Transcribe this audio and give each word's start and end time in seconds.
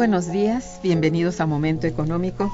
Buenos 0.00 0.32
días, 0.32 0.80
bienvenidos 0.82 1.42
a 1.42 1.46
Momento 1.46 1.86
Económico, 1.86 2.50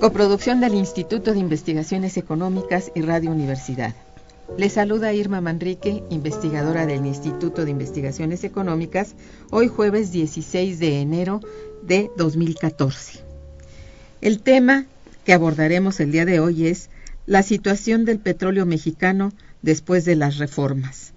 coproducción 0.00 0.60
del 0.60 0.74
Instituto 0.74 1.32
de 1.32 1.40
Investigaciones 1.40 2.16
Económicas 2.16 2.92
y 2.94 3.02
Radio 3.02 3.32
Universidad. 3.32 3.92
Les 4.56 4.74
saluda 4.74 5.12
Irma 5.12 5.40
Manrique, 5.40 6.04
investigadora 6.10 6.86
del 6.86 7.06
Instituto 7.06 7.64
de 7.64 7.72
Investigaciones 7.72 8.44
Económicas, 8.44 9.16
hoy 9.50 9.66
jueves 9.66 10.12
16 10.12 10.78
de 10.78 11.00
enero 11.00 11.40
de 11.82 12.08
2014. 12.16 13.18
El 14.20 14.38
tema 14.40 14.86
que 15.24 15.32
abordaremos 15.32 15.98
el 15.98 16.12
día 16.12 16.24
de 16.24 16.38
hoy 16.38 16.68
es 16.68 16.88
la 17.26 17.42
situación 17.42 18.04
del 18.04 18.20
petróleo 18.20 18.64
mexicano 18.64 19.32
después 19.62 20.04
de 20.04 20.14
las 20.14 20.38
reformas. 20.38 21.14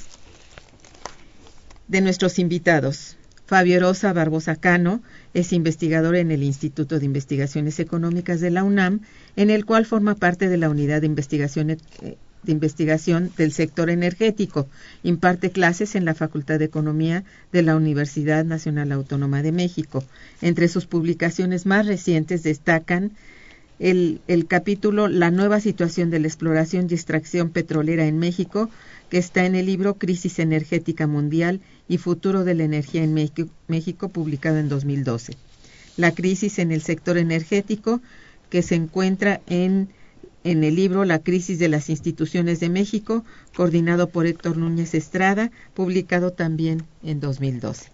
De 1.88 2.00
nuestros 2.02 2.38
invitados, 2.38 3.16
Fabio 3.46 3.80
Rosa 3.80 4.12
Barbosa 4.12 4.56
Cano 4.56 5.00
es 5.34 5.52
investigador 5.52 6.16
en 6.16 6.30
el 6.30 6.42
Instituto 6.42 6.98
de 6.98 7.04
Investigaciones 7.04 7.78
Económicas 7.80 8.40
de 8.40 8.50
la 8.50 8.64
UNAM, 8.64 9.00
en 9.36 9.50
el 9.50 9.64
cual 9.64 9.86
forma 9.86 10.14
parte 10.14 10.48
de 10.48 10.56
la 10.56 10.70
unidad 10.70 11.00
de 11.00 11.06
investigación, 11.06 11.68
de 11.68 12.52
investigación 12.52 13.30
del 13.36 13.52
sector 13.52 13.90
energético. 13.90 14.68
Imparte 15.02 15.50
clases 15.50 15.94
en 15.94 16.04
la 16.04 16.14
Facultad 16.14 16.58
de 16.58 16.64
Economía 16.64 17.24
de 17.52 17.62
la 17.62 17.76
Universidad 17.76 18.44
Nacional 18.44 18.92
Autónoma 18.92 19.42
de 19.42 19.52
México. 19.52 20.04
Entre 20.40 20.68
sus 20.68 20.86
publicaciones 20.86 21.66
más 21.66 21.86
recientes 21.86 22.42
destacan 22.42 23.12
el, 23.78 24.20
el 24.26 24.46
capítulo 24.46 25.08
La 25.08 25.30
nueva 25.30 25.60
situación 25.60 26.10
de 26.10 26.18
la 26.18 26.26
exploración 26.26 26.88
y 26.90 26.94
extracción 26.94 27.50
petrolera 27.50 28.06
en 28.06 28.18
México, 28.18 28.70
que 29.08 29.18
está 29.18 29.46
en 29.46 29.54
el 29.54 29.66
libro 29.66 29.94
Crisis 29.94 30.38
Energética 30.38 31.06
Mundial 31.06 31.60
y 31.88 31.98
Futuro 31.98 32.44
de 32.44 32.54
la 32.54 32.64
Energía 32.64 33.02
en 33.02 33.14
México, 33.14 34.08
publicado 34.08 34.58
en 34.58 34.68
2012. 34.68 35.34
La 35.96 36.12
crisis 36.12 36.58
en 36.58 36.70
el 36.70 36.82
sector 36.82 37.18
energético, 37.18 38.00
que 38.50 38.62
se 38.62 38.74
encuentra 38.74 39.40
en, 39.46 39.88
en 40.44 40.64
el 40.64 40.76
libro 40.76 41.04
La 41.04 41.18
crisis 41.18 41.58
de 41.58 41.68
las 41.68 41.90
instituciones 41.90 42.60
de 42.60 42.68
México, 42.68 43.24
coordinado 43.56 44.08
por 44.08 44.26
Héctor 44.26 44.56
Núñez 44.56 44.94
Estrada, 44.94 45.50
publicado 45.74 46.32
también 46.32 46.84
en 47.02 47.20
2012. 47.20 47.90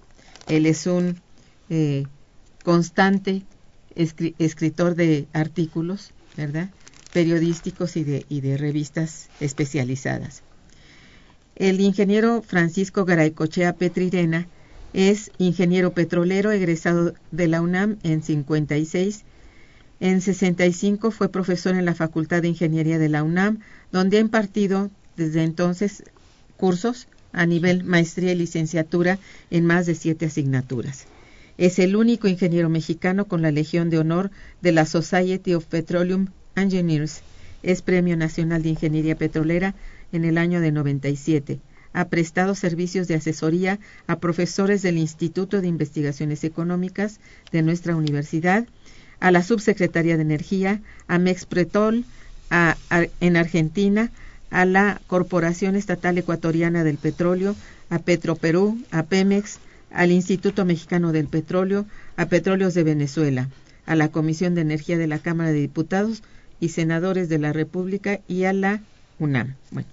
Él 0.48 0.66
es 0.66 0.86
un 0.86 1.20
eh, 1.70 2.04
constante 2.62 3.42
escri 3.94 4.34
escritor 4.38 4.96
de 4.96 5.26
artículos, 5.32 6.10
¿verdad? 6.36 6.70
periodísticos 7.12 7.96
y 7.96 8.02
de, 8.04 8.26
y 8.28 8.40
de 8.40 8.58
revistas 8.58 9.28
especializadas. 9.40 10.42
El 11.56 11.80
ingeniero 11.80 12.42
Francisco 12.42 13.04
Garaycochea 13.04 13.74
Petrirena 13.74 14.48
es 14.92 15.30
ingeniero 15.38 15.92
petrolero 15.92 16.50
egresado 16.50 17.14
de 17.30 17.48
la 17.48 17.60
UNAM 17.60 17.98
en 18.02 18.22
56. 18.22 19.22
En 20.00 20.20
65 20.20 21.12
fue 21.12 21.28
profesor 21.28 21.76
en 21.76 21.84
la 21.84 21.94
Facultad 21.94 22.42
de 22.42 22.48
Ingeniería 22.48 22.98
de 22.98 23.08
la 23.08 23.22
UNAM, 23.22 23.60
donde 23.92 24.16
ha 24.16 24.20
impartido 24.20 24.90
desde 25.16 25.44
entonces 25.44 26.02
cursos 26.56 27.06
a 27.32 27.46
nivel 27.46 27.84
maestría 27.84 28.32
y 28.32 28.36
licenciatura 28.36 29.18
en 29.50 29.64
más 29.64 29.86
de 29.86 29.94
siete 29.94 30.26
asignaturas. 30.26 31.06
Es 31.56 31.78
el 31.78 31.94
único 31.94 32.26
ingeniero 32.26 32.68
mexicano 32.68 33.26
con 33.26 33.42
la 33.42 33.52
Legión 33.52 33.90
de 33.90 33.98
Honor 33.98 34.32
de 34.60 34.72
la 34.72 34.86
Society 34.86 35.54
of 35.54 35.66
Petroleum 35.66 36.26
Engineers. 36.56 37.22
Es 37.62 37.80
Premio 37.80 38.16
Nacional 38.16 38.62
de 38.62 38.70
Ingeniería 38.70 39.16
Petrolera 39.16 39.74
en 40.14 40.24
el 40.24 40.38
año 40.38 40.60
de 40.60 40.72
97. 40.72 41.60
Ha 41.92 42.06
prestado 42.06 42.54
servicios 42.54 43.06
de 43.08 43.16
asesoría 43.16 43.78
a 44.06 44.18
profesores 44.18 44.82
del 44.82 44.98
Instituto 44.98 45.60
de 45.60 45.68
Investigaciones 45.68 46.42
Económicas 46.44 47.20
de 47.52 47.62
nuestra 47.62 47.94
universidad, 47.94 48.66
a 49.20 49.30
la 49.30 49.42
Subsecretaría 49.42 50.16
de 50.16 50.22
Energía, 50.22 50.80
a 51.06 51.18
Mexpretol 51.18 52.04
a, 52.50 52.76
en 53.20 53.36
Argentina, 53.36 54.10
a 54.50 54.64
la 54.64 55.00
Corporación 55.06 55.76
Estatal 55.76 56.18
Ecuatoriana 56.18 56.84
del 56.84 56.96
Petróleo, 56.96 57.56
a 57.90 57.98
Petroperú, 57.98 58.78
a 58.90 59.02
Pemex, 59.04 59.58
al 59.90 60.10
Instituto 60.10 60.64
Mexicano 60.64 61.12
del 61.12 61.26
Petróleo, 61.26 61.86
a 62.16 62.26
Petróleos 62.26 62.74
de 62.74 62.82
Venezuela, 62.82 63.48
a 63.86 63.94
la 63.94 64.08
Comisión 64.08 64.54
de 64.54 64.62
Energía 64.62 64.98
de 64.98 65.06
la 65.06 65.18
Cámara 65.18 65.52
de 65.52 65.60
Diputados 65.60 66.22
y 66.60 66.70
Senadores 66.70 67.28
de 67.28 67.38
la 67.38 67.52
República 67.52 68.20
y 68.28 68.44
a 68.44 68.52
la 68.52 68.80
UNAM. 69.18 69.54
Bueno, 69.70 69.88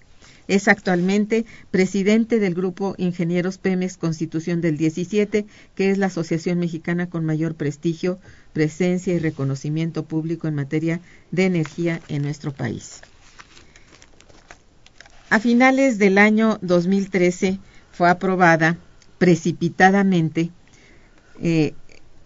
Es 0.52 0.68
actualmente 0.68 1.46
presidente 1.72 2.38
del 2.38 2.54
grupo 2.54 2.94
Ingenieros 2.98 3.58
Pemex 3.58 3.96
Constitución 3.96 4.60
del 4.60 4.76
17, 4.76 5.46
que 5.76 5.92
es 5.92 5.98
la 5.98 6.08
asociación 6.08 6.60
mexicana 6.60 7.10
con 7.10 7.24
mayor 7.24 7.56
prestigio, 7.56 8.20
presencia 8.52 9.14
y 9.14 9.20
reconocimiento 9.20 10.04
público 10.04 10.50
en 10.50 10.56
materia 10.56 11.00
de 11.32 11.46
energía 11.46 12.02
en 12.10 12.24
nuestro 12.24 12.52
país. 12.52 13.00
A 15.30 15.40
finales 15.40 15.98
del 16.00 16.18
año 16.18 16.60
2013 16.62 17.58
fue 17.94 18.10
aprobada 18.10 18.78
precipitadamente 19.20 20.50
eh, 21.42 21.76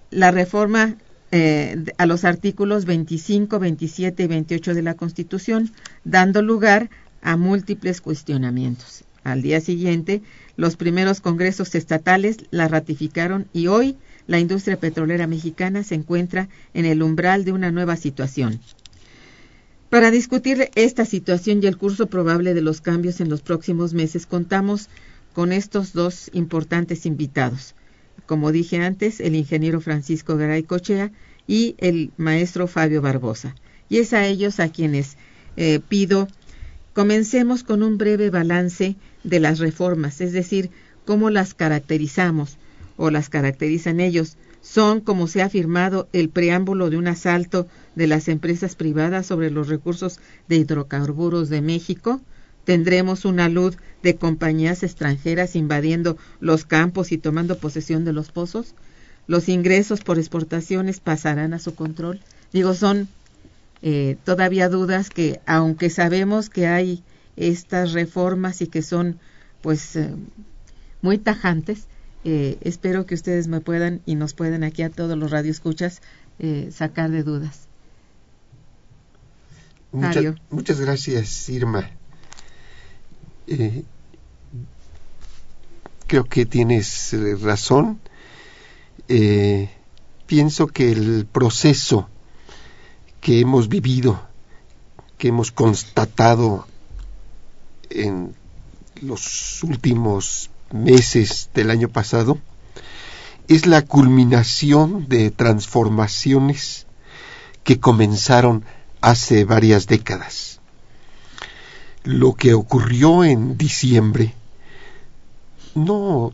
la 0.09 0.31
reforma 0.31 0.95
eh, 1.31 1.83
a 1.99 2.07
los 2.07 2.25
artículos 2.25 2.85
25, 2.85 3.59
27 3.59 4.23
y 4.23 4.27
28 4.27 4.73
de 4.73 4.81
la 4.81 4.95
Constitución, 4.95 5.71
dando 6.03 6.41
lugar 6.41 6.89
a 7.25 7.35
múltiples 7.35 7.99
cuestionamientos. 7.99 9.03
Al 9.25 9.41
día 9.41 9.59
siguiente, 9.59 10.21
los 10.55 10.77
primeros 10.77 11.19
congresos 11.19 11.75
estatales 11.75 12.37
la 12.51 12.69
ratificaron 12.69 13.47
y 13.51 13.67
hoy 13.67 13.97
la 14.27 14.39
industria 14.39 14.79
petrolera 14.79 15.27
mexicana 15.27 15.83
se 15.83 15.95
encuentra 15.95 16.47
en 16.73 16.85
el 16.85 17.03
umbral 17.03 17.43
de 17.43 17.51
una 17.51 17.71
nueva 17.71 17.97
situación. 17.97 18.61
Para 19.89 20.11
discutir 20.11 20.69
esta 20.75 21.05
situación 21.05 21.59
y 21.61 21.67
el 21.67 21.77
curso 21.77 22.07
probable 22.07 22.53
de 22.53 22.61
los 22.61 22.79
cambios 22.79 23.19
en 23.19 23.29
los 23.29 23.41
próximos 23.41 23.93
meses, 23.93 24.25
contamos 24.25 24.87
con 25.33 25.51
estos 25.51 25.91
dos 25.91 26.29
importantes 26.33 27.05
invitados 27.05 27.75
como 28.25 28.51
dije 28.51 28.77
antes, 28.77 29.19
el 29.19 29.35
ingeniero 29.35 29.81
Francisco 29.81 30.35
Garay 30.37 30.63
Cochea 30.63 31.11
y 31.47 31.75
el 31.77 32.11
maestro 32.17 32.67
Fabio 32.67 33.01
Barbosa. 33.01 33.55
Y 33.87 33.97
es 33.97 34.13
a 34.13 34.25
ellos 34.25 34.59
a 34.59 34.69
quienes 34.69 35.15
eh, 35.57 35.79
pido 35.87 36.27
comencemos 36.95 37.63
con 37.63 37.83
un 37.83 37.97
breve 37.97 38.29
balance 38.29 38.95
de 39.25 39.39
las 39.41 39.59
reformas, 39.59 40.21
es 40.21 40.31
decir, 40.31 40.71
cómo 41.03 41.29
las 41.29 41.53
caracterizamos 41.53 42.57
o 42.95 43.11
las 43.11 43.27
caracterizan 43.27 43.99
ellos. 43.99 44.37
Son, 44.61 45.01
como 45.01 45.27
se 45.27 45.41
ha 45.41 45.45
afirmado, 45.45 46.07
el 46.13 46.29
preámbulo 46.29 46.89
de 46.89 46.97
un 46.97 47.07
asalto 47.07 47.67
de 47.95 48.07
las 48.07 48.29
empresas 48.29 48.75
privadas 48.75 49.25
sobre 49.25 49.51
los 49.51 49.67
recursos 49.67 50.21
de 50.47 50.55
hidrocarburos 50.55 51.49
de 51.49 51.61
México, 51.61 52.21
tendremos 52.63 53.25
una 53.25 53.49
luz 53.49 53.77
de 54.01 54.15
compañías 54.15 54.81
extranjeras 54.81 55.57
invadiendo 55.57 56.17
los 56.39 56.63
campos 56.63 57.11
y 57.11 57.17
tomando 57.17 57.57
posesión 57.57 58.05
de 58.05 58.13
los 58.13 58.31
pozos. 58.31 58.73
Los 59.27 59.49
ingresos 59.49 59.99
por 59.99 60.17
exportaciones 60.17 61.01
pasarán 61.01 61.53
a 61.53 61.59
su 61.59 61.75
control. 61.75 62.21
Digo, 62.53 62.73
son 62.73 63.09
eh, 63.87 64.17
todavía 64.25 64.67
dudas 64.67 65.09
que, 65.09 65.39
aunque 65.45 65.89
sabemos 65.89 66.49
que 66.49 66.67
hay 66.67 67.03
estas 67.37 67.93
reformas 67.93 68.61
y 68.61 68.67
que 68.67 68.81
son, 68.81 69.19
pues, 69.61 69.95
eh, 69.95 70.13
muy 71.01 71.17
tajantes, 71.17 71.87
eh, 72.23 72.57
espero 72.61 73.05
que 73.05 73.15
ustedes 73.15 73.47
me 73.47 73.61
puedan 73.61 74.01
y 74.05 74.15
nos 74.15 74.33
puedan 74.33 74.63
aquí 74.63 74.81
a 74.81 74.89
todos 74.89 75.17
los 75.17 75.31
radioescuchas 75.31 76.01
sacar 76.69 77.11
de 77.11 77.23
dudas. 77.23 77.69
muchas 80.49 80.81
gracias, 80.81 81.47
Irma. 81.47 81.89
Eh, 83.47 83.83
creo 86.07 86.23
que 86.25 86.45
tienes 86.45 87.13
eh, 87.13 87.35
razón. 87.35 87.99
Eh, 89.07 89.69
pienso 90.25 90.67
que 90.67 90.91
el 90.91 91.27
proceso 91.31 92.09
que 93.25 93.39
hemos 93.39 93.69
vivido, 93.69 94.21
que 95.17 95.29
hemos 95.29 95.51
constatado 95.51 96.67
en 97.89 98.35
los 99.01 99.63
últimos 99.63 100.51
meses 100.71 101.49
del 101.55 101.71
año 101.71 101.89
pasado, 101.89 102.37
es 103.47 103.65
la 103.65 103.81
culminación 103.81 105.09
de 105.09 105.31
transformaciones 105.31 106.85
que 107.63 107.79
comenzaron 107.79 108.63
hace 109.01 109.43
varias 109.43 109.87
décadas. 109.87 110.59
Lo 112.03 112.35
que 112.35 112.53
ocurrió 112.53 113.23
en 113.23 113.57
diciembre 113.57 114.35
no 115.73 116.31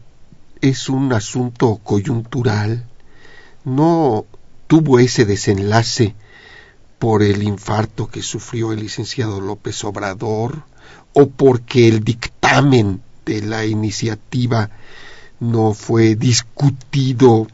es 0.59 0.89
un 0.89 1.13
asunto 1.13 1.79
coyuntural, 1.85 2.85
no 3.63 4.25
tuvo 4.67 4.99
ese 4.99 5.23
desenlace 5.23 6.15
por 7.01 7.23
el 7.23 7.41
infarto 7.41 8.07
que 8.07 8.21
sufrió 8.21 8.73
el 8.73 8.81
licenciado 8.81 9.41
López 9.41 9.83
Obrador 9.83 10.65
o 11.13 11.25
porque 11.31 11.87
el 11.87 12.03
dictamen 12.03 13.01
de 13.25 13.41
la 13.41 13.65
iniciativa 13.65 14.69
no 15.39 15.73
fue 15.73 16.15
discutido 16.15 17.47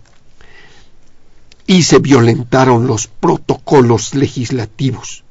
y 1.65 1.83
se 1.83 1.99
violentaron 1.99 2.87
los 2.87 3.07
protocolos 3.07 4.15
legislativos 4.15 5.23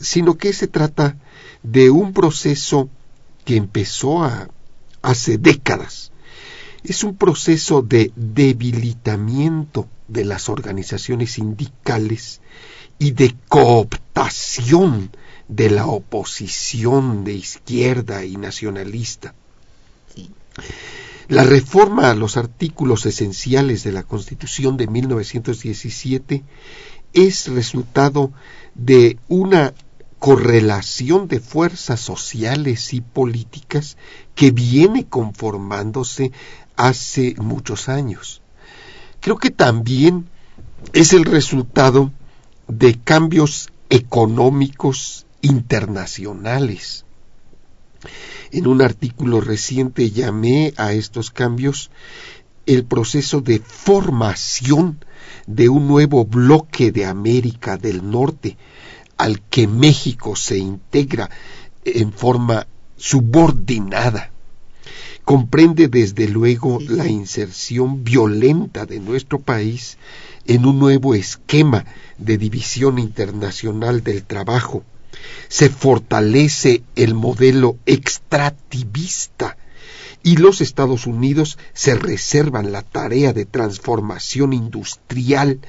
sino 0.00 0.36
que 0.36 0.52
se 0.52 0.66
trata 0.66 1.16
de 1.62 1.90
un 1.90 2.12
proceso 2.12 2.88
que 3.44 3.54
empezó 3.54 4.28
hace 5.02 5.38
décadas. 5.38 6.10
Es 6.84 7.04
un 7.04 7.16
proceso 7.16 7.82
de 7.82 8.12
debilitamiento 8.16 9.88
de 10.06 10.24
las 10.24 10.48
organizaciones 10.48 11.32
sindicales 11.32 12.40
y 12.98 13.12
de 13.12 13.34
cooptación 13.48 15.10
de 15.48 15.70
la 15.70 15.86
oposición 15.86 17.24
de 17.24 17.34
izquierda 17.34 18.24
y 18.24 18.36
nacionalista. 18.36 19.34
La 21.28 21.44
reforma 21.44 22.10
a 22.10 22.14
los 22.14 22.36
artículos 22.36 23.04
esenciales 23.06 23.84
de 23.84 23.92
la 23.92 24.02
Constitución 24.02 24.76
de 24.76 24.86
1917 24.86 26.42
es 27.12 27.48
resultado 27.48 28.32
de 28.74 29.18
una 29.28 29.74
correlación 30.18 31.28
de 31.28 31.40
fuerzas 31.40 32.00
sociales 32.00 32.92
y 32.92 33.00
políticas 33.00 33.96
que 34.34 34.50
viene 34.50 35.06
conformándose 35.06 36.32
hace 36.78 37.34
muchos 37.38 37.90
años. 37.90 38.40
Creo 39.20 39.36
que 39.36 39.50
también 39.50 40.30
es 40.94 41.12
el 41.12 41.24
resultado 41.24 42.12
de 42.68 42.98
cambios 42.98 43.68
económicos 43.90 45.26
internacionales. 45.42 47.04
En 48.52 48.66
un 48.66 48.80
artículo 48.80 49.40
reciente 49.40 50.10
llamé 50.10 50.72
a 50.76 50.92
estos 50.92 51.30
cambios 51.30 51.90
el 52.64 52.84
proceso 52.84 53.40
de 53.40 53.58
formación 53.58 55.04
de 55.46 55.68
un 55.68 55.88
nuevo 55.88 56.24
bloque 56.24 56.92
de 56.92 57.06
América 57.06 57.76
del 57.76 58.08
Norte, 58.08 58.56
al 59.16 59.40
que 59.40 59.66
México 59.66 60.36
se 60.36 60.58
integra 60.58 61.28
en 61.84 62.12
forma 62.12 62.66
subordinada. 62.96 64.30
Comprende 65.28 65.88
desde 65.88 66.26
luego 66.26 66.78
la 66.88 67.06
inserción 67.06 68.02
violenta 68.02 68.86
de 68.86 68.98
nuestro 68.98 69.38
país 69.38 69.98
en 70.46 70.64
un 70.64 70.78
nuevo 70.78 71.14
esquema 71.14 71.84
de 72.16 72.38
división 72.38 72.98
internacional 72.98 74.02
del 74.02 74.24
trabajo. 74.24 74.84
Se 75.48 75.68
fortalece 75.68 76.82
el 76.96 77.12
modelo 77.12 77.76
extractivista 77.84 79.58
y 80.22 80.38
los 80.38 80.62
Estados 80.62 81.06
Unidos 81.06 81.58
se 81.74 81.94
reservan 81.94 82.72
la 82.72 82.80
tarea 82.80 83.34
de 83.34 83.44
transformación 83.44 84.54
industrial 84.54 85.60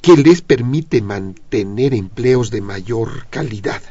que 0.00 0.16
les 0.16 0.42
permite 0.42 1.02
mantener 1.02 1.92
empleos 1.92 2.52
de 2.52 2.60
mayor 2.60 3.26
calidad. 3.30 3.82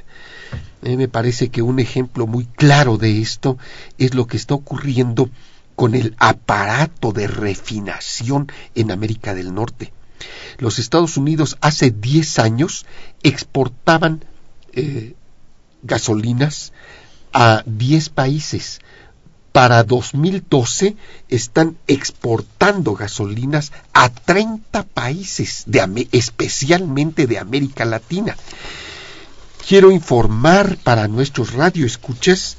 Mí 0.81 0.97
me 0.97 1.07
parece 1.07 1.49
que 1.49 1.61
un 1.61 1.79
ejemplo 1.79 2.27
muy 2.27 2.45
claro 2.45 2.97
de 2.97 3.21
esto 3.21 3.57
es 3.97 4.13
lo 4.13 4.27
que 4.27 4.37
está 4.37 4.53
ocurriendo 4.53 5.29
con 5.75 5.95
el 5.95 6.15
aparato 6.17 7.11
de 7.11 7.27
refinación 7.27 8.51
en 8.75 8.91
América 8.91 9.33
del 9.33 9.53
Norte. 9.53 9.91
Los 10.57 10.79
Estados 10.79 11.17
Unidos 11.17 11.57
hace 11.61 11.91
10 11.91 12.39
años 12.39 12.85
exportaban 13.23 14.25
eh, 14.73 15.15
gasolinas 15.83 16.73
a 17.33 17.63
10 17.65 18.09
países 18.09 18.79
para 19.57 19.83
2012 19.83 20.95
están 21.29 21.77
exportando 21.87 22.93
gasolinas 22.93 23.71
a 23.91 24.09
30 24.09 24.83
países, 24.83 25.63
de, 25.65 26.07
especialmente 26.11 27.25
de 27.25 27.39
América 27.39 27.83
Latina. 27.83 28.37
Quiero 29.67 29.91
informar 29.91 30.77
para 30.77 31.09
nuestros 31.09 31.51
radioescuchas 31.51 32.55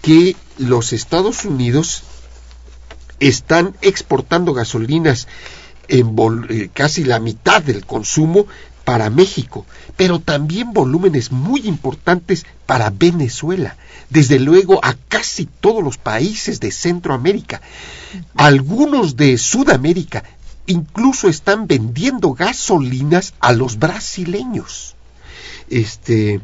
que 0.00 0.36
los 0.56 0.92
Estados 0.92 1.44
Unidos 1.44 2.04
están 3.18 3.74
exportando 3.82 4.54
gasolinas 4.54 5.26
en 5.88 6.14
eh, 6.48 6.70
casi 6.72 7.02
la 7.02 7.18
mitad 7.18 7.60
del 7.60 7.84
consumo 7.84 8.46
para 8.84 9.10
México, 9.10 9.66
pero 9.96 10.20
también 10.20 10.72
volúmenes 10.72 11.32
muy 11.32 11.66
importantes 11.66 12.46
para 12.66 12.90
Venezuela, 12.90 13.76
desde 14.08 14.38
luego 14.38 14.78
a 14.84 14.94
casi 15.08 15.46
todos 15.46 15.82
los 15.82 15.98
países 15.98 16.60
de 16.60 16.70
Centroamérica, 16.70 17.62
algunos 18.36 19.16
de 19.16 19.38
Sudamérica, 19.38 20.22
incluso 20.66 21.28
están 21.28 21.66
vendiendo 21.66 22.32
gasolinas 22.32 23.34
a 23.40 23.52
los 23.52 23.80
brasileños. 23.80 24.93
Este, 25.68 26.40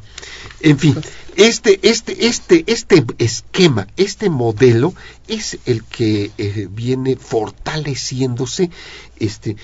en 0.61 0.79
fin, 0.79 0.97
este, 1.37 1.79
este, 1.83 2.27
este, 2.27 2.65
este 2.67 3.05
esquema, 3.19 3.87
este 3.97 4.31
modelo 4.31 4.95
es 5.29 5.59
el 5.67 5.85
que 5.85 6.31
eh, 6.39 6.69
viene 6.71 7.17
fortaleciéndose. 7.17 8.71
Este, 9.19 9.57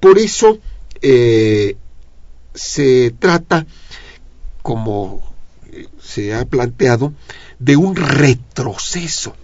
por 0.00 0.18
eso 0.18 0.58
eh, 1.02 1.76
se 2.54 3.14
trata, 3.18 3.66
como 4.62 5.22
eh, 5.70 5.86
se 6.02 6.34
ha 6.34 6.44
planteado, 6.44 7.12
de 7.58 7.76
un 7.76 7.96
retroceso 7.96 9.34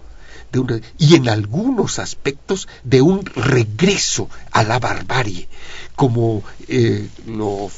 de 0.51 0.81
y 0.97 1.15
en 1.15 1.29
algunos 1.29 1.99
aspectos 1.99 2.67
de 2.83 3.01
un 3.01 3.25
regreso 3.25 4.29
a 4.51 4.63
la 4.63 4.79
barbarie, 4.79 5.47
como 5.95 6.43
eh, 6.67 7.07
lo 7.25 7.69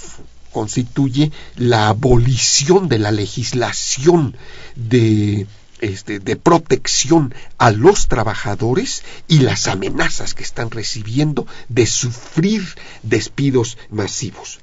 constituye 0.54 1.34
la 1.58 1.90
abolición 1.90 2.88
de 2.88 3.00
la 3.00 3.12
legislación 3.12 4.38
de, 4.76 5.48
este, 5.82 6.20
de 6.20 6.36
protección 6.38 7.36
a 7.58 7.72
los 7.72 8.08
trabajadores 8.08 9.04
y 9.28 9.40
las 9.40 9.68
amenazas 9.68 10.34
que 10.34 10.44
están 10.44 10.72
recibiendo 10.72 11.46
de 11.68 11.86
sufrir 11.86 12.64
despidos 13.02 13.78
masivos. 13.90 14.62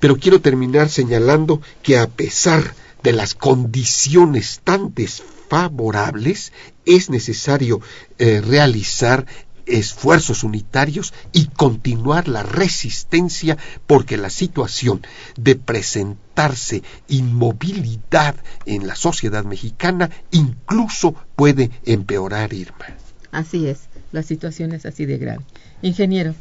Pero 0.00 0.16
quiero 0.16 0.40
terminar 0.40 0.88
señalando 0.88 1.62
que 1.82 1.98
a 1.98 2.08
pesar 2.08 2.74
de 3.02 3.12
las 3.12 3.34
condiciones 3.34 4.60
tan 4.64 4.92
desfavorables, 4.94 6.52
es 6.84 7.10
necesario 7.10 7.80
eh, 8.18 8.40
realizar 8.40 9.26
esfuerzos 9.68 10.44
unitarios 10.44 11.14
y 11.32 11.46
continuar 11.46 12.28
la 12.28 12.42
resistencia 12.42 13.56
porque 13.86 14.16
la 14.16 14.30
situación 14.30 15.02
de 15.36 15.56
presentarse 15.56 16.82
inmovilidad 17.08 18.36
en 18.66 18.86
la 18.86 18.96
sociedad 18.96 19.44
mexicana 19.44 20.10
incluso 20.30 21.14
puede 21.36 21.70
empeorar, 21.84 22.52
Irma. 22.52 22.86
Así 23.30 23.66
es, 23.66 23.88
la 24.12 24.22
situación 24.22 24.72
es 24.72 24.86
así 24.86 25.04
de 25.04 25.18
grave. 25.18 25.44
Ingeniero. 25.82 26.34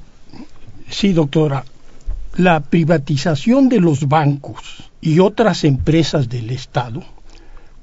Sí, 0.89 1.13
doctora. 1.13 1.65
La 2.37 2.59
privatización 2.61 3.67
de 3.67 3.79
los 3.79 4.07
bancos 4.07 4.91
y 5.01 5.19
otras 5.19 5.63
empresas 5.63 6.29
del 6.29 6.51
Estado, 6.51 7.03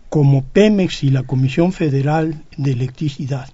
como 0.08 0.44
Pemex 0.44 1.02
y 1.02 1.10
la 1.10 1.24
Comisión 1.24 1.72
Federal 1.72 2.44
de 2.56 2.72
Electricidad, 2.72 3.48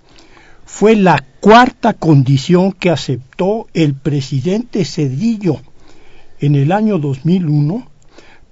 fue 0.73 0.95
la 0.95 1.23
cuarta 1.41 1.93
condición 1.95 2.73
que 2.73 2.91
aceptó 2.91 3.67
el 3.75 3.95
presidente 3.95 4.85
Cedillo 4.85 5.59
en 6.39 6.55
el 6.55 6.73
año 6.73 6.99
2001 6.99 7.87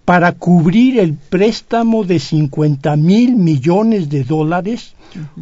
para 0.05 0.33
cubrir 0.33 0.99
el 0.99 1.15
préstamo 1.15 2.05
de 2.05 2.19
50 2.19 2.97
mil 2.97 3.37
millones 3.37 4.11
de 4.11 4.25
dólares 4.25 4.95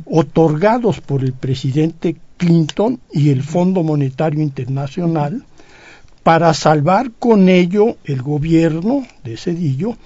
otorgados 0.04 1.00
por 1.00 1.24
el 1.24 1.32
presidente 1.32 2.16
Clinton 2.36 3.00
y 3.10 3.30
el 3.30 3.42
Fondo 3.42 3.82
Monetario 3.82 4.42
Internacional 4.42 5.44
para 6.22 6.52
salvar 6.54 7.10
con 7.18 7.48
ello 7.48 7.96
el 8.04 8.22
gobierno 8.22 9.04
de 9.24 9.36
Cedillo 9.38 9.96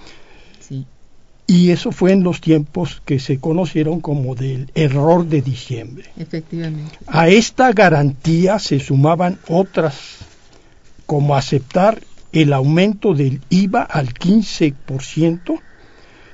y 1.51 1.73
eso 1.73 1.91
fue 1.91 2.13
en 2.13 2.23
los 2.23 2.41
tiempos 2.41 3.03
que 3.05 3.19
se 3.19 3.41
conocieron 3.41 4.01
como 4.01 4.37
del 4.37 4.71
error 4.77 5.27
de 5.27 5.43
diciembre. 5.43 6.09
Efectivamente. 6.17 6.97
A 7.09 7.27
esta 7.27 7.73
garantía 7.73 8.61
se 8.61 8.79
sumaban 8.79 9.41
otras, 9.49 10.19
como 11.07 11.35
aceptar 11.35 12.03
el 12.31 12.53
aumento 12.53 13.15
del 13.15 13.41
IVA 13.51 13.83
al 13.83 14.15
15%, 14.15 15.61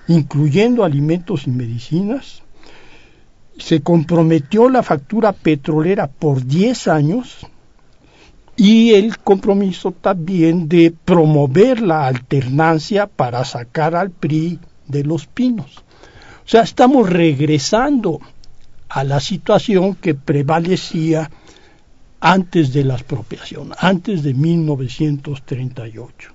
incluyendo 0.08 0.84
alimentos 0.84 1.46
y 1.46 1.50
medicinas. 1.50 2.42
Se 3.56 3.80
comprometió 3.80 4.68
la 4.68 4.82
factura 4.82 5.32
petrolera 5.32 6.08
por 6.08 6.44
10 6.44 6.88
años 6.88 7.38
y 8.54 8.92
el 8.92 9.16
compromiso 9.16 9.92
también 9.92 10.68
de 10.68 10.92
promover 11.06 11.80
la 11.80 12.06
alternancia 12.06 13.06
para 13.06 13.46
sacar 13.46 13.96
al 13.96 14.10
PRI 14.10 14.60
de 14.88 15.04
los 15.04 15.26
pinos. 15.26 15.78
O 16.44 16.48
sea, 16.48 16.62
estamos 16.62 17.10
regresando 17.10 18.20
a 18.88 19.04
la 19.04 19.20
situación 19.20 19.94
que 19.94 20.14
prevalecía 20.14 21.30
antes 22.20 22.72
de 22.72 22.84
la 22.84 22.94
expropiación, 22.94 23.72
antes 23.78 24.22
de 24.22 24.34
1938. 24.34 26.32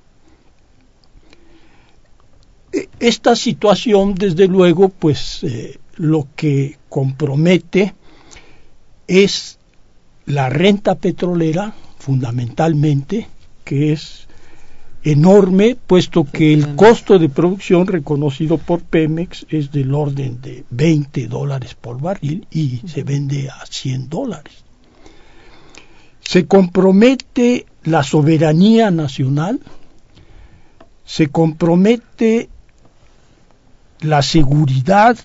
E, 2.73 2.89
esta 2.99 3.35
situación, 3.35 4.15
desde 4.15 4.47
luego, 4.47 4.89
pues 4.89 5.43
eh, 5.43 5.79
lo 5.95 6.27
que 6.35 6.77
compromete 6.89 7.93
es 9.07 9.59
la 10.25 10.49
renta 10.49 10.95
petrolera, 10.95 11.73
fundamentalmente, 11.97 13.27
que 13.63 13.93
es 13.93 14.27
enorme, 15.03 15.75
puesto 15.75 16.25
que 16.25 16.53
el 16.53 16.75
costo 16.75 17.17
de 17.17 17.29
producción 17.29 17.87
reconocido 17.87 18.57
por 18.57 18.81
Pemex 18.81 19.45
es 19.49 19.71
del 19.71 19.93
orden 19.93 20.41
de 20.41 20.63
20 20.69 21.27
dólares 21.27 21.75
por 21.79 21.99
barril 21.99 22.47
y 22.51 22.81
se 22.87 23.03
vende 23.03 23.49
a 23.49 23.65
100 23.65 24.09
dólares. 24.09 24.53
Se 26.21 26.45
compromete 26.45 27.65
la 27.83 28.03
soberanía 28.03 28.91
nacional, 28.91 29.59
se 31.03 31.27
compromete 31.27 32.49
la 34.01 34.21
seguridad 34.21 35.17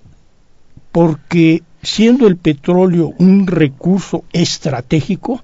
porque 0.90 1.62
siendo 1.82 2.26
el 2.26 2.36
petróleo 2.36 3.12
un 3.18 3.46
recurso 3.46 4.24
estratégico, 4.32 5.42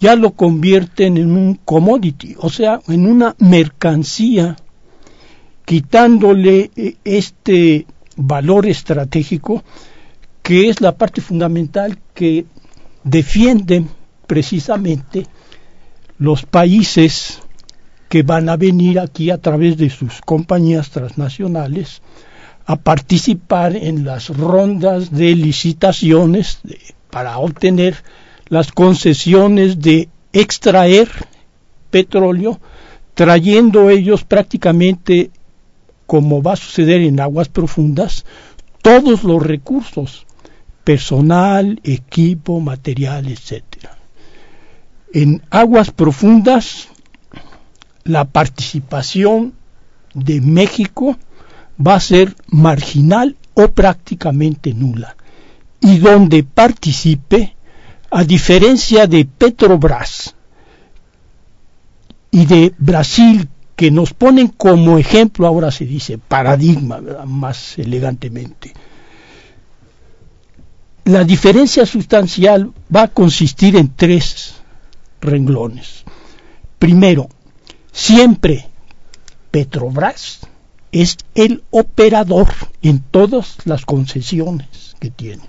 ya 0.00 0.16
lo 0.16 0.32
convierten 0.32 1.18
en 1.18 1.30
un 1.36 1.54
commodity, 1.56 2.34
o 2.38 2.48
sea, 2.48 2.80
en 2.88 3.06
una 3.06 3.36
mercancía, 3.38 4.56
quitándole 5.64 6.70
eh, 6.74 6.96
este 7.04 7.86
valor 8.16 8.66
estratégico 8.66 9.62
que 10.42 10.68
es 10.68 10.80
la 10.80 10.96
parte 10.96 11.20
fundamental 11.20 11.98
que 12.14 12.46
defienden 13.04 13.88
precisamente 14.26 15.26
los 16.18 16.44
países 16.44 17.40
que 18.08 18.22
van 18.22 18.48
a 18.48 18.56
venir 18.56 18.98
aquí 18.98 19.30
a 19.30 19.38
través 19.38 19.76
de 19.76 19.90
sus 19.90 20.20
compañías 20.22 20.90
transnacionales 20.90 22.02
a 22.66 22.76
participar 22.76 23.76
en 23.76 24.04
las 24.04 24.28
rondas 24.28 25.10
de 25.12 25.34
licitaciones 25.34 26.60
para 27.10 27.38
obtener 27.38 28.02
las 28.50 28.72
concesiones 28.72 29.80
de 29.80 30.08
extraer 30.32 31.08
petróleo, 31.90 32.60
trayendo 33.14 33.88
ellos 33.90 34.24
prácticamente, 34.24 35.30
como 36.06 36.42
va 36.42 36.52
a 36.52 36.56
suceder 36.56 37.00
en 37.00 37.20
aguas 37.20 37.48
profundas, 37.48 38.26
todos 38.82 39.24
los 39.24 39.42
recursos, 39.42 40.26
personal, 40.84 41.80
equipo, 41.84 42.60
material, 42.60 43.28
etc. 43.28 43.62
En 45.12 45.42
aguas 45.50 45.92
profundas, 45.92 46.88
la 48.04 48.24
participación 48.24 49.54
de 50.14 50.40
México 50.40 51.16
va 51.84 51.94
a 51.94 52.00
ser 52.00 52.34
marginal 52.48 53.36
o 53.54 53.68
prácticamente 53.68 54.74
nula. 54.74 55.16
Y 55.80 55.98
donde 55.98 56.42
participe, 56.42 57.54
a 58.10 58.24
diferencia 58.24 59.06
de 59.06 59.24
Petrobras 59.24 60.34
y 62.30 62.46
de 62.46 62.74
Brasil, 62.78 63.48
que 63.76 63.90
nos 63.90 64.12
ponen 64.12 64.48
como 64.48 64.98
ejemplo, 64.98 65.46
ahora 65.46 65.70
se 65.70 65.86
dice 65.86 66.18
paradigma, 66.18 67.00
más 67.24 67.78
elegantemente, 67.78 68.74
la 71.04 71.24
diferencia 71.24 71.86
sustancial 71.86 72.72
va 72.94 73.04
a 73.04 73.08
consistir 73.08 73.76
en 73.76 73.94
tres 73.96 74.54
renglones. 75.20 76.04
Primero, 76.78 77.28
siempre 77.90 78.68
Petrobras 79.50 80.40
es 80.92 81.16
el 81.34 81.62
operador 81.70 82.48
en 82.82 83.00
todas 83.00 83.56
las 83.64 83.84
concesiones 83.84 84.94
que 85.00 85.10
tiene. 85.10 85.42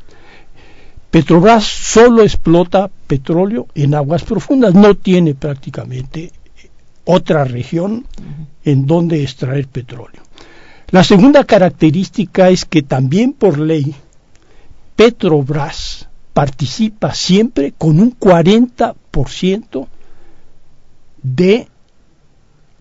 Petrobras 1.11 1.65
solo 1.65 2.23
explota 2.23 2.89
petróleo 3.07 3.67
en 3.75 3.95
aguas 3.95 4.23
profundas, 4.23 4.73
no 4.73 4.95
tiene 4.95 5.35
prácticamente 5.35 6.31
otra 7.03 7.43
región 7.43 8.07
en 8.63 8.87
donde 8.87 9.21
extraer 9.21 9.67
petróleo. 9.67 10.21
La 10.89 11.03
segunda 11.03 11.43
característica 11.43 12.49
es 12.49 12.63
que 12.63 12.81
también 12.81 13.33
por 13.33 13.59
ley 13.59 13.93
Petrobras 14.95 16.07
participa 16.33 17.13
siempre 17.13 17.73
con 17.77 17.99
un 17.99 18.17
40% 18.17 19.87
de 21.23 21.67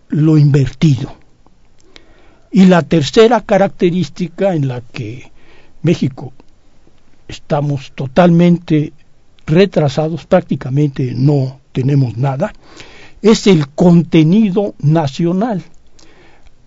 lo 0.07 0.37
invertido. 0.37 1.15
Y 2.51 2.65
la 2.65 2.81
tercera 2.83 3.41
característica 3.41 4.53
en 4.55 4.67
la 4.67 4.81
que 4.81 5.31
México 5.81 6.33
estamos 7.27 7.91
totalmente 7.93 8.93
retrasados, 9.45 10.25
prácticamente 10.25 11.13
no 11.15 11.59
tenemos 11.71 12.17
nada, 12.17 12.53
es 13.21 13.47
el 13.47 13.69
contenido 13.69 14.75
nacional. 14.79 15.63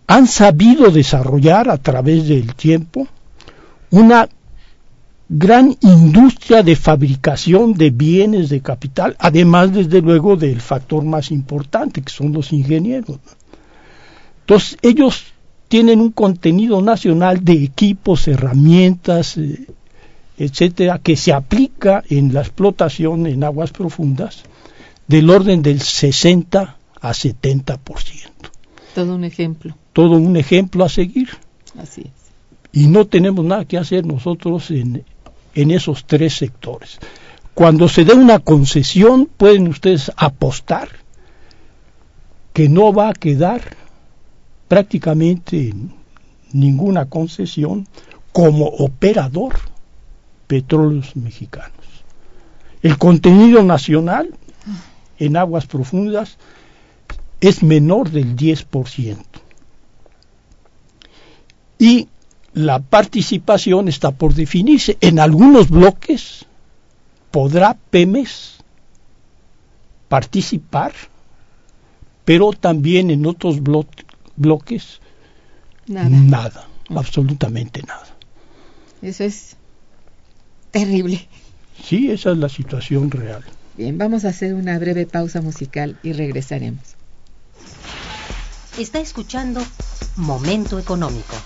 Han 0.06 0.26
sabido 0.26 0.90
desarrollar 0.90 1.68
a 1.70 1.78
través 1.78 2.28
del 2.28 2.54
tiempo 2.54 3.08
una 3.90 4.28
gran 5.28 5.76
industria 5.80 6.62
de 6.62 6.76
fabricación 6.76 7.72
de 7.72 7.90
bienes 7.90 8.50
de 8.50 8.60
capital, 8.60 9.16
además 9.18 9.72
desde 9.72 10.02
luego 10.02 10.36
del 10.36 10.60
factor 10.60 11.04
más 11.04 11.30
importante 11.30 12.02
que 12.02 12.12
son 12.12 12.32
los 12.32 12.52
ingenieros. 12.52 13.18
Entonces 14.40 14.76
ellos 14.82 15.24
tienen 15.68 16.00
un 16.00 16.12
contenido 16.12 16.82
nacional 16.82 17.42
de 17.42 17.64
equipos, 17.64 18.28
herramientas, 18.28 19.38
eh, 19.38 19.66
etcétera, 20.38 20.98
que 20.98 21.16
se 21.16 21.32
aplica 21.32 22.02
en 22.08 22.34
la 22.34 22.40
explotación 22.40 23.26
en 23.26 23.44
aguas 23.44 23.70
profundas 23.70 24.42
del 25.06 25.30
orden 25.30 25.62
del 25.62 25.80
60 25.80 26.76
a 27.00 27.10
70%. 27.10 27.78
Todo 28.94 29.14
un 29.14 29.24
ejemplo. 29.24 29.76
Todo 29.92 30.16
un 30.16 30.36
ejemplo 30.36 30.84
a 30.84 30.88
seguir. 30.88 31.30
Así 31.78 32.02
es. 32.02 32.10
Y 32.72 32.88
no 32.88 33.06
tenemos 33.06 33.44
nada 33.44 33.64
que 33.64 33.78
hacer 33.78 34.04
nosotros 34.04 34.70
en, 34.70 35.04
en 35.54 35.70
esos 35.70 36.06
tres 36.06 36.34
sectores. 36.34 36.98
Cuando 37.54 37.88
se 37.88 38.04
dé 38.04 38.14
una 38.14 38.40
concesión, 38.40 39.26
pueden 39.26 39.68
ustedes 39.68 40.10
apostar 40.16 40.88
que 42.52 42.68
no 42.68 42.92
va 42.92 43.10
a 43.10 43.14
quedar 43.14 43.76
prácticamente 44.66 45.72
ninguna 46.52 47.06
concesión 47.06 47.86
como 48.32 48.66
operador 48.66 49.54
petróleos 50.54 51.16
mexicanos. 51.16 52.04
El 52.80 52.96
contenido 52.96 53.64
nacional 53.64 54.32
en 55.18 55.36
aguas 55.36 55.66
profundas 55.66 56.38
es 57.40 57.64
menor 57.64 58.10
del 58.10 58.36
10%. 58.36 59.16
Y 61.80 62.06
la 62.52 62.78
participación 62.78 63.88
está 63.88 64.12
por 64.12 64.34
definirse. 64.34 64.96
En 65.00 65.18
algunos 65.18 65.70
bloques 65.70 66.46
podrá 67.32 67.76
Pemes 67.90 68.58
participar, 70.08 70.92
pero 72.24 72.52
también 72.52 73.10
en 73.10 73.26
otros 73.26 73.60
bloques 73.60 75.00
nada. 75.88 76.08
nada, 76.10 76.68
absolutamente 76.90 77.82
nada. 77.82 78.06
Eso 79.02 79.24
es 79.24 79.56
terrible. 80.74 81.28
Sí, 81.82 82.10
esa 82.10 82.32
es 82.32 82.38
la 82.38 82.48
situación 82.48 83.10
real. 83.10 83.44
Bien, 83.76 83.96
vamos 83.96 84.24
a 84.24 84.28
hacer 84.28 84.54
una 84.54 84.78
breve 84.78 85.06
pausa 85.06 85.40
musical 85.40 85.96
y 86.02 86.12
regresaremos. 86.12 86.96
Está 88.76 88.98
escuchando 88.98 89.60
Momento 90.16 90.78
Económico. 90.78 91.36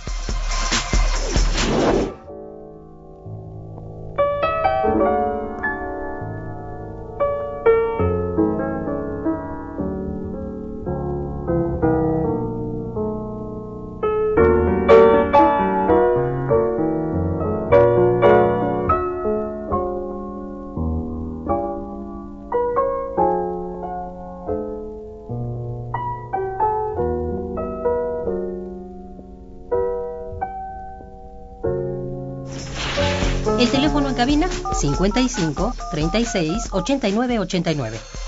55 34.81 35.73
36 35.91 36.69
89 36.73 37.39
89. 37.39 38.28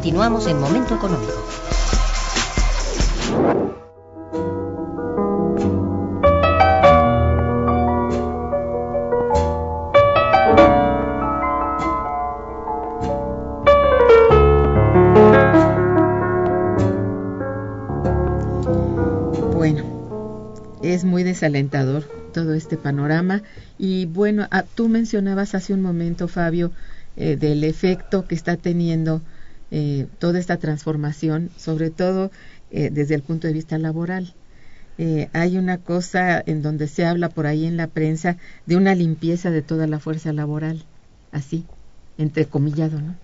Continuamos 0.00 0.46
en 0.46 0.58
Momento 0.58 0.94
Económico. 0.94 1.34
Bueno, 19.54 19.84
es 20.82 21.04
muy 21.04 21.24
desalentador 21.24 22.04
todo 22.32 22.54
este 22.54 22.78
panorama 22.78 23.42
y 23.76 24.06
bueno, 24.06 24.48
ah, 24.50 24.64
tú 24.74 24.88
mencionabas 24.88 25.54
hace 25.54 25.74
un 25.74 25.82
momento, 25.82 26.26
Fabio, 26.26 26.72
eh, 27.18 27.36
del 27.36 27.64
efecto 27.64 28.26
que 28.26 28.34
está 28.34 28.56
teniendo 28.56 29.20
eh, 29.72 30.08
toda 30.18 30.40
esta 30.40 30.56
transformación, 30.56 31.50
sobre 31.56 31.90
todo 31.90 32.32
eh, 32.72 32.90
desde 32.92 33.14
el 33.14 33.22
punto 33.22 33.46
de 33.46 33.52
vista 33.52 33.78
laboral. 33.78 34.34
Eh, 34.98 35.28
hay 35.32 35.56
una 35.56 35.78
cosa 35.78 36.42
en 36.44 36.60
donde 36.60 36.88
se 36.88 37.06
habla 37.06 37.28
por 37.28 37.46
ahí 37.46 37.66
en 37.66 37.76
la 37.76 37.86
prensa 37.86 38.36
de 38.66 38.76
una 38.76 38.96
limpieza 38.96 39.50
de 39.50 39.62
toda 39.62 39.86
la 39.86 40.00
fuerza 40.00 40.32
laboral, 40.32 40.84
así, 41.30 41.64
entrecomillado, 42.18 43.00
¿no? 43.00 43.14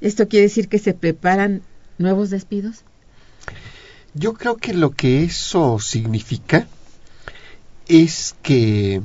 ¿Esto 0.00 0.28
quiere 0.28 0.44
decir 0.44 0.68
que 0.68 0.78
se 0.78 0.94
preparan 0.94 1.62
nuevos 1.98 2.30
despidos? 2.30 2.84
Yo 4.14 4.34
creo 4.34 4.56
que 4.56 4.72
lo 4.72 4.92
que 4.92 5.24
eso 5.24 5.80
significa 5.80 6.68
es 7.88 8.36
que 8.42 9.02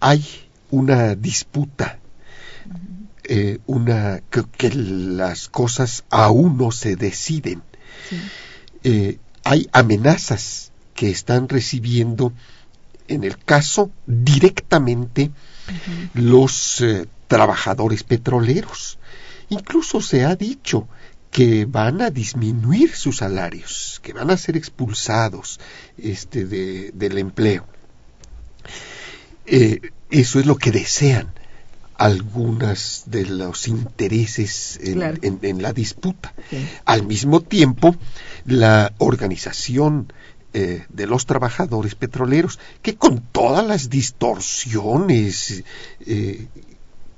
hay 0.00 0.24
una 0.70 1.14
disputa 1.14 1.99
eh, 3.32 3.60
una 3.66 4.22
que, 4.28 4.70
las 4.74 5.48
cosas 5.48 6.02
aún 6.10 6.58
no 6.58 6.72
se 6.72 6.96
deciden. 6.96 7.62
Eh, 8.82 9.18
hay 9.44 9.68
amenazas 9.70 10.72
que 10.94 11.10
están 11.10 11.48
recibiendo, 11.48 12.32
en 13.06 13.22
el 13.22 13.38
caso 13.38 13.92
directamente 14.04 15.30
los 16.12 16.80
eh, 16.80 17.06
trabajadores 17.28 18.02
petroleros. 18.02 18.98
Incluso 19.48 20.00
se 20.00 20.24
ha 20.24 20.34
dicho 20.34 20.88
que 21.30 21.66
van 21.66 22.02
a 22.02 22.10
disminuir 22.10 22.96
sus 22.96 23.18
salarios, 23.18 24.00
que 24.02 24.12
van 24.12 24.30
a 24.30 24.36
ser 24.36 24.56
expulsados 24.56 25.60
este, 25.96 26.46
del 26.46 27.18
empleo. 27.18 27.64
Eh, 29.46 29.92
eso 30.10 30.40
es 30.40 30.46
lo 30.46 30.56
que 30.56 30.72
desean 30.72 31.32
algunas 32.00 33.02
de 33.08 33.26
los 33.26 33.68
intereses 33.68 34.80
en, 34.82 35.62
la 35.62 35.72
disputa. 35.74 36.32
Al 36.86 37.06
mismo 37.06 37.42
tiempo, 37.42 37.94
la 38.46 38.94
organización 38.96 40.10
eh, 40.54 40.86
de 40.88 41.06
los 41.06 41.26
trabajadores 41.26 41.94
petroleros, 41.94 42.58
que 42.80 42.96
con 42.96 43.20
todas 43.20 43.66
las 43.66 43.90
distorsiones 43.90 45.62
eh, 46.06 46.46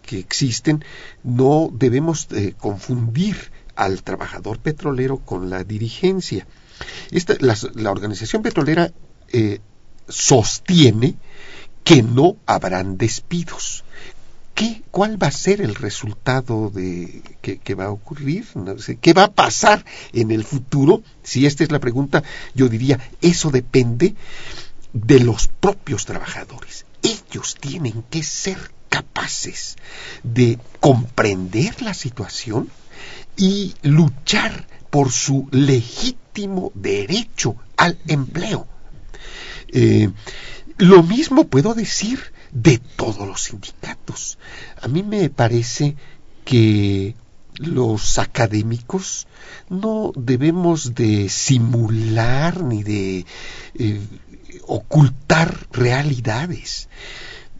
que 0.03 0.19
existen, 0.19 0.85
no 1.23 1.71
debemos 1.73 2.27
eh, 2.33 2.55
confundir 2.59 3.37
al 3.77 4.03
trabajador 4.03 4.59
petrolero 4.59 5.19
con 5.19 5.49
la 5.49 5.63
dirigencia. 5.63 6.45
Esta, 7.13 7.35
la, 7.39 7.91
organización 7.93 8.43
petrolera 8.43 8.93
sostiene 10.09 11.15
que 11.85 12.03
no 12.03 12.37
habrán 12.47 12.97
despidos. 12.97 13.85
¿Qué, 14.55 14.83
¿Cuál 14.91 15.23
va 15.23 15.29
a 15.29 15.33
ser 15.33 15.63
el 15.63 15.75
resultado 15.75 16.69
de 16.69 17.23
que, 17.41 17.75
va 17.75 17.87
a 17.87 17.91
ocurrir? 17.91 18.47
¿Qué 19.01 19.13
va 19.13 19.25
a 19.25 19.33
pasar 19.33 19.85
en 20.13 20.31
el 20.31 20.45
futuro? 20.45 21.03
Si 21.23 21.47
esta 21.47 21.65
es 21.65 21.73
la 21.73 21.81
pregunta, 21.81 22.23
yo 22.55 22.69
diría, 22.69 23.01
eso 23.23 23.51
depende 23.51 24.15
de 24.93 25.21
los 25.21 25.49
propios 25.49 26.05
trabajadores. 26.05 26.85
Ellos 27.03 27.57
tienen 27.59 28.05
que 28.11 28.23
ser 28.23 28.59
capaces 28.89 29.77
de 30.23 30.59
comprender 30.81 31.81
la 31.81 31.95
situación 31.95 32.69
y 33.37 33.75
luchar 33.83 34.67
por 34.91 35.11
su 35.11 35.49
legítimo 35.51 36.71
derecho 36.75 37.57
al 37.79 37.99
empleo. 38.07 38.67
Eh, 39.69 40.11
lo 40.77 41.03
mismo 41.03 41.45
puedo 41.45 41.73
decir 41.73 42.32
de 42.53 42.79
todos 42.79 43.27
los 43.27 43.43
sindicatos. 43.43 44.39
A 44.81 44.89
mí 44.89 45.03
me 45.03 45.31
parece 45.31 45.97
que 46.45 47.15
los 47.57 48.19
académicos 48.19 49.27
no 49.69 50.13
debemos 50.17 50.95
de 50.95 51.29
simular 51.29 52.63
ni 52.63 52.83
de 52.83 53.27
eh, 53.75 54.01
ocultar 54.67 55.67
realidades. 55.73 56.89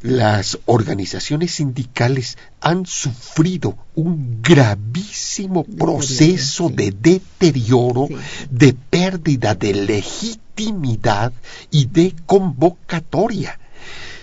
Las 0.03 0.59
organizaciones 0.67 1.55
sindicales 1.55 2.37
han 2.61 2.87
sufrido 2.87 3.79
un 3.95 4.43
gravísimo 4.43 5.63
proceso 5.63 6.71
de 6.71 6.91
deterioro, 6.91 8.09
de 8.51 8.73
pérdida 8.73 9.55
de 9.55 9.75
legitimidad 9.75 11.33
y 11.71 11.85
de 11.87 12.17
convocatoria. 12.27 13.61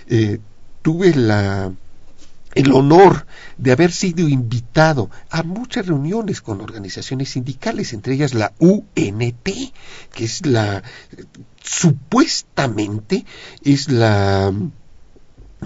Eh, 0.06 0.38
tuve 0.82 1.14
la, 1.14 1.72
el 2.54 2.72
honor 2.72 3.26
de 3.58 3.72
haber 3.72 3.92
sido 3.92 4.28
invitado 4.28 5.10
a 5.30 5.42
muchas 5.42 5.86
reuniones 5.86 6.40
con 6.40 6.60
organizaciones 6.60 7.30
sindicales, 7.30 7.92
entre 7.92 8.14
ellas 8.14 8.34
la 8.34 8.52
UNT, 8.58 9.48
que 10.12 10.24
es 10.24 10.46
la, 10.46 10.82
supuestamente 11.62 13.24
es 13.62 13.88
la 13.88 14.52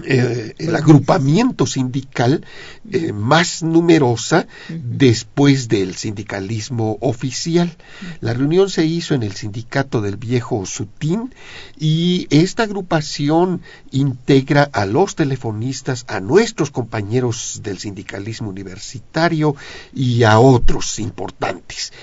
eh, 0.03 0.53
el 0.57 0.75
agrupamiento 0.75 1.65
sindical 1.65 2.45
eh, 2.91 3.13
más 3.13 3.63
numerosa 3.63 4.45
después 4.67 5.69
del 5.69 5.95
sindicalismo 5.95 6.97
oficial. 6.99 7.77
La 8.19 8.33
reunión 8.33 8.69
se 8.69 8.85
hizo 8.85 9.15
en 9.15 9.23
el 9.23 9.33
sindicato 9.33 10.01
del 10.01 10.17
viejo 10.17 10.65
Sutín 10.65 11.33
y 11.79 12.27
esta 12.29 12.63
agrupación 12.63 13.61
integra 13.91 14.63
a 14.73 14.85
los 14.85 15.15
telefonistas, 15.15 16.03
a 16.09 16.19
nuestros 16.19 16.71
compañeros 16.71 17.61
del 17.63 17.79
sindicalismo 17.79 18.49
universitario 18.49 19.55
y 19.93 20.23
a 20.23 20.39
otros 20.39 20.99
importantes. 20.99 21.93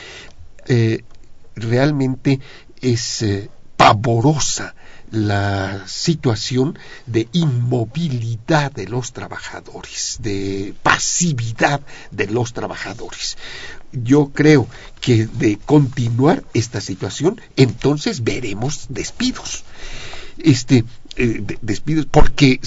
Eh, 0.67 1.05
realmente 1.55 2.41
es 2.81 3.23
pavorosa 3.77 4.75
la 5.13 5.87
situación 5.87 6.79
de 7.07 7.29
inmovilidad 7.33 8.73
de 8.73 8.89
los 8.89 9.13
trabajadores, 9.13 10.19
de 10.23 10.75
pasividad 10.83 11.83
de 12.11 12.27
los 12.29 12.55
trabajadores. 12.55 13.37
Yo 13.93 14.31
creo 14.33 14.67
que 15.03 15.27
de 15.27 15.59
continuar 15.59 16.43
esta 16.55 16.81
situación, 16.81 17.41
entonces 17.57 18.25
veremos 18.25 18.87
despidos. 18.89 19.65
Este, 20.39 20.85
eh, 21.17 21.45
despidos 21.61 22.07
porque 22.07 22.59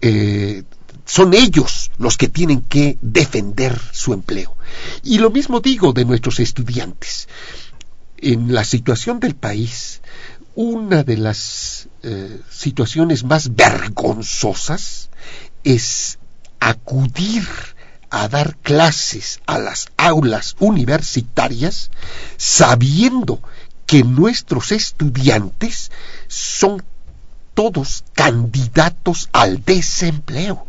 eh, 0.00 0.62
son 1.04 1.34
ellos 1.34 1.90
los 1.98 2.16
que 2.16 2.28
tienen 2.28 2.60
que 2.62 2.98
defender 3.02 3.76
su 3.92 4.12
empleo. 4.12 4.56
Y 5.02 5.18
lo 5.18 5.30
mismo 5.30 5.58
digo 5.58 5.92
de 5.92 6.04
nuestros 6.04 6.38
estudiantes. 6.38 7.28
En 8.18 8.54
la 8.54 8.64
situación 8.64 9.18
del 9.18 9.34
país, 9.34 10.02
una 10.60 11.04
de 11.04 11.16
las 11.16 11.88
eh, 12.02 12.38
situaciones 12.50 13.24
más 13.24 13.54
vergonzosas 13.54 15.08
es 15.64 16.18
acudir 16.60 17.48
a 18.10 18.28
dar 18.28 18.58
clases 18.58 19.40
a 19.46 19.58
las 19.58 19.86
aulas 19.96 20.56
universitarias 20.58 21.90
sabiendo 22.36 23.40
que 23.86 24.04
nuestros 24.04 24.72
estudiantes 24.72 25.90
son 26.28 26.82
todos 27.54 28.04
candidatos 28.12 29.30
al 29.32 29.64
desempleo. 29.64 30.66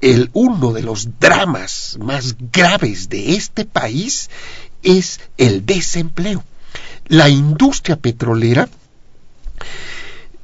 El 0.00 0.30
uno 0.32 0.72
de 0.72 0.82
los 0.82 1.18
dramas 1.18 1.98
más 2.00 2.36
graves 2.52 3.08
de 3.08 3.34
este 3.34 3.64
país 3.64 4.30
es 4.84 5.18
el 5.38 5.66
desempleo. 5.66 6.44
La 7.08 7.28
industria 7.28 7.96
petrolera 7.96 8.68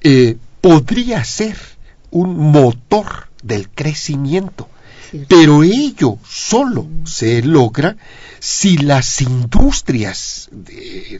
eh, 0.02 0.36
podría 0.60 1.24
ser 1.24 1.56
un 2.10 2.36
motor 2.36 3.28
del 3.42 3.68
crecimiento, 3.68 4.68
pero 5.28 5.62
ello 5.62 6.18
solo 6.28 6.86
se 7.04 7.42
logra 7.42 7.96
si 8.38 8.78
las 8.78 9.20
industrias 9.20 10.50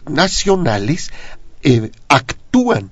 nacionales 0.09 1.11
eh, 1.63 1.91
actúan 2.09 2.91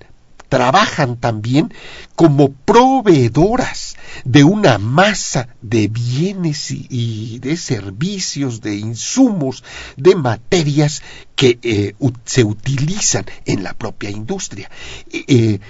trabajan 0.49 1.17
también 1.17 1.73
como 2.15 2.53
proveedoras 2.53 3.97
de 4.25 4.45
una 4.45 4.79
masa 4.79 5.49
de 5.63 5.89
bienes 5.89 6.71
y, 6.71 7.39
de 7.41 7.57
servicios, 7.57 8.61
de 8.61 8.77
insumos, 8.77 9.63
de 9.97 10.15
materias 10.15 11.03
que 11.37 11.59
eh, 11.63 11.95
se 12.25 12.45
utilizan 12.45 13.27
en 13.45 13.63
la 13.63 13.75
propia 13.75 14.11
industria. 14.11 14.71
Eh, 15.11 15.61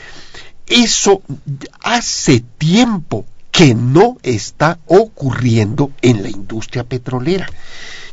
eso 0.67 1.23
hace 1.83 2.45
tiempo 2.59 3.25
que 3.51 3.75
no 3.75 4.19
está 4.23 4.79
ocurriendo 4.87 5.93
en 6.03 6.23
la 6.23 6.31
industria 6.31 6.85
petrolera. 6.85 7.49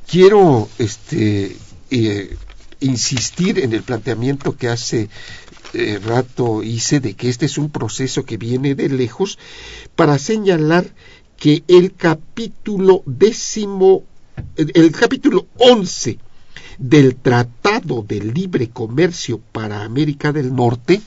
Quiero 0.08 0.70
este, 0.80 1.56
eh, 1.92 2.38
insistir 2.80 3.60
en 3.60 3.74
el 3.74 3.84
planteamiento 3.84 4.58
que 4.58 4.70
hace 4.70 5.10
rato 6.04 6.64
hice 6.64 7.00
de 7.00 7.14
que 7.16 7.30
este 7.30 7.46
es 7.46 7.58
un 7.58 7.70
proceso 7.70 8.24
que 8.24 8.38
viene 8.38 8.76
de 8.76 8.90
lejos 8.90 9.38
para 9.96 10.18
señalar 10.18 10.86
que 11.38 11.64
el 11.68 11.94
capítulo 11.94 13.04
décimo, 13.06 14.04
el 14.56 14.92
capítulo 14.92 15.48
once 15.58 16.20
del 16.78 17.16
Tratado 17.16 18.04
de 18.08 18.20
Libre 18.22 18.70
Comercio 18.70 19.40
para 19.52 19.84
América 19.84 20.32
del 20.32 20.54
Norte 20.54 21.02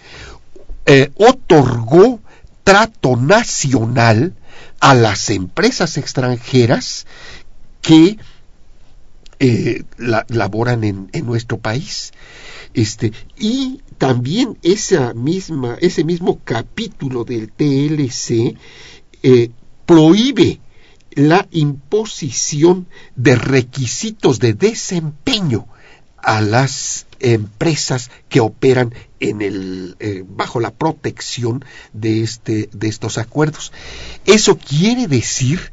eh, 0.86 1.10
otorgó 1.16 2.20
trato 2.64 3.16
nacional 3.16 4.34
a 4.80 4.94
las 4.94 5.30
empresas 5.30 5.96
extranjeras 5.96 7.06
que 7.82 8.18
eh, 9.40 9.84
laboran 9.96 10.84
en, 10.84 11.08
en, 11.12 11.26
nuestro 11.26 11.58
país. 11.58 12.12
Este, 12.74 13.12
y 13.38 13.80
también 13.98 14.58
esa 14.62 15.12
misma, 15.12 15.76
ese 15.80 16.04
mismo 16.04 16.40
capítulo 16.44 17.24
del 17.24 17.50
TLC 17.50 18.56
eh, 19.22 19.50
prohíbe 19.84 20.60
la 21.10 21.48
imposición 21.50 22.86
de 23.16 23.34
requisitos 23.34 24.38
de 24.38 24.54
desempeño 24.54 25.66
a 26.16 26.40
las 26.40 27.06
empresas 27.20 28.10
que 28.28 28.40
operan 28.40 28.94
en 29.18 29.42
el 29.42 29.96
eh, 29.98 30.24
bajo 30.26 30.60
la 30.60 30.70
protección 30.70 31.64
de 31.92 32.22
este 32.22 32.68
de 32.72 32.88
estos 32.88 33.18
acuerdos. 33.18 33.72
Eso 34.26 34.58
quiere 34.58 35.08
decir 35.08 35.72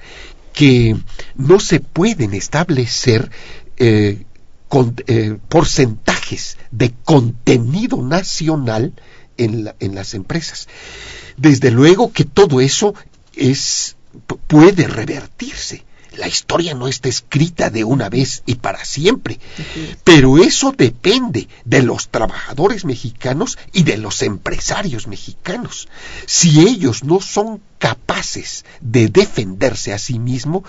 que 0.54 0.96
no 1.36 1.60
se 1.60 1.80
pueden 1.80 2.34
establecer 2.34 3.30
eh, 3.78 4.26
con, 4.68 4.96
eh, 5.08 5.38
porcentajes 5.50 6.58
de 6.72 6.94
contenido 7.04 8.02
nacional 8.02 8.94
en, 9.38 9.66
la, 9.66 9.76
en, 9.80 9.96
las 9.96 10.14
empresas. 10.14 10.68
Desde 11.38 11.72
luego 11.72 12.12
que 12.12 12.26
todo 12.26 12.62
eso 12.62 12.94
es 13.36 13.96
puede 14.48 14.88
revertirse 14.88 15.84
la 16.18 16.28
historia 16.28 16.74
no 16.74 16.88
está 16.88 17.10
escrita 17.10 17.70
de 17.70 17.84
una 17.84 18.10
vez 18.10 18.44
y 18.46 18.56
para 18.56 18.84
siempre, 18.86 19.40
pero 20.04 20.38
eso 20.38 20.74
depende 20.76 21.48
de 21.66 21.84
los 21.84 22.10
trabajadores 22.10 22.86
mexicanos 22.86 23.58
y 23.74 23.84
de 23.84 23.98
los 23.98 24.22
empresarios 24.22 25.08
mexicanos. 25.08 25.88
Si 26.26 26.62
ellos 26.62 27.04
no 27.04 27.20
son 27.20 27.62
capaces 27.80 28.66
de 28.82 29.10
defenderse 29.10 29.94
a 29.94 30.00
sí, 30.00 30.20
mismo, 30.20 30.64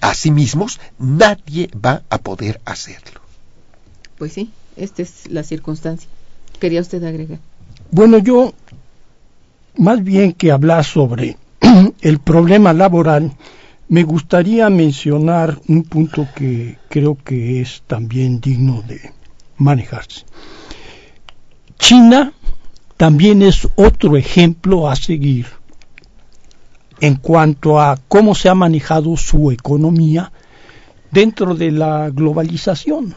a 0.00 0.14
sí 0.14 0.30
mismos, 0.30 0.80
nadie 0.98 1.70
va 1.74 2.02
a 2.10 2.18
poder 2.18 2.60
hacerlo. 2.64 3.19
Pues 4.20 4.34
sí, 4.34 4.50
esta 4.76 5.00
es 5.00 5.30
la 5.30 5.42
circunstancia. 5.42 6.06
¿Quería 6.58 6.82
usted 6.82 7.02
agregar? 7.04 7.38
Bueno, 7.90 8.18
yo, 8.18 8.52
más 9.78 10.04
bien 10.04 10.34
que 10.34 10.52
hablar 10.52 10.84
sobre 10.84 11.38
el 12.02 12.18
problema 12.18 12.74
laboral, 12.74 13.32
me 13.88 14.02
gustaría 14.02 14.68
mencionar 14.68 15.58
un 15.68 15.84
punto 15.84 16.28
que 16.36 16.76
creo 16.90 17.16
que 17.24 17.62
es 17.62 17.82
también 17.86 18.42
digno 18.42 18.82
de 18.82 19.10
manejarse. 19.56 20.26
China 21.78 22.34
también 22.98 23.40
es 23.40 23.66
otro 23.74 24.18
ejemplo 24.18 24.90
a 24.90 24.96
seguir 24.96 25.46
en 27.00 27.14
cuanto 27.16 27.80
a 27.80 27.98
cómo 28.06 28.34
se 28.34 28.50
ha 28.50 28.54
manejado 28.54 29.16
su 29.16 29.50
economía 29.50 30.30
dentro 31.10 31.54
de 31.54 31.70
la 31.70 32.10
globalización 32.10 33.14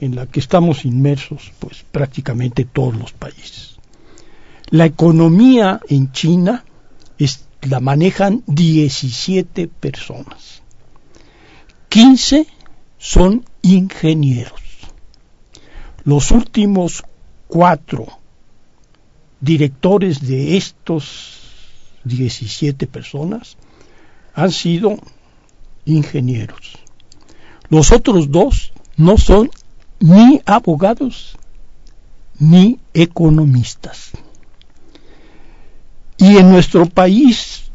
en 0.00 0.16
la 0.16 0.26
que 0.26 0.40
estamos 0.40 0.84
inmersos 0.84 1.52
pues 1.58 1.84
prácticamente 1.90 2.64
todos 2.64 2.94
los 2.96 3.12
países. 3.12 3.76
La 4.70 4.86
economía 4.86 5.80
en 5.88 6.12
China 6.12 6.64
es 7.18 7.46
la 7.62 7.80
manejan 7.80 8.42
17 8.46 9.68
personas. 9.68 10.62
15 11.88 12.46
son 12.98 13.44
ingenieros. 13.62 14.60
Los 16.04 16.30
últimos 16.30 17.04
cuatro 17.46 18.06
directores 19.40 20.26
de 20.26 20.56
estos 20.56 21.40
17 22.04 22.86
personas 22.86 23.56
han 24.34 24.50
sido 24.50 24.96
ingenieros. 25.84 26.78
Los 27.68 27.92
otros 27.92 28.30
dos 28.30 28.72
no 28.96 29.16
son 29.16 29.50
ni 30.04 30.42
abogados 30.44 31.38
ni 32.38 32.78
economistas. 32.92 34.10
Y 36.18 36.36
en 36.36 36.50
nuestro 36.50 36.84
país, 36.84 37.70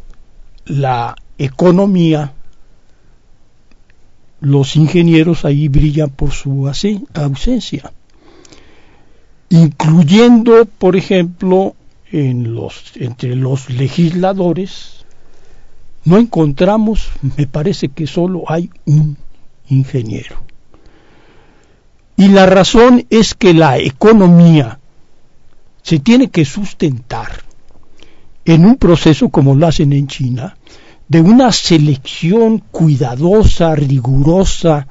la 0.65 1.15
economía, 1.39 2.33
los 4.41 4.75
ingenieros 4.75 5.43
ahí 5.43 5.69
brillan 5.69 6.11
por 6.11 6.29
su 6.29 6.71
ausencia, 7.15 7.91
incluyendo, 9.49 10.65
por 10.65 10.95
ejemplo, 10.95 11.75
en 12.11 12.53
los, 12.53 12.91
entre 12.97 13.35
los 13.35 13.71
legisladores, 13.71 15.03
no 16.05 16.19
encontramos, 16.19 17.09
me 17.37 17.47
parece 17.47 17.89
que 17.89 18.05
solo 18.05 18.43
hay 18.47 18.69
un 18.85 19.17
ingeniero. 19.67 20.48
Y 22.19 22.27
la 22.27 22.45
razón 22.45 23.05
es 23.09 23.33
que 23.33 23.53
la 23.53 23.77
economía 23.77 24.77
se 25.81 25.99
tiene 25.99 26.27
que 26.27 26.43
sustentar 26.43 27.29
en 28.43 28.65
un 28.65 28.75
proceso 28.75 29.29
como 29.29 29.55
lo 29.55 29.65
hacen 29.65 29.93
en 29.93 30.07
China, 30.07 30.57
de 31.07 31.21
una 31.21 31.53
selección 31.53 32.59
cuidadosa, 32.59 33.73
rigurosa, 33.73 34.85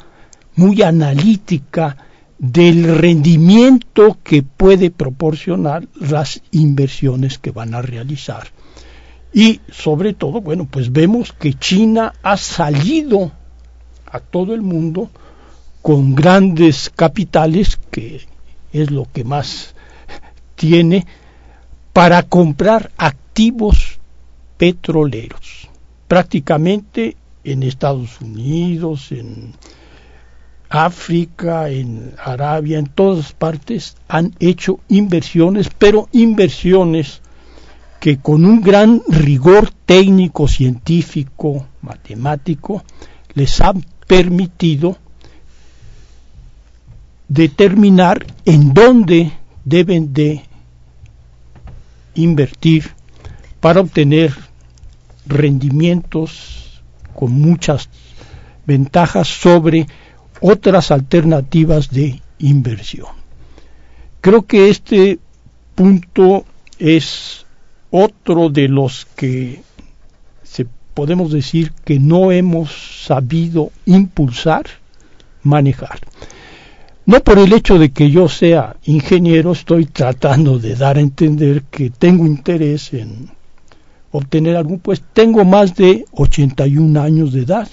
muy 0.56 0.80
analítica 0.80 1.98
del 2.38 2.96
rendimiento 2.96 4.16
que 4.24 4.42
puede 4.42 4.90
proporcionar 4.90 5.86
las 6.00 6.40
inversiones 6.52 7.36
que 7.36 7.50
van 7.50 7.74
a 7.74 7.82
realizar. 7.82 8.48
Y 9.34 9.60
sobre 9.70 10.14
todo, 10.14 10.40
bueno, 10.40 10.66
pues 10.70 10.92
vemos 10.92 11.34
que 11.34 11.52
China 11.52 12.14
ha 12.22 12.38
salido 12.38 13.32
a 14.06 14.18
todo 14.18 14.54
el 14.54 14.62
mundo 14.62 15.10
con 15.88 16.14
grandes 16.14 16.92
capitales, 16.94 17.80
que 17.90 18.20
es 18.74 18.90
lo 18.90 19.06
que 19.10 19.24
más 19.24 19.74
tiene, 20.54 21.06
para 21.94 22.24
comprar 22.24 22.90
activos 22.98 23.98
petroleros, 24.58 25.70
prácticamente 26.06 27.16
en 27.42 27.62
Estados 27.62 28.20
Unidos, 28.20 29.12
en 29.12 29.54
África, 30.68 31.70
en 31.70 32.12
Arabia, 32.22 32.78
en 32.78 32.88
todas 32.88 33.32
partes 33.32 33.96
han 34.08 34.34
hecho 34.40 34.80
inversiones, 34.88 35.70
pero 35.78 36.10
inversiones 36.12 37.22
que 37.98 38.18
con 38.18 38.44
un 38.44 38.60
gran 38.60 39.00
rigor 39.08 39.70
técnico, 39.86 40.48
científico, 40.48 41.66
matemático, 41.80 42.84
les 43.32 43.58
han 43.62 43.82
permitido 44.06 44.98
determinar 47.28 48.26
en 48.44 48.72
dónde 48.72 49.32
deben 49.64 50.12
de 50.12 50.42
invertir 52.14 52.90
para 53.60 53.80
obtener 53.80 54.34
rendimientos 55.26 56.82
con 57.14 57.32
muchas 57.32 57.88
ventajas 58.66 59.28
sobre 59.28 59.86
otras 60.40 60.90
alternativas 60.90 61.90
de 61.90 62.20
inversión. 62.38 63.08
Creo 64.20 64.46
que 64.46 64.70
este 64.70 65.18
punto 65.74 66.44
es 66.78 67.44
otro 67.90 68.48
de 68.48 68.68
los 68.68 69.06
que 69.16 69.62
se 70.42 70.66
podemos 70.94 71.32
decir 71.32 71.72
que 71.84 71.98
no 71.98 72.32
hemos 72.32 73.04
sabido 73.06 73.70
impulsar, 73.86 74.66
manejar. 75.42 76.00
No 77.08 77.20
por 77.20 77.38
el 77.38 77.54
hecho 77.54 77.78
de 77.78 77.90
que 77.90 78.10
yo 78.10 78.28
sea 78.28 78.76
ingeniero, 78.84 79.52
estoy 79.52 79.86
tratando 79.86 80.58
de 80.58 80.76
dar 80.76 80.98
a 80.98 81.00
entender 81.00 81.62
que 81.62 81.88
tengo 81.88 82.26
interés 82.26 82.92
en 82.92 83.30
obtener 84.10 84.58
algún, 84.58 84.78
pues 84.78 85.02
tengo 85.14 85.42
más 85.46 85.74
de 85.74 86.04
81 86.12 87.00
años 87.00 87.32
de 87.32 87.44
edad, 87.44 87.66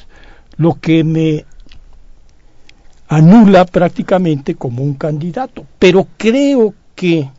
lo 0.55 0.75
que 0.75 1.03
me 1.03 1.43
anula 3.09 3.65
prácticamente 3.65 4.55
como 4.55 4.83
un 4.83 4.93
candidato. 4.93 5.65
Pero 5.79 6.07
creo 6.15 6.73
que 6.95 7.29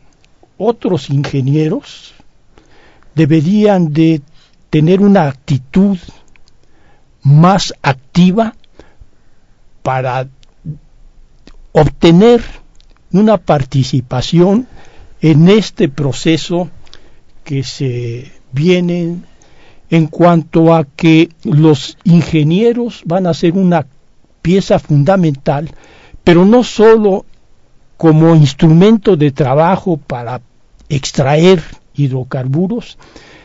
otros 0.59 1.09
ingenieros 1.09 2.13
deberían 3.15 3.91
de 3.91 4.21
tener 4.69 5.01
una 5.01 5.29
actitud 5.29 5.97
más 7.23 7.73
activa 7.81 8.53
para 9.81 10.27
obtener 11.79 12.41
una 13.11 13.37
participación 13.37 14.67
en 15.21 15.47
este 15.47 15.89
proceso 15.89 16.69
que 17.43 17.63
se 17.63 18.31
viene 18.51 19.17
en 19.89 20.07
cuanto 20.07 20.73
a 20.73 20.85
que 20.85 21.29
los 21.43 21.97
ingenieros 22.03 23.03
van 23.05 23.27
a 23.27 23.33
ser 23.33 23.53
una 23.53 23.85
pieza 24.41 24.79
fundamental, 24.79 25.69
pero 26.23 26.45
no 26.45 26.63
solo 26.63 27.25
como 27.95 28.35
instrumento 28.35 29.15
de 29.15 29.31
trabajo 29.31 29.97
para 29.97 30.41
extraer 30.89 31.63
hidrocarburos, 31.95 32.97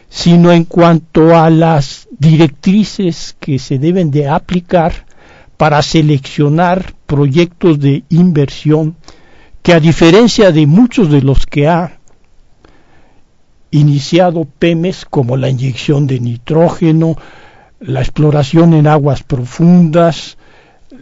sino 0.09 0.53
en 0.53 0.65
cuanto 0.65 1.37
a 1.37 1.49
las 1.51 2.09
directrices 2.19 3.37
que 3.39 3.59
se 3.59 3.79
deben 3.79 4.11
de 4.11 4.29
aplicar 4.29 5.07
para 5.63 5.81
seleccionar 5.81 6.93
proyectos 7.07 7.79
de 7.79 8.03
inversión 8.09 8.97
que 9.63 9.73
a 9.73 9.79
diferencia 9.79 10.51
de 10.51 10.67
muchos 10.67 11.09
de 11.09 11.23
los 11.23 11.47
que 11.47 11.69
ha 11.69 12.01
iniciado 13.71 14.45
Pemes 14.45 15.05
como 15.05 15.37
la 15.37 15.49
inyección 15.49 16.09
de 16.09 16.19
nitrógeno, 16.19 17.15
la 17.79 18.01
exploración 18.01 18.75
en 18.75 18.89
aguas 18.89 19.23
profundas, 19.23 20.37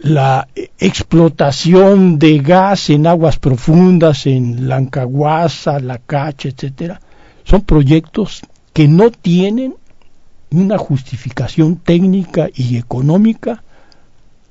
la 0.03 0.47
explotación 0.77 2.19
de 2.19 2.37
gas 2.37 2.91
en 2.91 3.07
aguas 3.07 3.39
profundas, 3.39 4.27
en 4.27 4.69
Lancaguasa, 4.69 5.79
La 5.79 5.97
Cacha, 5.97 6.49
etcétera, 6.49 7.01
son 7.45 7.61
proyectos 7.61 8.41
que 8.73 8.87
no 8.87 9.09
tienen 9.09 9.73
una 10.51 10.77
justificación 10.77 11.77
técnica 11.77 12.47
y 12.53 12.77
económica 12.77 13.63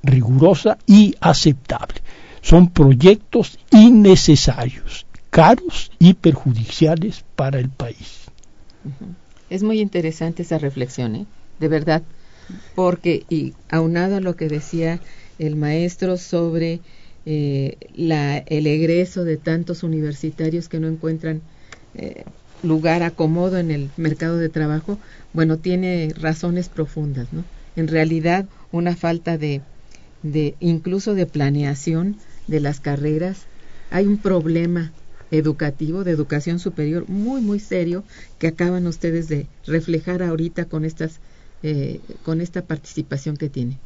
rigurosa 0.02 0.78
y 0.86 1.14
aceptable. 1.20 2.00
Son 2.42 2.70
proyectos 2.70 3.58
innecesarios, 3.70 5.06
caros 5.30 5.90
y 5.98 6.14
perjudiciales 6.14 7.24
para 7.36 7.58
el 7.58 7.68
país. 7.68 8.26
Es 9.50 9.62
muy 9.62 9.80
interesante 9.80 10.42
esa 10.42 10.58
reflexión, 10.58 11.16
¿eh? 11.16 11.26
de 11.58 11.68
verdad, 11.68 12.02
porque, 12.74 13.24
y 13.28 13.54
aunado 13.68 14.16
a 14.16 14.20
lo 14.20 14.36
que 14.36 14.48
decía 14.48 15.00
el 15.38 15.56
maestro 15.56 16.16
sobre 16.16 16.80
eh, 17.26 17.76
el 18.46 18.66
egreso 18.66 19.24
de 19.24 19.36
tantos 19.36 19.82
universitarios 19.82 20.68
que 20.68 20.80
no 20.80 20.88
encuentran 20.88 21.42
eh, 21.94 22.24
lugar 22.62 23.02
acomodo 23.02 23.58
en 23.58 23.70
el 23.70 23.90
mercado 23.96 24.38
de 24.38 24.48
trabajo, 24.48 24.98
bueno, 25.32 25.58
tiene 25.58 26.12
razones 26.16 26.68
profundas, 26.68 27.32
¿no? 27.32 27.44
En 27.76 27.88
realidad, 27.88 28.46
una 28.72 28.96
falta 28.96 29.38
de, 29.38 29.62
de 30.22 30.56
incluso 30.60 31.14
de 31.14 31.26
planeación 31.26 32.16
de 32.46 32.60
las 32.60 32.80
carreras, 32.80 33.46
hay 33.90 34.06
un 34.06 34.18
problema 34.18 34.92
educativo, 35.30 36.04
de 36.04 36.10
educación 36.12 36.58
superior, 36.58 37.08
muy, 37.08 37.40
muy 37.40 37.60
serio, 37.60 38.04
que 38.38 38.48
acaban 38.48 38.86
ustedes 38.86 39.28
de 39.28 39.46
reflejar 39.66 40.22
ahorita 40.22 40.64
con 40.64 40.84
estas, 40.84 41.20
eh, 41.62 42.00
con 42.24 42.40
esta 42.40 42.62
participación 42.62 43.36
que 43.36 43.48
tiene. 43.48 43.78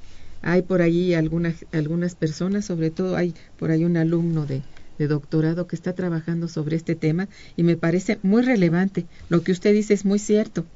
Hay 0.42 0.62
por 0.62 0.82
ahí 0.82 1.14
algunas, 1.14 1.64
algunas 1.72 2.14
personas, 2.14 2.64
sobre 2.64 2.90
todo 2.90 3.16
hay 3.16 3.34
por 3.56 3.70
ahí 3.70 3.84
un 3.84 3.96
alumno 3.96 4.46
de, 4.46 4.62
de 4.98 5.06
doctorado 5.06 5.66
que 5.66 5.76
está 5.76 5.94
trabajando 5.94 6.48
sobre 6.48 6.76
este 6.76 6.94
tema 6.94 7.28
y 7.56 7.62
me 7.62 7.76
parece 7.76 8.18
muy 8.22 8.42
relevante. 8.42 9.06
Lo 9.28 9.42
que 9.42 9.52
usted 9.52 9.72
dice 9.72 9.94
es 9.94 10.04
muy 10.04 10.18
cierto. 10.18 10.66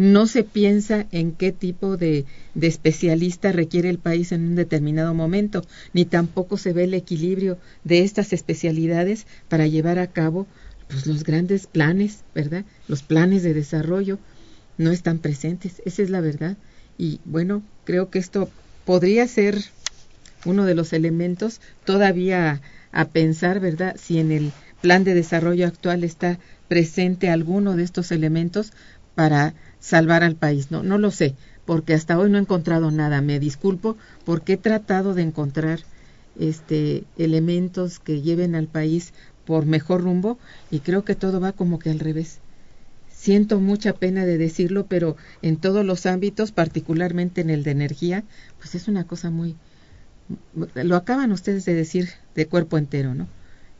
No 0.00 0.26
se 0.26 0.44
piensa 0.44 1.06
en 1.12 1.32
qué 1.32 1.52
tipo 1.52 1.98
de, 1.98 2.24
especialista 2.58 3.52
requiere 3.52 3.90
el 3.90 3.98
país 3.98 4.32
en 4.32 4.46
un 4.46 4.54
determinado 4.54 5.12
momento, 5.12 5.62
ni 5.92 6.06
tampoco 6.06 6.56
se 6.56 6.72
ve 6.72 6.84
el 6.84 6.94
equilibrio 6.94 7.58
de 7.84 7.98
estas 8.02 8.32
especialidades 8.32 9.26
para 9.50 9.66
llevar 9.66 9.98
a 9.98 10.06
cabo 10.06 10.46
pues, 10.88 11.06
los 11.06 11.22
grandes 11.22 11.66
planes, 11.66 12.24
¿verdad? 12.34 12.64
Los 12.88 13.02
planes 13.02 13.42
de 13.42 13.52
desarrollo 13.52 14.18
no 14.78 14.90
están 14.90 15.18
presentes, 15.18 15.82
esa 15.84 16.00
es 16.00 16.08
la 16.08 16.22
verdad. 16.22 16.56
Y 16.96 17.20
bueno, 17.26 17.62
creo 17.84 18.08
que 18.08 18.20
esto 18.20 18.48
podría 18.86 19.28
ser 19.28 19.62
uno 20.46 20.64
de 20.64 20.74
los 20.74 20.94
elementos 20.94 21.60
todavía 21.84 22.62
a 22.90 23.08
pensar, 23.08 23.60
¿verdad? 23.60 23.96
Si 24.00 24.18
en 24.18 24.32
el 24.32 24.52
plan 24.80 25.04
de 25.04 25.12
desarrollo 25.12 25.66
actual 25.66 26.04
está 26.04 26.38
presente 26.68 27.28
alguno 27.28 27.76
de 27.76 27.82
estos 27.82 28.12
elementos 28.12 28.72
para 29.14 29.52
salvar 29.80 30.22
al 30.22 30.36
país. 30.36 30.70
No, 30.70 30.82
no 30.82 30.98
lo 30.98 31.10
sé, 31.10 31.34
porque 31.64 31.94
hasta 31.94 32.18
hoy 32.18 32.30
no 32.30 32.38
he 32.38 32.42
encontrado 32.42 32.90
nada. 32.90 33.20
Me 33.20 33.40
disculpo 33.40 33.96
porque 34.24 34.54
he 34.54 34.56
tratado 34.56 35.14
de 35.14 35.22
encontrar 35.22 35.80
este 36.38 37.04
elementos 37.18 37.98
que 37.98 38.22
lleven 38.22 38.54
al 38.54 38.68
país 38.68 39.12
por 39.44 39.66
mejor 39.66 40.02
rumbo 40.02 40.38
y 40.70 40.80
creo 40.80 41.04
que 41.04 41.16
todo 41.16 41.40
va 41.40 41.52
como 41.52 41.78
que 41.78 41.90
al 41.90 41.98
revés. 41.98 42.38
Siento 43.12 43.60
mucha 43.60 43.92
pena 43.92 44.24
de 44.24 44.38
decirlo, 44.38 44.86
pero 44.86 45.16
en 45.42 45.56
todos 45.56 45.84
los 45.84 46.06
ámbitos, 46.06 46.52
particularmente 46.52 47.42
en 47.42 47.50
el 47.50 47.64
de 47.64 47.72
energía, 47.72 48.24
pues 48.58 48.74
es 48.74 48.88
una 48.88 49.04
cosa 49.04 49.30
muy 49.30 49.56
lo 50.74 50.96
acaban 50.96 51.32
ustedes 51.32 51.64
de 51.64 51.74
decir 51.74 52.08
de 52.34 52.46
cuerpo 52.46 52.78
entero, 52.78 53.14
¿no? 53.14 53.26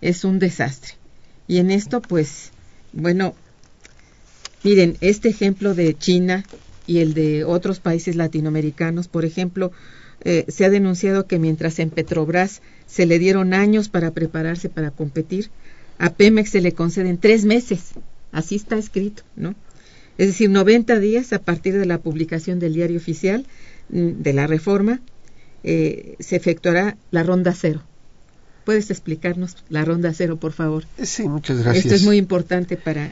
Es 0.00 0.24
un 0.24 0.38
desastre. 0.38 0.94
Y 1.46 1.58
en 1.58 1.70
esto, 1.70 2.00
pues, 2.00 2.50
bueno, 2.92 3.34
miren, 4.64 4.96
este 5.01 5.29
ejemplo 5.29 5.75
de 5.75 5.96
China 5.96 6.44
y 6.87 6.99
el 6.99 7.14
de 7.14 7.44
otros 7.44 7.81
países 7.81 8.16
latinoamericanos, 8.16 9.09
por 9.09 9.25
ejemplo, 9.25 9.73
eh, 10.23 10.44
se 10.49 10.64
ha 10.64 10.70
denunciado 10.70 11.27
que 11.27 11.38
mientras 11.38 11.79
en 11.79 11.90
Petrobras 11.90 12.61
se 12.87 13.07
le 13.07 13.18
dieron 13.18 13.55
años 13.55 13.88
para 13.88 14.11
prepararse 14.11 14.68
para 14.68 14.90
competir, 14.90 15.51
a 15.99 16.11
Pemex 16.11 16.51
se 16.51 16.61
le 16.61 16.73
conceden 16.73 17.18
tres 17.18 17.44
meses. 17.44 17.90
Así 18.33 18.57
está 18.57 18.77
escrito, 18.77 19.23
¿no? 19.37 19.55
Es 20.18 20.27
decir, 20.27 20.51
90 20.51 20.99
días 20.99 21.33
a 21.33 21.38
partir 21.38 21.79
de 21.79 21.87
la 21.87 21.99
publicación 21.99 22.59
del 22.59 22.75
diario 22.75 22.99
oficial 22.99 23.46
mm, 23.88 24.23
de 24.23 24.33
la 24.33 24.46
reforma 24.46 25.01
eh, 25.62 26.16
se 26.20 26.37
efectuará 26.37 26.96
la 27.11 27.23
ronda 27.23 27.55
cero. 27.55 27.83
¿Puedes 28.64 28.90
explicarnos 28.90 29.57
la 29.68 29.85
ronda 29.85 30.12
cero, 30.14 30.37
por 30.37 30.53
favor? 30.53 30.85
Sí, 31.03 31.29
muchas 31.29 31.62
gracias. 31.62 31.87
Esto 31.87 31.94
es 31.96 32.03
muy 32.05 32.18
importante 32.18 32.77
para 32.77 33.11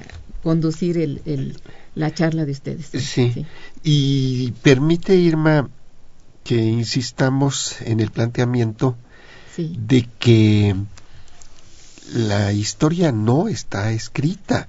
conducir 0.48 0.96
el, 0.96 1.20
el, 1.26 1.60
la 1.94 2.14
charla 2.14 2.46
de 2.46 2.52
ustedes. 2.52 2.86
Sí. 2.86 3.32
sí. 3.34 3.44
Y 3.82 4.52
permite, 4.62 5.14
Irma, 5.14 5.68
que 6.42 6.56
insistamos 6.56 7.82
en 7.82 8.00
el 8.00 8.10
planteamiento 8.10 8.96
sí. 9.54 9.76
de 9.78 10.08
que 10.18 10.74
la 12.14 12.50
historia 12.54 13.12
no 13.12 13.48
está 13.48 13.92
escrita. 13.92 14.68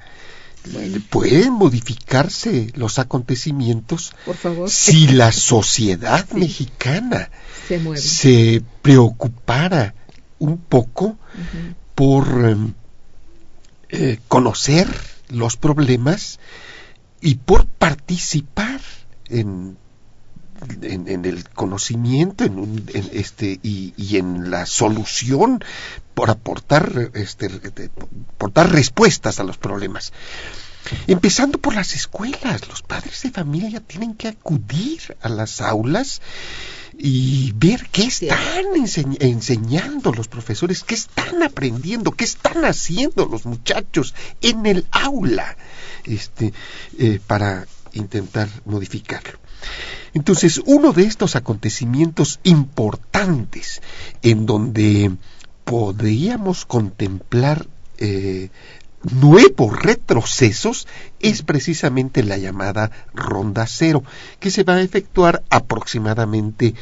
Bueno. 0.73 0.97
Pueden 1.09 1.53
modificarse 1.53 2.73
los 2.75 2.99
acontecimientos 2.99 4.11
Por 4.25 4.35
favor. 4.35 4.69
si 4.69 5.07
la 5.07 5.31
sociedad 5.31 6.27
Sí. 6.29 6.39
mexicana 6.39 7.29
se 7.69 7.79
mueve. 7.79 8.01
se 8.01 8.61
preocupara 8.81 9.93
un 10.39 10.57
poco 10.57 11.17
por 11.95 12.27
em, 12.49 12.73
eh, 13.91 14.19
conocer 14.27 14.87
los 15.29 15.57
problemas 15.57 16.39
y 17.21 17.35
por 17.35 17.65
participar 17.67 18.81
en, 19.29 19.77
en, 20.81 21.25
el 21.25 21.47
conocimiento 21.49 22.43
en 22.43 22.59
un- 22.59 22.85
en 22.93 23.09
este 23.13 23.59
y, 23.63 23.93
y 23.97 24.17
en 24.17 24.51
la 24.51 24.65
solución 24.65 25.63
por 26.13 26.29
aportar 26.29 27.11
este 27.13 27.49
por 28.37 28.51
dar 28.53 28.71
respuestas 28.71 29.39
a 29.39 29.43
los 29.43 29.57
problemas. 29.57 30.11
Empezando 31.07 31.57
por 31.59 31.75
las 31.75 31.93
escuelas 31.93 32.67
los 32.67 32.81
padres 32.81 33.21
de 33.23 33.31
familia 33.31 33.79
tienen 33.81 34.15
que 34.15 34.29
acudir 34.29 35.17
a 35.21 35.29
las 35.29 35.61
aulas 35.61 36.21
y 37.01 37.53
ver 37.55 37.87
qué 37.93 38.03
están 38.03 38.65
enseñ- 38.75 39.15
enseñando 39.21 40.11
los 40.11 40.27
profesores, 40.27 40.83
qué 40.83 40.95
están 40.95 41.41
aprendiendo, 41.43 42.11
qué 42.11 42.25
están 42.25 42.65
haciendo 42.65 43.25
los 43.25 43.45
muchachos 43.45 44.13
en 44.41 44.65
el 44.65 44.85
aula, 44.91 45.55
este, 46.03 46.53
eh, 46.97 47.21
para 47.25 47.65
intentar 47.93 48.49
modificarlo. 48.65 49.39
Entonces, 50.13 50.61
uno 50.65 50.91
de 50.91 51.03
estos 51.03 51.37
acontecimientos 51.37 52.39
importantes 52.43 53.81
en 54.21 54.45
donde 54.45 55.11
podríamos 55.63 56.65
contemplar 56.65 57.65
eh, 57.97 58.49
nuevos 59.03 59.81
retrocesos 59.81 60.87
es 61.19 61.41
precisamente 61.41 62.23
la 62.23 62.37
llamada 62.37 62.91
ronda 63.13 63.65
cero, 63.67 64.03
que 64.39 64.51
se 64.51 64.63
va 64.63 64.75
a 64.75 64.81
efectuar 64.81 65.43
aproximadamente 65.49 66.75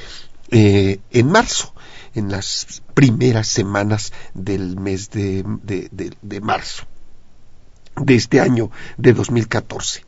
eh, 0.50 1.00
en 1.12 1.28
marzo, 1.28 1.74
en 2.16 2.32
las 2.32 2.82
primeras 2.94 3.48
semanas 3.48 4.14
del 4.34 4.80
mes 4.80 5.12
de, 5.12 5.44
de, 5.64 5.90
de, 5.92 6.14
de 6.22 6.42
marzo 6.42 6.86
de 7.96 8.16
este 8.16 8.40
año 8.40 8.72
de 8.98 9.14
2014. 9.14 10.06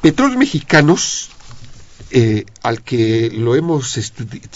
Petróleos 0.00 0.38
Mexicanos 0.38 1.30
eh, 2.10 2.46
al 2.62 2.82
que 2.82 3.30
lo 3.30 3.54
hemos 3.54 3.98
estudiado 3.98 4.48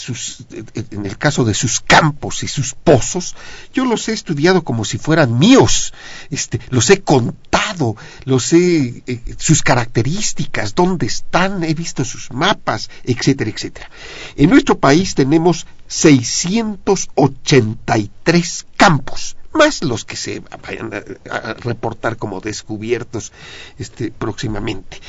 en 0.91 1.05
el 1.05 1.19
caso 1.19 1.45
de 1.45 1.53
sus 1.53 1.81
campos 1.81 2.43
y 2.43 2.49
sus 2.49 2.73
pozos, 2.75 3.37
yo 3.75 3.85
los 3.85 4.09
he 4.09 4.13
estudiado 4.13 4.65
como 4.65 4.87
si 4.87 4.97
fueran 4.97 5.39
míos, 5.39 5.93
este, 6.31 6.61
los 6.71 6.89
he 6.89 7.03
contado, 7.03 7.95
los 8.25 8.55
he, 8.55 9.03
eh, 9.07 9.21
sus 9.37 9.61
características, 9.63 10.75
dónde 10.75 11.05
están, 11.07 11.63
he 11.63 11.75
visto 11.75 12.07
sus 12.07 12.33
mapas, 12.33 12.89
etcétera, 13.05 13.51
etcétera. 13.51 13.91
En 14.37 14.49
nuestro 14.49 14.79
país 14.79 15.15
tenemos 15.15 15.67
683 15.89 18.67
campos, 18.79 19.37
más 19.53 19.83
los 19.83 20.07
que 20.07 20.17
se 20.17 20.43
vayan 20.63 20.91
a, 20.95 21.03
a 21.35 21.53
reportar 21.55 22.17
como 22.17 22.41
descubiertos 22.41 23.31
este, 23.79 24.11
próximamente 24.11 25.03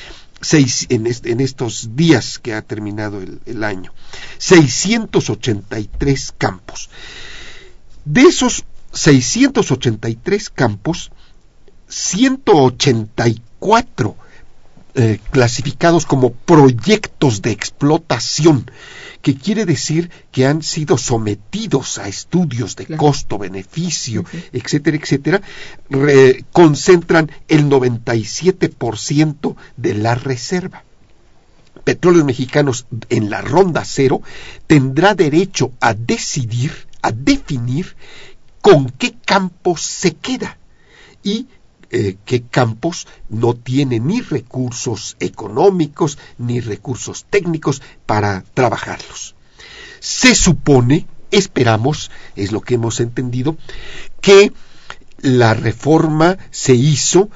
seis, 0.44 0.86
en, 0.89 1.08
est, 1.08 1.26
en, 1.26 1.39
estos 1.39 1.96
días 1.96 2.39
que 2.39 2.54
ha 2.54 2.62
terminado 2.62 3.22
el, 3.22 3.39
el, 3.46 3.64
año. 3.64 3.94
683 4.38 6.34
campos. 6.38 6.89
De 8.06 8.22
esos 8.22 8.64
683 8.91 10.50
campos, 10.50 11.12
184 11.88 14.18
eh, 14.96 15.20
clasificados 15.32 16.06
como 16.06 16.32
proyectos 16.32 17.41
de 17.41 17.52
explotación, 17.52 18.70
que 19.22 19.36
quiere 19.36 19.66
decir 19.66 20.12
que 20.32 20.46
han 20.46 20.62
sido 20.62 20.98
sometidos 20.98 21.98
a 21.98 22.08
estudios 22.08 22.76
de 22.76 22.86
Claro. 22.86 23.00
costo-beneficio, 23.02 24.22
Ujú. 24.22 24.38
etcétera, 24.52 24.98
etcétera, 24.98 25.41
re- 25.89 26.44
concentran 26.52 27.32
el 27.48 27.70
97% 27.70 29.56
de 29.78 29.94
la 29.96 30.16
reserva. 30.16 30.84
Petróleos 31.84 32.26
Mexicanos 32.26 32.86
en 33.10 33.30
la 33.30 33.41
ronda 33.41 33.84
cero 33.86 34.22
tendrá 34.68 35.16
derecho 35.16 35.72
a 35.82 35.94
decidir, 35.94 36.72
a 37.02 37.12
definir 37.12 37.96
con 38.62 38.89
qué 38.89 39.16
campos 39.26 39.82
se 39.82 40.14
queda 40.14 40.58
y 41.24 41.48
eh, 41.96 42.18
qué 42.26 42.41
campos 42.41 43.08
no 43.30 43.54
tiene 43.54 44.00
ni 44.00 44.20
recursos 44.22 45.16
económicos 45.20 46.18
ni 46.39 46.60
recursos 46.60 47.26
técnicos 47.30 47.84
para 48.08 48.44
trabajarlos. 48.56 49.36
Se 50.00 50.34
supone, 50.34 51.06
esperamos, 51.30 52.10
es 52.36 52.52
lo 52.52 52.62
que 52.62 52.74
hemos 52.74 53.00
entendido, 53.00 53.58
que 54.22 54.52
la 55.20 55.54
reforma 55.54 56.39
se 56.50 56.74
hizo 56.74 57.30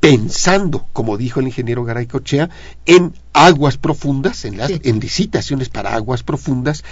pensando, 0.00 0.86
como 0.94 1.18
dijo 1.18 1.40
el 1.40 1.48
ingeniero 1.48 1.84
Garay 1.84 2.06
Cochea, 2.06 2.48
en 2.86 3.12
aguas 3.34 3.76
profundas, 3.76 4.46
en, 4.46 4.56
las, 4.56 4.68
Sí. 4.68 4.80
en 4.84 5.00
licitaciones 5.00 5.68
para 5.68 5.94
aguas 5.94 6.22
profundas, 6.22 6.82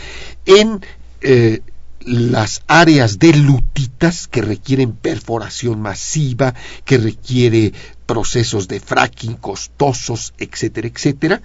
en 0.45 0.85
eh, 1.23 1.63
las 2.07 2.63
áreas 2.69 3.19
de 3.19 3.35
lutitas 3.35 4.29
que 4.29 4.41
requieren 4.41 4.93
perforación 4.93 5.81
masiva, 5.83 6.55
que 6.85 6.99
requiere 6.99 7.73
procesos 8.07 8.69
de 8.69 8.79
fracking 8.79 9.35
costosos, 9.35 10.33
etcétera, 10.39 10.87
etcétera, 10.89 11.43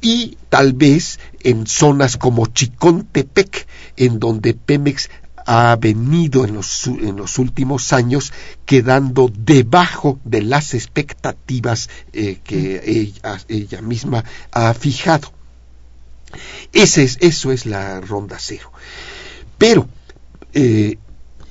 y 0.00 0.38
tal 0.48 0.72
vez 0.72 1.18
en 1.40 1.66
zonas 1.66 2.16
como 2.16 2.46
Chicontepec, 2.46 3.66
en 3.96 4.20
donde 4.20 4.54
Pemex 4.54 5.10
ha 5.44 5.74
venido 5.76 6.44
en 6.44 6.54
los, 6.54 6.86
en 6.86 7.16
los 7.16 7.38
últimos 7.38 7.92
años 7.92 8.32
quedando 8.66 9.32
debajo 9.34 10.20
de 10.24 10.42
las 10.42 10.74
expectativas 10.74 11.88
eh, 12.12 12.38
que 12.44 12.82
ella, 12.84 13.40
ella 13.48 13.82
misma 13.82 14.24
ha 14.52 14.72
fijado. 14.74 15.32
Ese 16.72 17.02
es, 17.02 17.16
eso 17.20 17.50
es 17.50 17.66
la 17.66 18.00
ronda 18.00 18.36
cero. 18.38 18.70
Pero 19.58 19.88
eh, 20.54 20.96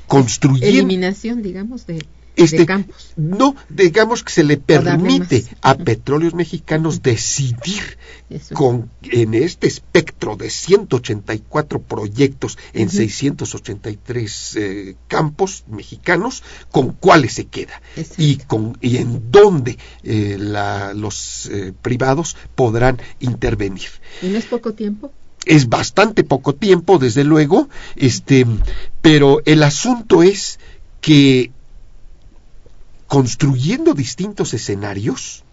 construyendo 0.08 0.66
Eliminación, 0.68 1.42
digamos, 1.42 1.86
de, 1.86 2.06
este, 2.38 2.60
de 2.60 2.66
campos. 2.66 3.12
no, 3.18 3.56
digamos 3.70 4.24
que 4.24 4.32
se 4.32 4.44
le 4.44 4.58
permite 4.58 5.46
a 5.62 5.76
petróleos 5.76 6.34
mexicanos 6.34 7.02
decidir 7.02 7.98
Eso. 8.30 8.54
con 8.56 8.90
en 9.04 9.34
este 9.34 9.68
espectro 9.68 10.36
de 10.36 10.50
184 10.50 11.82
proyectos 11.82 12.58
en 12.74 12.88
Ujú. 12.88 12.98
683 12.98 14.56
eh, 14.56 14.96
campos 15.08 15.64
mexicanos 15.68 16.44
con 16.72 16.92
cuáles 16.94 17.34
se 17.34 17.46
queda 17.46 17.82
Exacto. 17.96 18.22
y 18.24 18.38
con 18.38 18.78
y 18.82 18.98
en 18.98 19.32
dónde 19.32 19.78
eh, 20.04 20.38
la- 20.40 20.94
los 20.94 21.48
eh, 21.52 21.74
privados 21.82 22.36
podrán 22.56 23.00
intervenir 23.20 23.90
¿Y 24.22 24.28
no 24.28 24.38
es 24.38 24.46
poco 24.46 24.74
tiempo? 24.74 25.12
Es 25.48 25.70
bastante 25.70 26.24
poco 26.24 26.54
tiempo, 26.56 26.98
desde 27.00 27.24
luego, 27.24 27.70
este, 27.96 28.46
pero 29.02 29.42
el 29.46 29.64
asunto 29.64 30.24
es 30.24 30.60
que 31.02 31.52
construyendo 33.08 33.94
distintos 33.94 34.54
escenarios, 34.54 35.44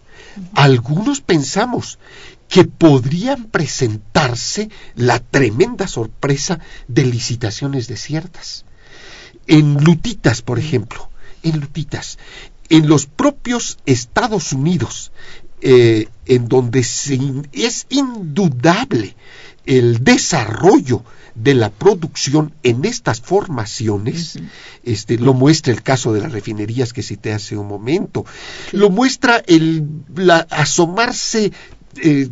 algunos 0.53 1.21
pensamos 1.21 1.97
que 2.49 2.65
podrían 2.65 3.45
presentarse 3.45 4.69
la 4.95 5.19
tremenda 5.19 5.87
sorpresa 5.87 6.59
de 6.87 7.05
licitaciones 7.05 7.87
desiertas. 7.87 8.65
En 9.47 9.83
Lutitas, 9.83 10.41
por 10.41 10.59
ejemplo, 10.59 11.09
en 11.43 11.59
Lutitas, 11.59 12.17
en 12.69 12.87
los 12.87 13.05
propios 13.05 13.77
Estados 13.85 14.51
Unidos, 14.51 15.11
eh, 15.61 16.09
en 16.25 16.47
donde 16.49 16.83
se 16.83 17.15
in- 17.15 17.47
es 17.53 17.85
indudable 17.89 19.15
el 19.65 20.03
desarrollo 20.03 21.03
de 21.35 21.53
la 21.53 21.69
producción 21.69 22.53
en 22.63 22.85
estas 22.85 23.19
formaciones, 23.19 24.39
este, 24.83 25.17
lo 25.17 25.33
muestra 25.33 25.73
el 25.73 25.83
caso 25.83 26.13
de 26.13 26.21
las 26.21 26.31
refinerías 26.31 26.93
que 26.93 27.03
cité 27.03 27.33
hace 27.33 27.57
un 27.57 27.67
momento, 27.67 28.25
lo 28.71 28.89
muestra 28.89 29.43
el 29.45 29.85
la- 30.15 30.47
asomarse 30.49 31.51
eh, 31.97 32.29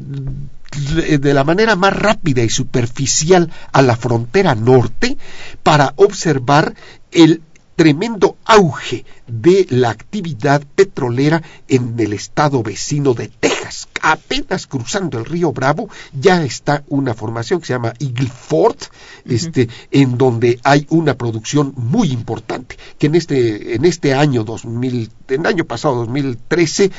de 1.19 1.33
la 1.33 1.43
manera 1.43 1.75
más 1.75 1.93
rápida 1.93 2.43
y 2.43 2.49
superficial 2.49 3.51
a 3.71 3.81
la 3.83 3.95
frontera 3.95 4.55
norte 4.55 5.17
para 5.61 5.93
observar 5.97 6.73
el 7.11 7.41
tremendo 7.75 8.37
auge 8.45 9.05
de 9.27 9.65
la 9.69 9.89
actividad 9.89 10.63
petrolera 10.75 11.41
en 11.67 11.99
el 11.99 12.13
estado 12.13 12.61
vecino 12.61 13.13
de 13.13 13.27
Texas. 13.27 13.87
Apenas 14.01 14.67
cruzando 14.67 15.17
el 15.17 15.25
río 15.25 15.53
Bravo 15.53 15.89
ya 16.13 16.43
está 16.43 16.83
una 16.87 17.13
formación 17.13 17.59
que 17.59 17.67
se 17.67 17.73
llama 17.73 17.93
Eagle 17.99 18.29
Ford, 18.29 18.77
este, 19.25 19.69
en 19.91 20.17
donde 20.17 20.59
hay 20.63 20.85
una 20.89 21.15
producción 21.15 21.73
muy 21.77 22.11
importante, 22.11 22.77
que 22.97 23.07
en 23.07 23.15
este, 23.15 23.75
en 23.75 23.85
este 23.85 24.13
año 24.13 24.43
2000, 24.43 25.09
en 25.29 25.41
el 25.41 25.47
año 25.47 25.65
pasado 25.65 25.95
2013, 25.95 26.91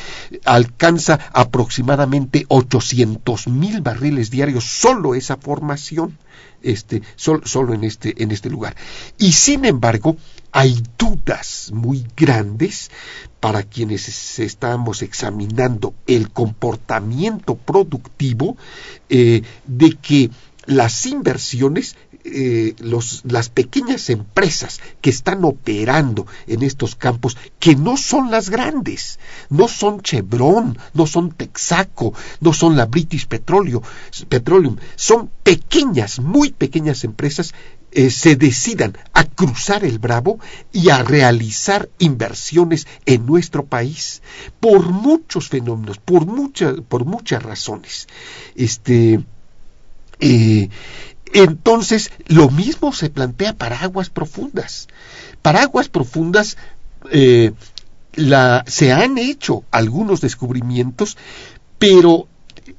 alcanza 0.44 1.20
aproximadamente 1.32 2.46
800 2.48 3.48
mil 3.48 3.80
barriles 3.80 4.30
diarios 4.30 4.64
solo 4.64 5.14
esa 5.14 5.36
formación 5.36 6.18
este, 6.64 7.02
sol- 7.16 7.42
solo 7.44 7.74
en 7.74 7.84
este, 7.84 8.22
en 8.22 8.30
este 8.30 8.50
lugar. 8.50 8.74
Y 9.18 9.32
sin 9.32 9.64
embargo, 9.64 10.16
hay 10.52 10.82
dudas 10.98 11.70
muy 11.72 12.06
grandes 12.16 12.90
para 13.40 13.62
quienes 13.62 14.08
es- 14.08 14.38
estamos 14.38 15.02
examinando 15.02 15.94
el 16.06 16.30
comportamiento 16.30 17.56
productivo 17.56 18.56
eh, 19.08 19.42
de 19.66 19.90
que 19.92 20.30
las 20.66 21.06
inversiones 21.06 21.96
eh, 22.24 22.74
las 23.24 23.48
pequeñas 23.50 24.08
empresas 24.08 24.80
que 25.00 25.10
están 25.10 25.44
operando 25.44 26.26
en 26.46 26.62
estos 26.62 26.94
campos, 26.96 27.36
que 27.58 27.76
no 27.76 27.96
son 27.96 28.30
las 28.30 28.50
grandes, 28.50 29.18
no 29.50 29.68
son 29.68 30.00
Chevron, 30.00 30.78
no 30.94 31.06
son 31.06 31.32
Texaco, 31.32 32.14
no 32.40 32.52
son 32.52 32.76
la 32.76 32.86
British 32.86 33.26
Petroleum, 33.26 34.76
son 34.96 35.30
pequeñas, 35.42 36.18
muy 36.18 36.52
pequeñas 36.52 37.04
empresas 37.04 37.54
eh, 37.96 38.10
se 38.10 38.34
decidan 38.34 38.98
a 39.12 39.22
cruzar 39.22 39.84
el 39.84 40.00
Bravo 40.00 40.40
y 40.72 40.90
a 40.90 41.04
realizar 41.04 41.88
inversiones 42.00 42.88
en 43.06 43.24
nuestro 43.24 43.66
país 43.66 44.20
por 44.58 44.88
muchos 44.88 45.48
fenómenos, 45.48 45.98
por 45.98 46.26
muchas, 46.26 46.80
por 46.88 47.04
muchas 47.04 47.42
razones. 47.44 48.08
Este, 48.56 49.20
eh, 50.18 50.68
entonces, 51.32 52.10
lo 52.26 52.50
mismo 52.50 52.92
se 52.92 53.10
plantea 53.10 53.54
para 53.54 53.80
aguas 53.80 54.10
profundas. 54.10 54.88
Para 55.42 55.62
aguas 55.62 55.88
profundas 55.88 56.56
eh, 57.10 57.52
se 58.66 58.92
han 58.92 59.18
hecho 59.18 59.64
algunos 59.70 60.20
descubrimientos, 60.20 61.16
pero 61.78 62.28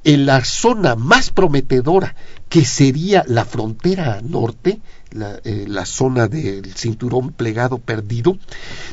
en 0.04 0.26
la 0.26 0.44
zona 0.46 0.96
más 0.96 1.32
prometedora, 1.32 2.16
que 2.50 2.64
sería 2.66 3.24
la 3.28 3.46
frontera 3.46 4.22
norte, 4.22 4.80
la, 5.16 5.40
eh, 5.44 5.66
la 5.68 5.86
zona 5.86 6.28
del 6.28 6.74
cinturón 6.76 7.32
plegado 7.32 7.78
perdido, 7.78 8.38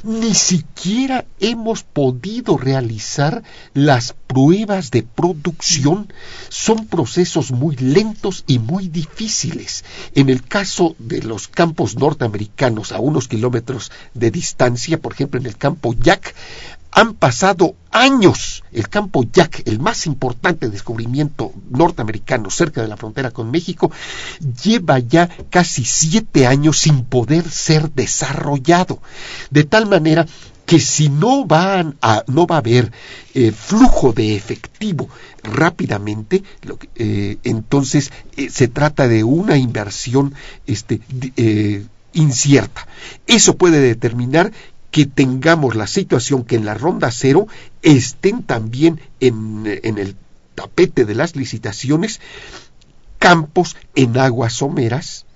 ni 0.05 0.35
siquiera 0.35 1.25
hemos 1.41 1.83
podido 1.83 2.57
realizar 2.57 3.43
las 3.75 4.15
pruebas 4.27 4.91
de 4.91 5.03
producción. 5.03 6.13
Son 6.49 6.87
procesos 6.87 7.51
muy 7.51 7.77
lentos 7.77 8.45
y 8.47 8.59
muy 8.59 8.89
difíciles. 8.89 9.85
En 10.15 10.31
el 10.31 10.43
caso 10.43 10.95
de 10.99 11.23
los 11.23 11.49
campos 11.49 11.97
norteamericanos 11.97 12.93
a 12.93 13.01
unos 13.01 13.29
kilómetros 13.29 13.91
de 14.15 14.31
distancia, 14.31 14.99
por 14.99 15.13
ejemplo 15.13 15.41
en 15.41 15.47
el 15.47 15.57
campo 15.57 15.95
Jack, 15.95 16.35
han 16.93 17.15
pasado 17.15 17.75
años. 17.91 18.63
El 18.71 18.89
campo 18.89 19.25
Jack, 19.31 19.63
el 19.67 19.81
más 19.81 20.07
importante 20.07 20.69
descubrimiento 20.69 21.53
norteamericano 21.71 22.51
cerca 22.51 22.83
de 22.83 22.89
la 22.89 22.97
frontera 22.97 23.31
con 23.31 23.51
México, 23.51 23.91
lleva 24.63 24.99
ya 24.99 25.29
casi 25.51 25.85
siete 25.85 26.47
años 26.47 26.79
sin 26.79 27.05
poder 27.05 27.51
ser 27.51 27.91
desarrollado. 27.91 29.01
De 29.51 29.65
tal 29.65 29.87
manera 29.87 30.27
que 30.67 30.79
si 30.81 31.09
no, 31.09 31.45
van 31.45 31.97
a, 32.03 32.25
no 32.29 32.47
va 32.47 32.57
a 32.57 32.59
haber 32.59 32.93
eh, 33.35 33.53
flujo 33.53 34.13
de 34.13 34.37
efectivo 34.37 35.09
rápidamente, 35.43 36.43
lo 36.63 36.79
que, 36.79 36.89
eh, 36.95 37.39
entonces 37.43 38.13
eh, 38.37 38.49
se 38.49 38.69
trata 38.69 39.09
de 39.09 39.25
una 39.25 39.57
inversión 39.57 40.35
este, 40.67 41.01
incierta. 42.13 42.87
Eso 43.27 43.57
puede 43.57 43.81
determinar 43.81 44.53
que 44.93 45.07
tengamos 45.07 45.75
la 45.75 45.89
situación 45.89 46.45
que 46.45 46.55
en 46.55 46.65
la 46.65 46.75
ronda 46.75 47.11
cero 47.11 47.49
estén 47.83 48.45
también 48.45 49.01
en, 49.19 49.65
en 49.83 49.99
el 49.99 50.15
tapete 50.55 51.05
de 51.05 51.17
las 51.17 51.35
licitaciones 51.35 52.21
campos 53.19 53.77
en 53.95 54.19
aguas 54.19 54.53
someras, 54.53 55.27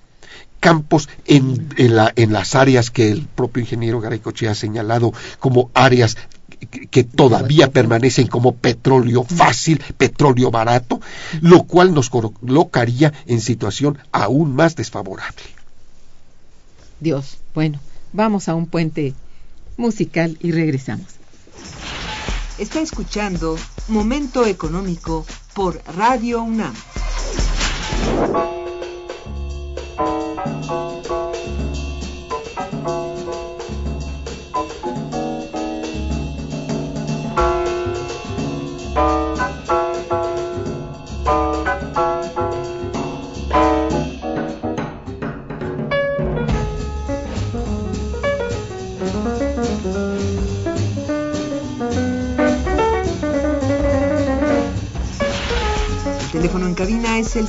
campos 0.59 1.09
en, 1.25 1.69
en, 1.77 1.95
la, 1.95 2.13
en, 2.15 2.33
las 2.33 2.53
áreas 2.53 2.91
que 2.91 3.09
el 3.11 3.25
propio 3.25 3.61
ingeniero 3.61 3.99
Garaycoche 3.99 4.47
ha 4.47 4.55
señalado 4.55 5.11
como 5.39 5.71
áreas 5.73 6.17
que 6.91 7.03
todavía 7.03 7.71
permanecen 7.71 8.27
como 8.27 8.55
petróleo 8.55 9.23
fácil, 9.23 9.81
petróleo 9.97 10.51
barato, 10.51 10.99
lo 11.41 11.63
cual 11.63 11.93
nos 11.93 12.09
colocaría 12.09 13.13
en 13.25 13.41
situación 13.41 13.97
aún 14.11 14.55
más 14.55 14.75
desfavorable. 14.75 15.43
Dios, 16.99 17.37
bueno, 17.53 17.79
vamos 18.11 18.49
a 18.49 18.55
un 18.55 18.65
puente 18.65 19.13
musical 19.77 20.37
y 20.41 20.51
regresamos. 20.51 21.07
Está 22.57 22.81
escuchando 22.81 23.57
Momento 23.87 24.45
Económico 24.45 25.25
por 25.53 25.81
Radio 25.95 26.41
UNAM. 26.41 26.73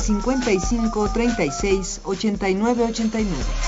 55 0.08 0.90
36 1.12 2.00
89 2.02 2.80
89. 2.80 3.67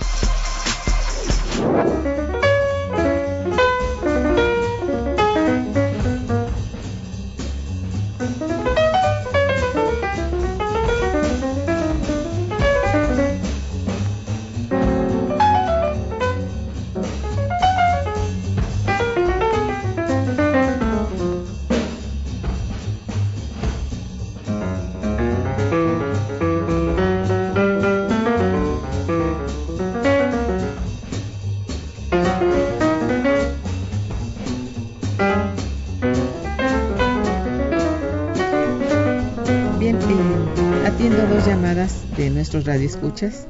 Nuestros 42.61 42.65
radioescuchas. 42.65 43.47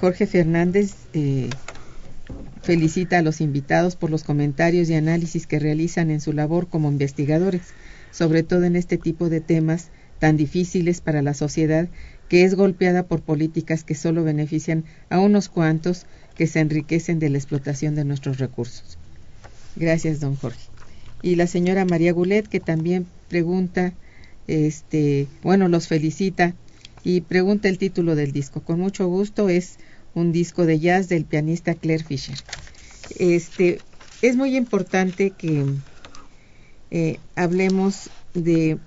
Jorge 0.00 0.26
Fernández 0.26 0.94
eh, 1.12 1.50
felicita 2.62 3.18
a 3.18 3.22
los 3.22 3.40
invitados 3.40 3.96
por 3.96 4.10
los 4.10 4.22
comentarios 4.22 4.88
y 4.88 4.94
análisis 4.94 5.46
que 5.46 5.58
realizan 5.58 6.10
en 6.10 6.20
su 6.20 6.32
labor 6.32 6.68
como 6.68 6.88
investigadores, 6.88 7.62
sobre 8.12 8.42
todo 8.42 8.64
en 8.64 8.76
este 8.76 8.96
tipo 8.96 9.28
de 9.28 9.40
temas 9.40 9.88
tan 10.20 10.36
difíciles 10.36 11.00
para 11.00 11.22
la 11.22 11.34
sociedad 11.34 11.88
que 12.28 12.44
es 12.44 12.54
golpeada 12.54 13.04
por 13.04 13.22
políticas 13.22 13.84
que 13.84 13.94
solo 13.94 14.22
benefician 14.22 14.84
a 15.10 15.18
unos 15.18 15.48
cuantos 15.48 16.06
que 16.36 16.46
se 16.46 16.60
enriquecen 16.60 17.18
de 17.18 17.30
la 17.30 17.38
explotación 17.38 17.94
de 17.94 18.04
nuestros 18.04 18.38
recursos. 18.38 18.98
Gracias, 19.76 20.20
don 20.20 20.36
Jorge. 20.36 20.60
Y 21.22 21.36
la 21.36 21.46
señora 21.46 21.84
María 21.84 22.12
Gulet, 22.12 22.46
que 22.46 22.60
también 22.60 23.06
pregunta, 23.28 23.94
este, 24.46 25.26
bueno, 25.42 25.68
los 25.68 25.88
felicita 25.88 26.54
y 27.04 27.20
pregunta 27.22 27.68
el 27.68 27.78
título 27.78 28.14
del 28.14 28.32
disco. 28.32 28.62
Con 28.62 28.80
mucho 28.80 29.06
gusto 29.06 29.48
es 29.48 29.78
un 30.14 30.32
disco 30.32 30.66
de 30.66 30.80
jazz 30.80 31.08
del 31.08 31.24
pianista 31.24 31.74
Claire 31.74 32.04
Fisher. 32.04 32.38
Este 33.18 33.80
es 34.22 34.36
muy 34.36 34.56
importante 34.56 35.30
que 35.30 35.64
eh, 36.90 37.18
hablemos 37.36 38.10
de 38.34 38.78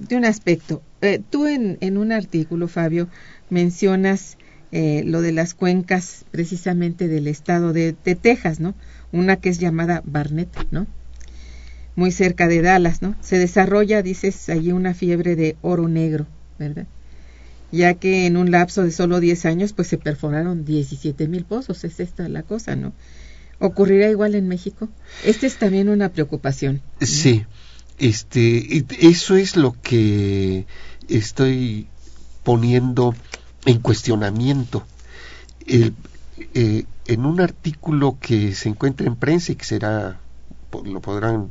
de 0.00 0.16
un 0.16 0.24
aspecto. 0.24 0.82
Eh, 1.02 1.20
tú 1.30 1.46
en, 1.46 1.96
un 1.96 2.12
artículo, 2.12 2.68
Fabio, 2.68 3.08
mencionas 3.48 4.38
eh, 4.72 5.02
lo 5.04 5.20
de 5.20 5.32
las 5.32 5.54
cuencas 5.54 6.24
precisamente 6.30 7.08
del 7.08 7.26
estado 7.26 7.72
de, 7.72 7.94
de 8.04 8.14
Texas, 8.14 8.60
¿no? 8.60 8.74
Una 9.12 9.36
que 9.36 9.48
es 9.48 9.58
llamada 9.58 10.02
Barnett, 10.04 10.48
¿no? 10.70 10.86
Muy 11.96 12.12
cerca 12.12 12.48
de 12.48 12.62
Dallas, 12.62 13.02
¿no? 13.02 13.16
Se 13.20 13.38
desarrolla, 13.38 14.02
dices, 14.02 14.48
allí 14.48 14.72
una 14.72 14.94
fiebre 14.94 15.36
de 15.36 15.56
oro 15.62 15.88
negro, 15.88 16.26
¿verdad? 16.58 16.86
Ya 17.72 17.94
que 17.94 18.26
en 18.26 18.36
un 18.36 18.50
lapso 18.50 18.82
de 18.82 18.90
solo 18.90 19.20
10 19.20 19.46
años, 19.46 19.72
pues 19.72 19.88
se 19.88 19.98
perforaron 19.98 20.64
17 20.64 21.28
mil 21.28 21.44
pozos, 21.44 21.84
es 21.84 22.00
esta 22.00 22.28
la 22.28 22.42
cosa, 22.42 22.76
¿no? 22.76 22.92
¿Ocurrirá 23.58 24.08
igual 24.10 24.34
en 24.34 24.48
México? 24.48 24.88
Esta 25.24 25.46
es 25.46 25.56
también 25.58 25.88
una 25.88 26.08
preocupación. 26.08 26.80
Sí, 27.00 27.44
este, 27.98 28.84
eso 29.00 29.36
es 29.36 29.56
lo 29.56 29.76
que 29.82 30.64
estoy 31.08 31.86
poniendo 32.42 33.14
en 33.66 33.78
cuestionamiento. 33.80 34.84
Eh, 35.66 35.92
en 37.06 37.26
un 37.26 37.40
artículo 37.40 38.16
que 38.20 38.54
se 38.54 38.68
encuentra 38.68 39.06
en 39.06 39.16
prensa 39.16 39.52
y 39.52 39.56
que 39.56 39.64
será, 39.64 40.20
lo 40.84 41.00
podrán 41.00 41.50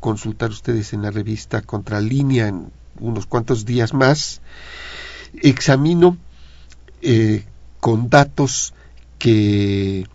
consultar 0.00 0.50
ustedes 0.50 0.92
en 0.92 1.02
la 1.02 1.10
revista 1.10 1.62
Contralínea 1.62 2.48
en 2.48 2.72
unos 2.98 3.26
cuantos 3.26 3.64
días 3.64 3.94
más, 3.94 4.40
examino 5.42 6.16
eh, 7.02 7.44
con 7.78 8.10
datos 8.10 8.74
que 9.18 10.06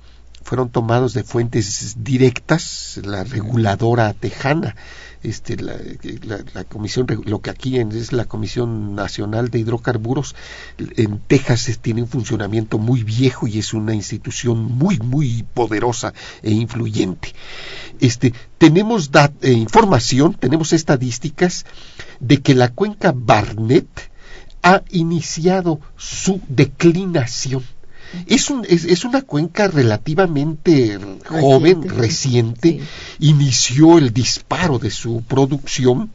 fueron 0.46 0.70
tomados 0.70 1.16
de 1.16 1.24
fuentes 1.24 1.96
directas, 2.04 3.00
la 3.04 3.24
reguladora 3.24 4.14
tejana, 4.14 4.76
este, 5.24 5.58
la, 5.58 6.64
comisión, 6.66 7.08
lo 7.26 7.42
que 7.42 7.50
aquí 7.50 7.80
es 7.80 8.14
la 8.14 8.26
Comisión 8.26 8.94
Nacional 8.94 9.50
de 9.50 9.58
Hidrocarburos, 9.58 10.36
en 10.78 11.18
Texas 11.18 11.80
tiene 11.82 12.04
un 12.04 12.08
funcionamiento 12.08 12.78
muy 12.78 13.04
viejo 13.04 13.48
y 13.48 13.58
es 13.58 13.74
una 13.74 13.96
institución 13.96 14.64
muy, 14.66 15.00
muy 15.00 15.44
poderosa 15.56 16.14
e 16.44 16.52
influyente. 16.52 17.34
Este, 18.00 18.32
tenemos 18.60 19.10
eh, 19.42 19.52
información, 19.52 20.36
tenemos 20.36 20.74
estadísticas 20.74 21.66
de 22.20 22.44
que 22.44 22.54
la 22.54 22.70
cuenca 22.70 23.14
Barnett 23.16 24.12
ha 24.62 24.84
iniciado 24.92 25.80
su 25.98 26.40
declinación 26.50 27.64
Es, 28.28 28.50
un, 28.50 28.66
es, 28.68 28.86
es 28.86 29.06
una 29.06 29.22
cuenca 29.22 29.68
relativamente 29.68 31.00
joven, 31.28 31.88
Reciente, 31.88 32.80
sí. 32.80 33.28
inició 33.28 33.98
el 33.98 34.14
disparo 34.14 34.80
de 34.80 34.92
su 34.92 35.24
producción 35.24 36.12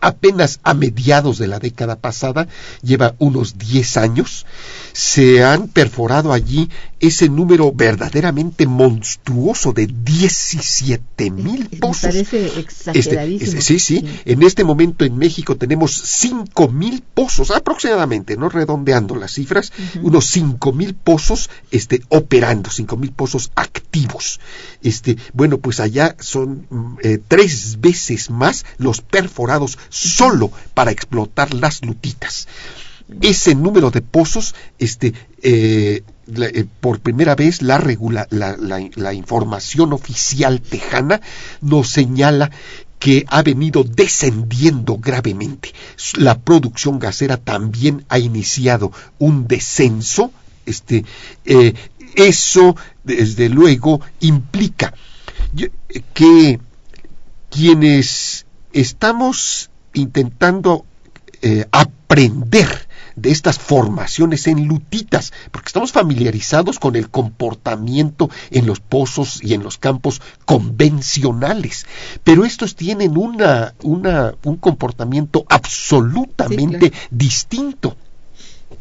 apenas 0.00 0.60
a 0.62 0.74
mediados 0.74 1.38
de 1.38 1.46
la 1.48 1.58
década 1.58 1.96
pasada, 1.96 2.48
lleva 2.82 3.14
unos 3.18 3.58
10 3.58 3.96
años, 3.96 4.46
se 4.92 5.44
han 5.44 5.68
perforado 5.68 6.32
allí 6.32 6.70
ese 7.00 7.28
número 7.28 7.72
verdaderamente 7.72 8.66
monstruoso 8.66 9.72
de 9.72 9.86
17 9.86 11.30
mil 11.30 11.68
Me 11.70 11.78
pozos. 11.78 12.02
parece 12.02 12.46
Este, 12.46 12.60
exageradísimo. 12.60 13.58
es- 13.58 13.64
sí, 13.64 13.78
sí, 13.78 14.04
En 14.24 14.42
este 14.42 14.64
momento 14.64 15.04
en 15.04 15.16
México 15.18 15.56
tenemos 15.56 15.92
5 15.92 16.68
mil 16.68 17.02
pozos, 17.14 17.50
aproximadamente, 17.50 18.36
no 18.36 18.48
redondeando 18.48 19.14
las 19.16 19.32
cifras, 19.32 19.72
unos 20.02 20.26
5 20.26 20.72
mil 20.72 20.94
pozos 20.94 21.50
este, 21.70 22.02
operando, 22.08 22.70
5 22.70 22.96
mil 22.96 23.12
pozos 23.12 23.50
activos. 23.54 24.40
Este, 24.82 25.16
bueno, 25.34 25.58
pues 25.58 25.80
allá 25.80 26.16
son 26.20 26.66
mm, 26.70 26.96
eh, 27.02 27.18
tres 27.28 27.80
veces 27.80 28.30
más 28.30 28.64
los 28.78 29.00
perforados 29.00 29.78
solo 29.88 30.50
para 30.74 30.90
explotar 30.90 31.54
las 31.54 31.84
lutitas. 31.84 32.48
Ese 33.20 33.54
número 33.54 33.90
de 33.92 34.02
pozos, 34.02 34.54
este, 34.78 35.14
eh, 35.42 36.02
eh, 36.36 36.64
por 36.80 36.98
primera 37.00 37.36
vez 37.36 37.62
la, 37.62 37.78
regula- 37.78 38.26
la, 38.30 38.56
la- 38.58 39.14
información 39.14 39.92
oficial 39.92 40.60
tejana 40.60 41.20
nos 41.60 41.88
señala 41.88 42.50
que 42.98 43.24
ha 43.28 43.42
venido 43.42 43.84
descendiendo 43.84 44.96
gravemente. 44.98 45.72
La 46.16 46.38
producción 46.38 46.98
gasera 46.98 47.36
también 47.36 48.04
ha 48.08 48.18
iniciado 48.18 48.90
un 49.18 49.46
descenso. 49.46 50.32
Este, 50.64 51.04
eh, 51.44 51.74
eso, 52.16 52.74
desde 53.04 53.48
luego, 53.48 54.00
implica 54.18 54.94
que 56.14 56.58
quienes 57.50 58.46
estamos 58.72 59.70
intentando 59.96 60.84
eh, 61.42 61.66
aprender 61.72 62.86
de 63.16 63.30
estas 63.30 63.58
formaciones 63.58 64.46
en 64.46 64.68
lutitas, 64.68 65.32
porque 65.50 65.68
estamos 65.68 65.90
familiarizados 65.90 66.78
con 66.78 66.96
el 66.96 67.08
comportamiento 67.08 68.28
en 68.50 68.66
los 68.66 68.80
pozos 68.80 69.42
y 69.42 69.54
en 69.54 69.62
los 69.62 69.78
campos 69.78 70.20
convencionales, 70.44 71.86
pero 72.24 72.44
estos 72.44 72.76
tienen 72.76 73.16
una, 73.16 73.74
una, 73.82 74.34
un 74.44 74.56
comportamiento 74.56 75.46
absolutamente 75.48 76.86
Sí, 76.86 76.90
claro. 76.90 77.06
distinto. 77.10 77.96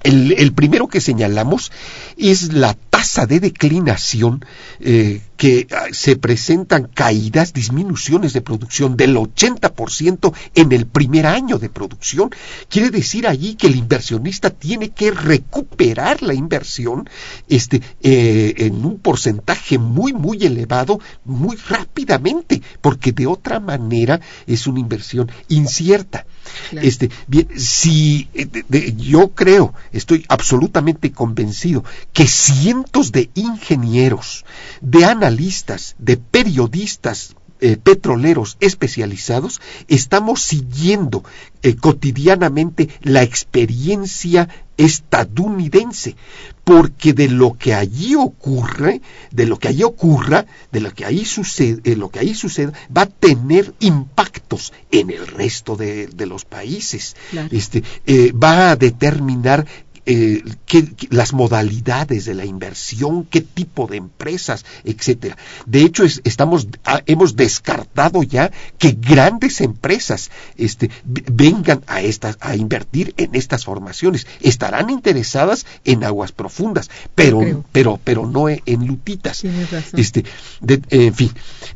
El, 0.03 0.33
el 0.33 0.53
primero 0.53 0.87
que 0.87 1.01
señalamos 1.01 1.71
es 2.17 2.53
la 2.53 2.75
tasa 3.05 3.27
de 3.27 3.39
declinación 3.39 4.43
eh, 4.79 5.21
que 5.37 5.67
ah, 5.71 5.85
se 5.91 6.15
presentan 6.15 6.85
caídas, 6.91 7.53
disminuciones 7.53 8.33
de 8.33 8.41
producción 8.41 8.97
del 8.97 9.15
80% 9.15 10.33
en 10.55 10.71
el 10.71 10.87
primer 10.87 11.27
año 11.27 11.59
de 11.59 11.69
producción. 11.69 12.31
Quiere 12.67 12.89
decir 12.89 13.27
allí 13.27 13.53
que 13.55 13.67
el 13.67 13.75
inversionista 13.75 14.49
tiene 14.49 14.89
que 14.89 15.11
recuperar 15.11 16.23
la 16.23 16.33
inversión 16.33 17.07
este, 17.47 17.81
eh, 18.01 18.53
en 18.57 18.83
un 18.83 18.97
porcentaje 18.97 19.77
muy, 19.77 20.13
muy 20.13 20.43
elevado, 20.43 20.99
muy 21.25 21.57
rápidamente, 21.57 22.61
porque 22.81 23.11
de 23.11 23.27
otra 23.27 23.59
manera 23.59 24.19
es 24.47 24.65
una 24.65 24.79
inversión 24.79 25.29
incierta. 25.49 26.25
Claro. 26.69 26.87
Este, 26.87 27.09
bien, 27.27 27.47
si 27.57 28.29
eh, 28.33 28.45
de- 28.45 28.65
de- 28.67 28.95
yo 28.95 29.29
creo, 29.29 29.73
estoy 29.91 30.23
absolutamente 30.29 31.11
convencido 31.11 31.83
que 32.13 32.27
cientos 32.27 32.94
de 32.95 33.29
ingenieros, 33.35 34.45
de 34.81 35.05
analistas, 35.05 35.95
de 35.99 36.17
periodistas 36.17 37.35
eh, 37.61 37.77
petroleros 37.77 38.57
especializados 38.59 39.61
estamos 39.87 40.41
siguiendo 40.43 41.23
eh, 41.63 41.75
cotidianamente 41.75 42.89
la 43.01 43.23
experiencia 43.23 44.49
estadounidense 44.77 46.15
porque 46.65 47.13
de 47.13 47.29
lo 47.29 47.57
que 47.57 47.73
allí 47.73 48.15
ocurre 48.15 49.01
de 49.31 49.45
lo 49.45 49.57
que 49.57 49.69
allí 49.69 49.83
ocurra 49.83 50.45
de 50.73 50.81
lo 50.81 50.93
que 50.93 51.05
ahí 51.05 51.23
sucede 51.23 51.79
eh, 51.85 51.95
lo 51.95 52.09
que 52.09 52.19
ahí 52.19 52.35
suceda 52.35 52.73
va 52.95 53.03
a 53.03 53.05
tener 53.05 53.73
impactos 53.79 54.73
en 54.91 55.11
el 55.11 55.25
resto 55.27 55.77
de, 55.77 56.07
de 56.07 56.25
los 56.25 56.43
países 56.43 57.15
Claro. 57.31 57.47
este 57.51 57.83
eh, 58.05 58.33
va 58.33 58.71
a 58.71 58.75
determinar 58.75 59.65
eh, 60.05 60.43
qué- 60.65 60.87
las 61.09 61.33
modalidades 61.33 62.25
de 62.25 62.33
la 62.35 62.45
inversión, 62.45 63.23
qué 63.25 63.41
tipo 63.41 63.87
de 63.87 63.97
empresas, 63.97 64.65
etcétera. 64.83 65.37
De 65.65 65.81
hecho, 65.81 66.03
es- 66.03 66.21
estamos, 66.23 66.67
ah, 66.85 67.01
hemos 67.05 67.35
descartado 67.35 68.23
ya 68.23 68.51
que 68.77 68.91
grandes 68.99 69.61
empresas 69.61 70.29
este, 70.57 70.89
vengan 71.05 71.83
a 71.87 72.01
estas, 72.01 72.37
a 72.39 72.55
invertir 72.55 73.13
en 73.17 73.35
estas 73.35 73.65
formaciones. 73.65 74.27
Estarán 74.41 74.89
interesadas 74.89 75.65
en 75.83 76.03
aguas 76.03 76.31
profundas, 76.31 76.89
pero, 77.15 77.39
creo. 77.39 77.65
pero, 77.71 77.99
pero 78.03 78.25
no 78.27 78.49
en, 78.49 78.61
lutitas. 78.87 79.43
Este, 79.99 80.23
de- 80.61 80.81
en 80.89 81.13
fin, 81.13 81.31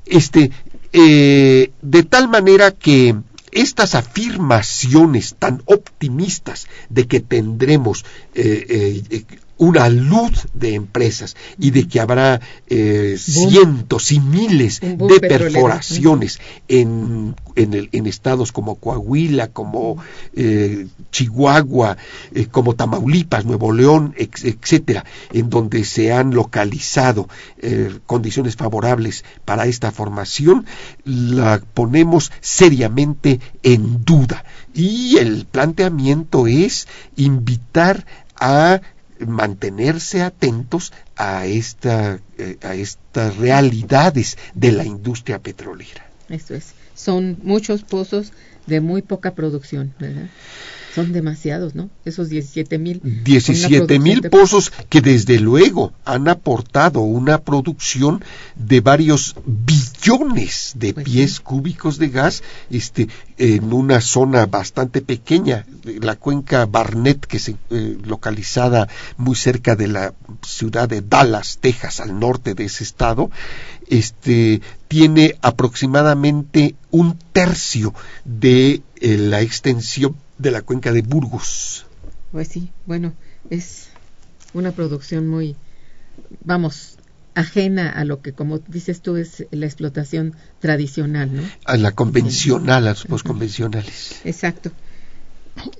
este, 0.06 0.52
eh, 0.94 1.72
de 1.82 2.04
tal 2.04 2.28
manera 2.28 2.72
que 2.72 3.16
estas 3.52 3.96
afirmaciones 3.96 5.36
tan 5.38 5.62
optimistas 5.66 6.68
de 6.90 7.08
que 7.08 7.20
tendremos 7.20 8.06
eh, 8.36 9.04
eh, 9.10 9.26
una 9.60 9.88
luz 9.90 10.48
de 10.56 10.74
empresas 10.74 11.36
y 11.60 11.70
de 11.70 11.88
que 11.88 12.00
habrá 12.00 12.42
eh, 12.68 13.16
cientos 13.20 14.12
y 14.12 14.20
miles 14.20 14.80
de 14.80 14.98
perforaciones 15.20 16.40
en, 16.68 17.36
en, 17.56 17.74
el- 17.76 17.90
en 17.92 18.08
estados 18.08 18.52
como 18.52 18.76
Coahuila, 18.76 19.50
como 19.50 19.98
eh, 20.36 20.88
Chihuahua, 21.12 21.98
eh, 22.34 22.48
como 22.48 22.74
Tamaulipas, 22.76 23.46
Nuevo 23.46 23.72
León, 23.72 24.16
etcétera, 24.18 25.06
en 25.32 25.50
donde 25.52 25.84
se 25.86 26.12
han 26.14 26.34
localizado 26.34 27.28
condiciones 28.08 28.56
favorables 28.56 29.24
para 29.46 29.66
esta 29.68 29.92
formación, 29.92 30.66
la 31.06 31.62
ponemos 31.74 32.32
seriamente 32.42 33.40
en 33.64 34.04
duda. 34.06 34.44
Y 34.74 35.18
el 35.18 35.46
planteamiento 35.46 36.48
es 36.48 36.88
invitar 37.18 38.06
a 38.40 38.82
mantenerse 39.20 40.22
atentos 40.22 40.94
a, 41.16 41.46
esta, 41.46 42.20
eh, 42.38 42.58
a 42.62 42.76
estas 42.76 43.38
realidades 43.38 44.38
de 44.54 44.72
la 44.72 44.86
industria 44.86 45.40
petrolera. 45.40 46.06
Eso 46.30 46.56
es. 46.56 46.74
Son 46.96 47.38
muchos 47.44 47.84
pozos 47.84 48.32
de 48.68 48.82
muy 48.82 49.02
poca 49.02 49.34
producción, 49.34 49.94
¿verdad? 50.00 50.30
Son 51.00 51.14
demasiados, 51.14 51.76
¿no? 51.76 51.90
Esos 52.04 52.28
17 52.28 52.78
mil. 52.78 53.00
17 53.24 54.00
mil 54.00 54.30
pozos 54.30 54.74
que 54.90 55.00
desde 55.00 55.40
luego 55.40 55.94
han 56.04 56.28
aportado 56.28 57.00
una 57.00 57.38
producción 57.38 58.22
de 58.58 58.82
varios 58.82 59.36
billones 59.46 60.74
de 60.76 60.94
Pues 60.94 61.06
pies 61.06 61.32
sí. 61.36 61.42
cúbicos 61.42 62.00
de 62.00 62.10
gas 62.10 62.44
este, 62.70 63.08
en 63.38 63.72
una 63.72 64.02
zona 64.02 64.46
bastante 64.46 65.02
pequeña, 65.02 65.66
la 66.02 66.18
cuenca 66.18 66.66
Barnett, 66.66 67.26
que 67.26 67.40
se 67.40 67.56
eh, 67.70 67.98
localizada 68.04 68.90
muy 69.16 69.38
cerca 69.38 69.78
de 69.78 69.88
la 69.88 70.14
ciudad 70.42 70.90
de 70.90 71.02
Dallas, 71.02 71.60
Texas, 71.62 72.02
al 72.02 72.20
norte 72.20 72.56
de 72.56 72.66
ese 72.66 72.84
estado, 72.84 73.32
este, 73.88 74.62
tiene 74.90 75.36
aproximadamente 75.42 76.76
un 76.92 77.18
tercio 77.32 77.94
de 78.26 78.82
eh, 79.00 79.18
la 79.18 79.40
extensión 79.40 80.18
de 80.40 80.50
la 80.52 80.64
cuenca 80.64 80.92
de 80.92 81.04
Burgos. 81.04 81.86
Pues 82.32 82.48
sí, 82.48 82.72
bueno, 82.88 83.14
es 83.52 83.90
una 84.54 84.72
producción 84.72 85.28
muy, 85.28 85.56
vamos, 86.44 86.98
ajena 87.36 87.90
a 87.92 88.04
lo 88.06 88.22
que, 88.22 88.34
como 88.34 88.58
dices 88.60 89.02
tú, 89.02 89.16
es 89.18 89.46
la 89.52 89.66
explotación 89.66 90.34
tradicional, 90.60 91.36
¿no? 91.36 91.44
a 91.66 91.78
la 91.78 91.92
convencional, 91.92 92.88
a 92.88 92.92
los 92.92 93.06
postconvencionales. 93.06 94.22
Exacto. 94.24 94.72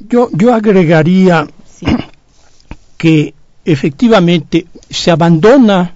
Yo, 0.08 0.30
yo 0.34 0.54
agregaría 0.54 1.48
Sí. 1.66 1.86
que 2.98 3.34
efectivamente 3.64 4.68
se 4.90 5.12
abandona 5.12 5.94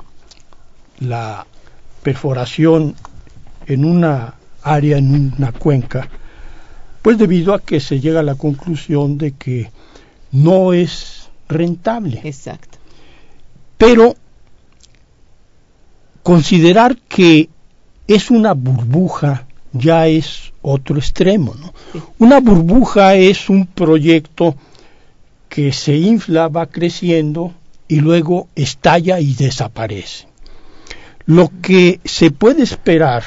la 0.99 1.45
perforación 2.01 2.95
en 3.66 3.84
una 3.84 4.36
área, 4.61 4.97
en 4.97 5.34
una 5.38 5.51
cuenca, 5.51 6.07
pues 7.04 7.18
debido 7.18 7.54
a 7.54 7.60
que 7.60 7.80
se 7.80 7.99
llega 7.99 8.22
a 8.22 8.24
la 8.24 8.36
conclusión 8.36 9.20
de 9.20 9.34
que 9.34 9.70
no 10.32 10.74
es 10.74 11.30
rentable. 11.49 12.22
Exacto. 12.24 12.80
Pero 13.78 14.16
considerar 16.24 16.97
que 16.97 17.49
es 18.08 18.32
una 18.32 18.54
burbuja 18.54 19.45
ya 19.74 20.08
es 20.08 20.54
otro 20.62 20.97
extremo. 20.97 21.54
¿no? 21.60 21.74
Sí. 21.91 22.01
Una 22.20 22.39
burbuja 22.39 23.16
es 23.16 23.49
un 23.49 23.68
proyecto 23.68 24.56
que 25.49 25.74
se 25.74 25.97
infla, 25.97 26.47
va 26.47 26.68
creciendo 26.68 27.54
y 27.89 27.99
luego 27.99 28.47
estalla 28.56 29.20
y 29.20 29.34
desaparece. 29.34 30.28
Lo 31.26 31.51
que 31.62 31.99
se 32.06 32.32
puede 32.32 32.64
esperar 32.64 33.26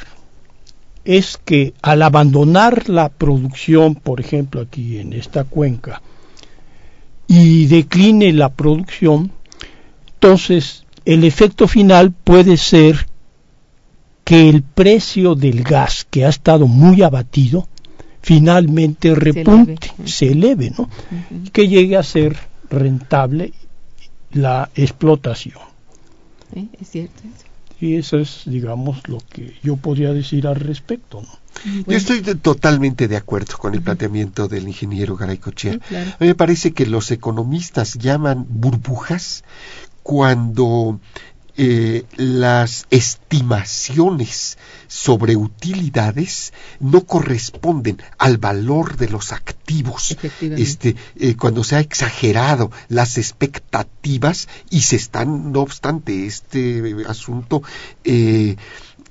es 1.07 1.39
que 1.43 1.73
al 1.83 2.03
abandonar 2.03 2.89
la 2.89 3.09
producción, 3.09 3.95
por 3.95 4.21
ejemplo 4.21 4.61
aquí 4.61 4.99
en 4.99 5.13
esta 5.13 5.45
cuenca, 5.45 6.03
y 7.29 7.67
decline 7.67 8.33
la 8.33 8.51
producción, 8.51 9.31
entonces 10.15 10.85
el 11.05 11.25
efecto 11.25 11.69
final 11.69 12.13
puede 12.13 12.57
ser 12.57 13.07
que 14.25 14.49
el 14.49 14.65
precio 14.65 15.37
del 15.37 15.63
gas, 15.63 16.07
que 16.11 16.25
ha 16.25 16.29
estado 16.29 16.67
muy 16.67 17.03
abatido, 17.03 17.69
finalmente 18.21 19.15
repunte, 19.15 19.93
se 20.05 20.33
eleve, 20.33 20.73
¿no? 20.77 20.91
Que 21.53 21.69
llegue 21.69 21.97
a 21.97 22.03
ser 22.03 22.37
rentable 22.69 23.53
la 24.33 24.69
explotación. 24.75 25.61
¿Sí? 26.53 26.69
Es 26.81 26.91
cierto. 26.91 27.23
Y 27.81 27.97
eso 27.97 28.19
es, 28.19 28.43
digamos, 28.47 29.07
lo 29.09 29.19
que 29.29 29.55
yo 29.63 29.77
podría 29.77 30.13
decir 30.15 30.47
al 30.47 30.57
respecto, 30.57 31.21
¿no? 31.23 31.29
Yo 31.87 31.97
estoy 31.97 32.21
de- 32.21 32.35
totalmente 32.35 33.07
de 33.09 33.17
acuerdo 33.17 33.57
con 33.59 33.75
el 33.75 33.83
planteamiento 33.83 34.49
del 34.49 34.67
ingeniero 34.69 35.17
Garay 35.17 35.39
Cochea. 35.39 35.75
Sí, 35.75 35.79
claro. 35.81 36.11
A 36.11 36.17
mí 36.21 36.27
me 36.29 36.35
parece 36.35 36.73
que 36.73 36.87
los 36.87 37.11
economistas 37.11 37.95
llaman 37.95 38.47
burbujas 38.49 39.43
cuando 40.03 41.01
eh, 41.59 42.05
las 42.17 42.87
estimaciones 42.91 44.59
sobre 44.89 45.37
utilidades 45.37 46.53
no 46.81 47.05
corresponden 47.05 48.03
al 48.19 48.39
valor 48.39 48.97
de 48.97 49.09
los 49.09 49.33
activos. 49.33 50.17
Este, 50.41 50.97
eh, 51.17 51.35
cuando 51.37 51.65
se 51.65 51.77
ha 51.77 51.81
exagerado 51.81 52.71
las 52.89 53.19
expectativas 53.19 54.49
y 54.71 54.83
se 54.83 54.97
están, 54.97 55.53
no 55.53 55.61
obstante, 55.61 56.27
este 56.27 56.95
asunto 57.07 57.63
eh, 58.05 58.57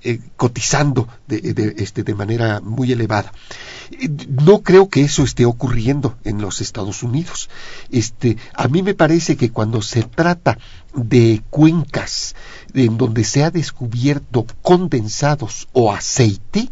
eh, 0.06 0.20
cotizando 0.38 1.08
de, 1.28 1.42
de- 1.54 1.76
este, 1.78 2.04
de 2.04 2.14
manera 2.16 2.62
muy 2.62 2.92
elevada. 2.92 3.34
Eh, 3.92 4.08
No 4.30 4.62
creo 4.62 4.88
que 4.90 5.02
eso 5.02 5.24
esté 5.24 5.46
ocurriendo 5.46 6.18
en 6.24 6.42
los 6.42 6.62
Estados 6.62 7.04
Unidos. 7.04 7.50
Este, 7.92 8.38
a 8.54 8.68
mí 8.68 8.82
me 8.84 8.94
parece 8.94 9.36
que 9.36 9.52
cuando 9.52 9.82
se 9.82 10.04
trata 10.04 10.58
de 10.94 11.42
cuencas 11.50 12.36
en 12.74 12.98
donde 12.98 13.24
se 13.24 13.44
ha 13.44 13.52
descubierto 13.52 14.46
condensados 14.62 15.68
o 15.74 15.92
aceite, 15.92 16.70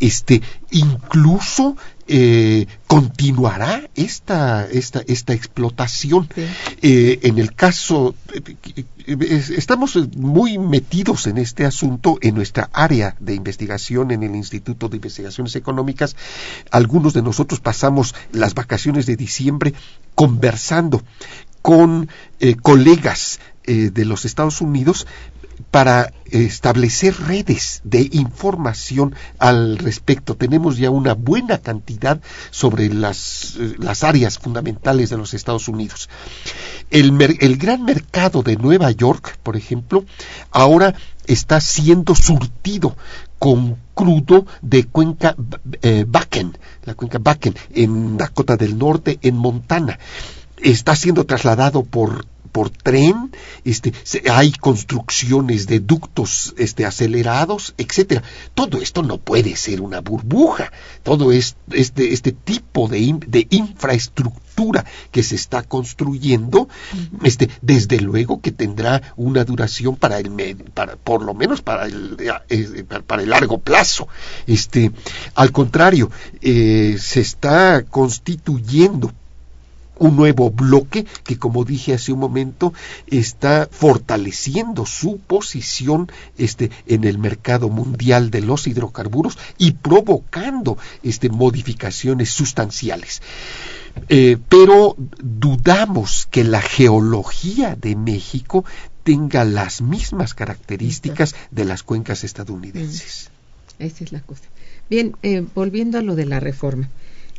este, 0.00 0.42
incluso 0.70 1.76
eh, 2.14 2.66
continuará 2.86 3.88
esta, 3.94 4.66
esta, 4.70 5.00
esta 5.06 5.32
explotación. 5.32 6.28
Sí. 6.34 6.44
Eh, 6.82 7.20
en 7.22 7.38
el 7.38 7.54
caso, 7.54 8.14
eh, 8.34 8.84
es- 9.20 9.48
estamos 9.50 9.96
muy 10.16 10.58
metidos 10.58 11.26
en 11.26 11.38
este 11.38 11.64
asunto 11.64 12.18
en 12.20 12.34
nuestra 12.34 12.68
área 12.74 13.16
de 13.18 13.34
investigación 13.34 14.10
en 14.10 14.22
el 14.22 14.36
Instituto 14.36 14.88
de 14.90 14.96
Investigaciones 14.96 15.56
Económicas. 15.56 16.14
Algunos 16.70 17.14
de 17.14 17.22
nosotros 17.22 17.60
pasamos 17.60 18.14
las 18.32 18.52
vacaciones 18.54 19.06
de 19.06 19.16
diciembre 19.16 19.72
conversando 20.14 21.02
con 21.62 22.08
eh, 22.40 22.56
colegas 22.56 23.40
eh, 23.64 23.90
de 23.92 24.04
los 24.04 24.24
Estados 24.24 24.60
Unidos 24.60 25.06
para 25.72 26.12
establecer 26.26 27.14
redes 27.18 27.80
de 27.82 28.06
información 28.12 29.14
al 29.38 29.78
respecto. 29.78 30.36
Tenemos 30.36 30.76
ya 30.76 30.90
una 30.90 31.14
buena 31.14 31.58
cantidad 31.58 32.20
sobre 32.50 32.92
las, 32.92 33.56
eh, 33.58 33.76
las 33.78 34.04
áreas 34.04 34.38
fundamentales 34.38 35.08
de 35.08 35.16
los 35.16 35.32
Estados 35.32 35.68
Unidos. 35.68 36.10
El, 36.90 37.18
el 37.40 37.56
gran 37.56 37.84
mercado 37.84 38.42
de 38.42 38.56
Nueva 38.56 38.90
York, 38.90 39.38
por 39.42 39.56
ejemplo, 39.56 40.04
ahora 40.50 40.94
está 41.26 41.58
siendo 41.58 42.14
surtido 42.14 42.94
con 43.38 43.78
crudo 43.94 44.44
de 44.60 44.84
cuenca 44.84 45.34
eh, 45.80 46.04
Bakken, 46.06 46.58
la 46.84 46.94
cuenca 46.94 47.18
Bakken, 47.18 47.54
en 47.74 48.18
Dakota 48.18 48.58
del 48.58 48.76
Norte, 48.76 49.18
en 49.22 49.38
Montana. 49.38 49.98
Está 50.58 50.94
siendo 50.96 51.24
trasladado 51.24 51.82
por 51.82 52.26
por 52.52 52.70
tren, 52.70 53.32
este, 53.64 53.92
se- 54.04 54.22
hay 54.30 54.52
construcciones 54.52 55.66
de 55.66 55.80
ductos 55.80 56.54
este, 56.58 56.84
acelerados, 56.84 57.74
etcétera. 57.78 58.22
Todo 58.54 58.80
esto 58.80 59.02
no 59.02 59.18
puede 59.18 59.56
ser 59.56 59.80
una 59.80 60.00
burbuja. 60.00 60.70
Todo 61.02 61.32
es, 61.32 61.56
este, 61.72 62.12
este 62.12 62.32
tipo 62.32 62.88
de, 62.88 62.98
in- 63.00 63.24
de 63.26 63.46
infraestructura 63.50 64.84
que 65.10 65.22
se 65.22 65.34
está 65.34 65.62
construyendo, 65.62 66.68
este, 67.22 67.48
desde 67.62 68.00
luego 68.00 68.40
que 68.42 68.52
tendrá 68.52 69.00
una 69.16 69.44
duración 69.44 69.96
para 69.96 70.18
el 70.18 70.30
para, 70.74 70.96
por 70.96 71.22
lo 71.22 71.32
menos 71.34 71.62
para 71.62 71.86
el, 71.86 72.16
eh, 72.50 72.84
para- 72.86 73.02
para 73.02 73.22
el 73.22 73.30
largo 73.30 73.58
plazo. 73.58 74.08
Este, 74.46 74.92
al 75.34 75.52
contrario, 75.52 76.10
eh, 76.42 76.96
se 77.00 77.20
está 77.20 77.82
constituyendo 77.84 79.12
un 80.02 80.16
nuevo 80.16 80.50
bloque 80.50 81.06
que, 81.24 81.38
como 81.38 81.64
dije 81.64 81.94
hace 81.94 82.12
un 82.12 82.18
momento, 82.18 82.72
está 83.06 83.68
fortaleciendo 83.70 84.84
su 84.86 85.18
posición 85.18 86.10
este, 86.36 86.70
en 86.86 87.04
el 87.04 87.18
mercado 87.18 87.68
mundial 87.68 88.30
de 88.30 88.40
los 88.40 88.66
hidrocarburos 88.66 89.38
y 89.58 89.72
provocando 89.72 90.76
este, 91.02 91.28
modificaciones 91.28 92.30
sustanciales. 92.30 93.22
Eh, 94.08 94.38
pero 94.48 94.96
dudamos 95.22 96.26
que 96.30 96.44
la 96.44 96.62
geología 96.62 97.76
de 97.76 97.94
México 97.94 98.64
tenga 99.04 99.44
las 99.44 99.82
mismas 99.82 100.34
características 100.34 101.34
de 101.50 101.64
las 101.64 101.82
cuencas 101.82 102.24
estadounidenses. 102.24 103.30
Esa 103.78 104.04
es 104.04 104.12
la 104.12 104.20
cosa. 104.20 104.44
Bien, 104.88 105.16
eh, 105.22 105.44
volviendo 105.54 105.98
a 105.98 106.02
lo 106.02 106.14
de 106.14 106.26
la 106.26 106.40
reforma. 106.40 106.88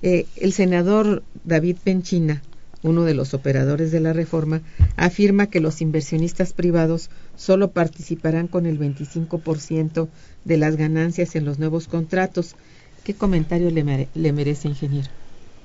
Eh, 0.01 0.25
el 0.35 0.51
senador 0.51 1.23
David 1.45 1.77
Penchina, 1.83 2.41
uno 2.83 3.03
de 3.03 3.13
los 3.13 3.33
operadores 3.33 3.91
de 3.91 3.99
la 4.01 4.13
reforma, 4.13 4.61
afirma 4.97 5.47
que 5.47 5.59
los 5.61 5.81
inversionistas 5.81 6.53
privados 6.53 7.09
solo 7.35 7.71
participarán 7.71 8.47
con 8.47 8.65
el 8.65 8.77
25% 8.79 10.07
de 10.43 10.57
las 10.57 10.75
ganancias 10.75 11.35
en 11.35 11.45
los 11.45 11.59
nuevos 11.59 11.87
contratos. 11.87 12.55
¿Qué 13.03 13.13
comentario 13.13 13.69
le, 13.71 13.83
mere- 13.83 14.07
le 14.13 14.31
merece, 14.33 14.67
ingeniero? 14.67 15.07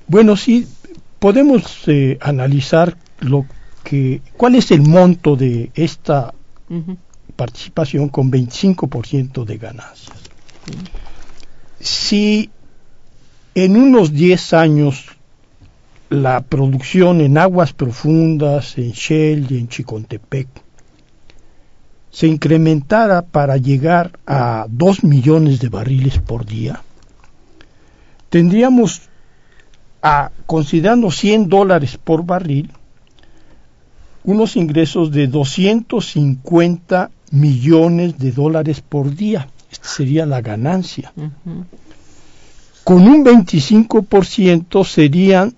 Bueno, 0.07 0.35
sí, 0.35 0.67
podemos 1.19 1.83
eh, 1.87 2.17
analizar 2.21 2.97
lo 3.19 3.45
que, 3.83 4.21
cuál 4.37 4.55
es 4.55 4.71
el 4.71 4.81
monto 4.81 5.35
de 5.35 5.71
esta 5.75 6.33
participación 7.35 8.09
con 8.09 8.31
25% 8.31 9.45
de 9.45 9.57
ganancias. 9.57 10.17
Si 11.79 12.49
en 13.55 13.77
unos 13.77 14.11
10 14.13 14.53
años 14.53 15.05
la 16.09 16.41
producción 16.41 17.21
en 17.21 17.37
aguas 17.37 17.73
profundas, 17.73 18.77
en 18.77 18.91
Shell 18.91 19.51
y 19.51 19.59
en 19.59 19.67
Chicontepec, 19.67 20.47
se 22.11 22.27
incrementara 22.27 23.21
para 23.21 23.57
llegar 23.57 24.19
a 24.25 24.65
2 24.69 25.03
millones 25.03 25.59
de 25.59 25.69
barriles 25.69 26.17
por 26.17 26.45
día, 26.45 26.81
tendríamos, 28.29 29.03
a, 30.01 30.31
considerando 30.47 31.11
100 31.11 31.49
dólares 31.49 31.97
por 32.03 32.25
barril, 32.25 32.71
unos 34.23 34.55
ingresos 34.55 35.11
de 35.11 35.27
250 35.27 37.11
millones 37.31 38.17
de 38.17 38.31
dólares 38.31 38.81
por 38.81 39.15
día. 39.15 39.47
Esta 39.71 39.87
sería 39.87 40.25
la 40.25 40.41
ganancia. 40.41 41.13
Con 42.83 43.07
un 43.07 43.23
25% 43.23 44.83
serían 44.83 45.55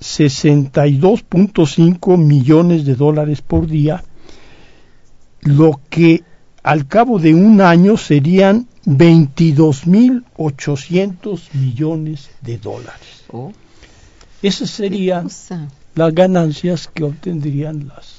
62.5 0.00 2.16
millones 2.16 2.84
de 2.84 2.94
dólares 2.94 3.42
por 3.42 3.66
día, 3.66 4.04
lo 5.40 5.80
que 5.90 6.22
al 6.62 6.86
cabo 6.86 7.18
de 7.18 7.34
un 7.34 7.60
año 7.60 7.96
serían 7.96 8.68
22.800 8.84 11.54
millones 11.54 12.30
de 12.40 12.58
dólares. 12.58 13.24
Oh, 13.32 13.50
Esas 14.42 14.70
serían 14.70 15.28
las 15.94 16.14
ganancias 16.14 16.86
que 16.88 17.04
obtendrían 17.04 17.86
las 17.88 18.18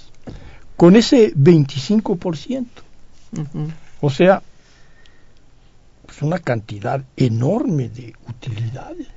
con 0.79 0.95
ese 0.95 1.35
25%. 1.35 2.65
Ujú. 3.33 3.67
O 3.99 4.09
sea, 4.09 4.41
es 6.07 6.21
una 6.21 6.39
cantidad 6.39 7.03
enorme 7.17 7.89
de 7.89 8.15
utilidades. 8.29 9.07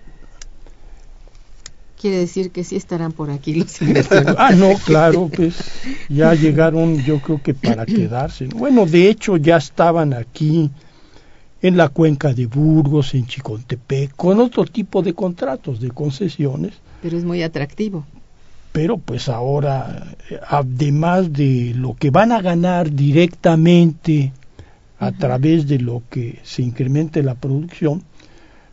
Quiere 2.03 2.19
decir 2.19 2.51
que 2.51 2.65
sí 2.65 2.75
estarán 2.75 3.13
por 3.13 3.31
aquí 3.31 3.55
los. 3.55 3.79
Ah, 4.37 4.51
no, 4.57 4.75
claro, 4.85 5.31
pues 5.33 5.55
ya 6.09 6.35
llegaron 6.35 7.01
yo 7.05 7.21
creo 7.21 7.41
que 7.41 7.55
para 7.55 7.87
quedarse. 7.87 8.47
Bueno, 8.47 8.87
de 8.87 9.09
hecho 9.09 9.37
ya 9.37 9.57
estaban 9.59 10.13
aquí 10.13 10.69
en 11.63 11.77
la 11.77 11.91
cuenca 11.91 12.35
de 12.35 12.47
Burgos, 12.47 13.15
en 13.15 13.25
Chicontepec, 13.29 14.17
con 14.17 14.41
otro 14.41 14.65
tipo 14.65 15.01
de 15.01 15.15
contratos, 15.15 15.79
de 15.79 15.93
concesiones. 15.93 16.73
Pero 17.03 17.17
es 17.17 17.23
muy 17.23 17.41
atractivo. 17.45 18.05
pero 18.73 18.99
pues 18.99 19.29
ahora, 19.29 20.17
además 20.49 21.33
de 21.33 21.73
lo 21.77 21.95
que 21.95 22.11
van 22.11 22.33
a 22.33 22.43
ganar 22.43 22.91
directamente 22.91 24.33
a 24.99 25.13
través 25.13 25.69
de 25.69 25.79
lo 25.79 26.03
que 26.11 26.41
se 26.43 26.63
incremente 26.63 27.23
la 27.23 27.37
producción, 27.37 28.03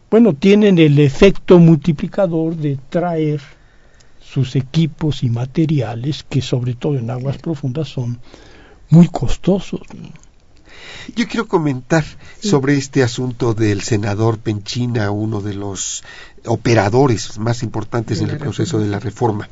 bueno, 0.10 0.34
tienen 0.34 0.80
el 0.80 0.99
efecto 0.99 1.60
multiplicador 1.60 2.55
de 2.55 2.78
traer 2.89 3.41
sus 4.20 4.55
equipos 4.55 5.24
y 5.24 5.30
materiales 5.30 6.24
que 6.28 6.41
sobre 6.41 6.74
todo 6.74 6.97
en 6.97 7.10
aguas 7.10 7.38
profundas 7.38 7.89
son 7.89 8.20
muy 8.89 9.07
costosos. 9.07 9.82
Yo 11.16 11.28
quiero 11.28 11.47
comentar 11.47 12.05
sobre 12.41 12.78
este 12.78 13.03
asunto 13.03 13.53
del 13.53 13.82
senador 13.82 14.38
Penchina, 14.38 15.12
uno 15.12 15.41
de 15.41 15.53
los 15.53 16.03
operadores 16.45 17.38
más 17.39 17.64
importantes 17.64 18.22
en 18.22 18.30
el 18.30 18.38
proceso 18.38 18.80
de 18.80 18.88
la 18.88 18.99
reforma. 18.99 19.49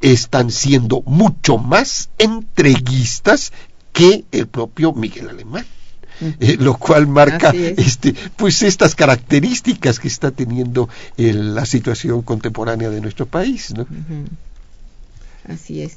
están 0.00 0.50
siendo 0.50 1.02
mucho 1.02 1.58
más 1.58 2.08
entreguistas 2.16 3.52
que 3.92 4.24
el 4.32 4.46
propio 4.46 4.92
Miguel 4.92 5.28
Alemán. 5.28 5.66
Eh, 6.38 6.58
lo 6.60 6.76
cual 6.76 7.06
marca 7.06 7.50
este, 7.54 8.14
pues 8.36 8.62
estas 8.62 8.94
características 8.94 9.98
que 9.98 10.08
está 10.08 10.30
teniendo 10.30 10.90
la 11.16 11.64
situación 11.64 12.20
contemporánea 12.20 12.90
de 12.90 13.00
nuestro 13.00 13.24
país. 13.24 13.72
¿no? 13.74 13.86
Así 15.48 15.80
es. 15.80 15.96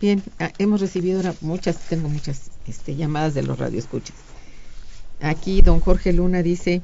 Bien, 0.00 0.22
ah, 0.38 0.52
hemos 0.58 0.80
recibido 0.80 1.18
ahora 1.18 1.34
muchas, 1.40 1.78
tengo 1.88 2.08
muchas 2.08 2.50
este, 2.68 2.94
llamadas 2.94 3.34
de 3.34 3.42
los 3.42 3.58
radioescuchas. 3.58 4.14
Aquí 5.20 5.62
don 5.62 5.80
Jorge 5.80 6.12
Luna 6.12 6.42
dice, 6.42 6.82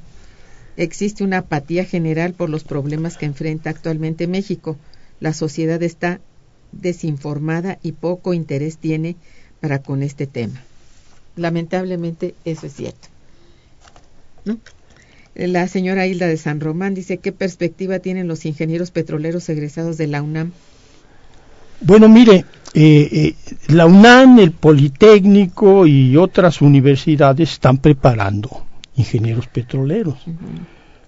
existe 0.77 1.23
una 1.23 1.39
apatía 1.39 1.85
general 1.85 2.33
por 2.33 2.49
los 2.49 2.65
problemas 2.65 3.17
que 3.17 3.27
enfrenta 3.27 3.71
actualmente 3.71 4.27
México. 4.27 4.79
La 5.21 5.35
sociedad 5.35 5.83
está 5.83 6.21
desinformada 6.73 7.79
y 7.83 7.93
poco 7.93 8.33
interés 8.33 8.79
tiene 8.79 9.17
para 9.63 9.81
con 9.81 10.03
este 10.03 10.27
tema. 10.27 10.61
Lamentablemente 11.37 12.35
eso 12.45 12.67
es 12.67 12.75
cierto. 12.75 13.09
La 15.37 15.69
señora 15.69 16.07
Hilda 16.09 16.27
de 16.27 16.37
San 16.37 16.61
Román 16.61 16.95
dice, 16.95 17.19
¿qué 17.19 17.31
perspectiva 17.31 18.01
tienen 18.01 18.27
los 18.27 18.45
ingenieros 18.45 18.91
petroleros 18.91 19.49
egresados 19.49 19.97
de 19.99 20.09
la 20.09 20.21
UNAM? 20.21 20.51
Bueno, 21.81 22.09
mire, 22.09 22.45
eh, 22.75 23.09
eh, 23.13 23.35
la 23.69 23.87
UNAM, 23.87 24.41
el 24.41 24.51
Politécnico 24.51 25.87
y 25.87 26.17
otras 26.17 26.61
universidades 26.61 27.53
están 27.53 27.79
preparando 27.79 28.65
ingenieros 28.97 29.47
petroleros. 29.47 30.17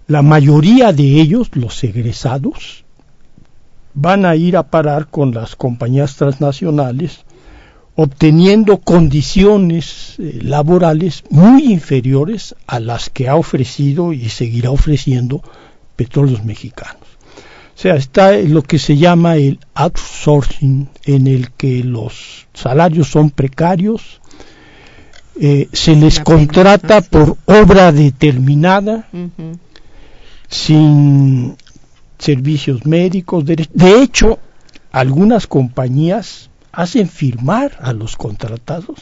La 0.06 0.22
mayoría 0.22 0.92
de 0.92 1.20
ellos, 1.20 1.50
los 1.54 1.82
egresados, 1.82 2.84
van 3.94 4.24
a 4.24 4.36
ir 4.36 4.56
a 4.56 4.62
parar 4.62 5.08
con 5.08 5.34
las 5.34 5.56
compañías 5.56 6.14
transnacionales 6.14 7.24
obteniendo 7.96 8.78
condiciones 8.78 10.16
eh, 10.18 10.40
laborales 10.42 11.22
muy 11.30 11.72
inferiores 11.72 12.54
a 12.66 12.80
las 12.80 13.08
que 13.08 13.28
ha 13.28 13.36
ofrecido 13.36 14.12
y 14.12 14.28
seguirá 14.28 14.70
ofreciendo 14.70 15.42
petróleos 15.96 16.44
mexicanos. 16.44 17.02
O 17.76 17.78
sea, 17.78 17.96
está 17.96 18.32
lo 18.32 18.62
que 18.62 18.78
se 18.78 18.96
llama 18.96 19.36
el 19.36 19.58
outsourcing, 19.74 20.88
en 21.04 21.26
el 21.26 21.50
que 21.52 21.82
los 21.82 22.46
salarios 22.54 23.08
son 23.08 23.30
precarios, 23.30 24.20
eh, 25.40 25.68
se 25.72 25.96
les 25.96 26.20
contrata 26.20 27.00
por 27.00 27.36
obra 27.46 27.90
determinada, 27.90 29.08
sin 30.48 31.56
servicios 32.18 32.86
médicos. 32.86 33.44
de 33.44 34.02
hecho, 34.02 34.38
algunas 34.92 35.48
compañías 35.48 36.50
hacen 36.76 37.08
firmar 37.08 37.76
a 37.80 37.92
los 37.92 38.16
contratados 38.16 39.00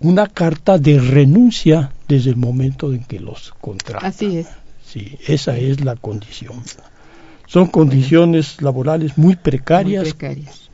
una 0.00 0.26
carta 0.26 0.78
de 0.78 0.98
renuncia 0.98 1.92
desde 2.08 2.30
el 2.30 2.36
momento 2.36 2.92
en 2.92 3.04
que 3.04 3.20
los 3.20 3.52
contratan. 3.60 4.08
Así 4.08 4.38
es. 4.38 4.46
Sí, 4.84 5.18
esa 5.26 5.56
es 5.56 5.84
la 5.84 5.94
condición. 5.94 6.62
Son 7.46 7.66
condiciones 7.66 8.62
laborales 8.62 9.18
muy 9.18 9.36
precarias. 9.36 10.02
Muy 10.04 10.12
precarias. 10.12 10.70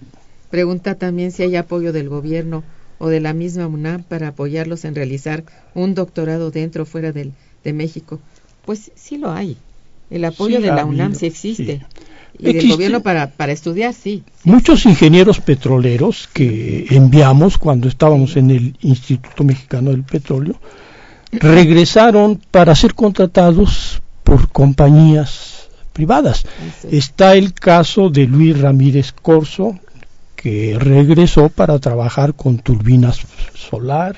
Pregunta 0.50 0.94
también 0.94 1.32
si 1.32 1.42
hay 1.42 1.56
apoyo 1.56 1.92
del 1.92 2.08
gobierno 2.08 2.62
o 2.98 3.08
de 3.08 3.20
la 3.20 3.32
misma 3.34 3.66
UNAM 3.66 4.04
para 4.04 4.28
apoyarlos 4.28 4.84
en 4.84 4.94
realizar 4.94 5.44
un 5.74 5.94
doctorado 5.94 6.50
dentro 6.50 6.84
o 6.84 6.86
fuera 6.86 7.12
del, 7.12 7.32
de 7.64 7.72
México. 7.72 8.20
Pues 8.64 8.92
sí 8.94 9.18
lo 9.18 9.32
hay. 9.32 9.56
El 10.08 10.24
apoyo 10.24 10.60
de 10.60 10.68
la 10.68 10.84
UNAM 10.84 11.14
sí 11.14 11.26
existe. 11.26 11.84
Y 12.38 12.52
del 12.52 12.68
gobierno 12.68 13.00
para, 13.02 13.30
para 13.30 13.52
estudiar, 13.52 13.94
sí, 13.94 14.22
Muchos 14.44 14.86
ingenieros 14.86 15.40
petroleros 15.40 16.28
que 16.32 16.86
enviamos 16.90 17.58
cuando 17.58 17.88
estábamos 17.88 18.36
en 18.36 18.50
el 18.50 18.76
Instituto 18.80 19.44
Mexicano 19.44 19.90
del 19.90 20.04
Petróleo 20.04 20.56
regresaron 21.32 22.40
para 22.50 22.74
ser 22.74 22.94
contratados 22.94 24.00
por 24.22 24.48
compañías 24.50 25.68
privadas. 25.92 26.46
Está 26.90 27.34
el 27.34 27.54
caso 27.54 28.10
de 28.10 28.26
Luis 28.26 28.60
Ramírez 28.60 29.12
Corso, 29.12 29.78
que 30.34 30.76
regresó 30.78 31.48
para 31.48 31.78
trabajar 31.78 32.34
con 32.34 32.58
turbinas 32.58 33.20
solar. 33.54 34.16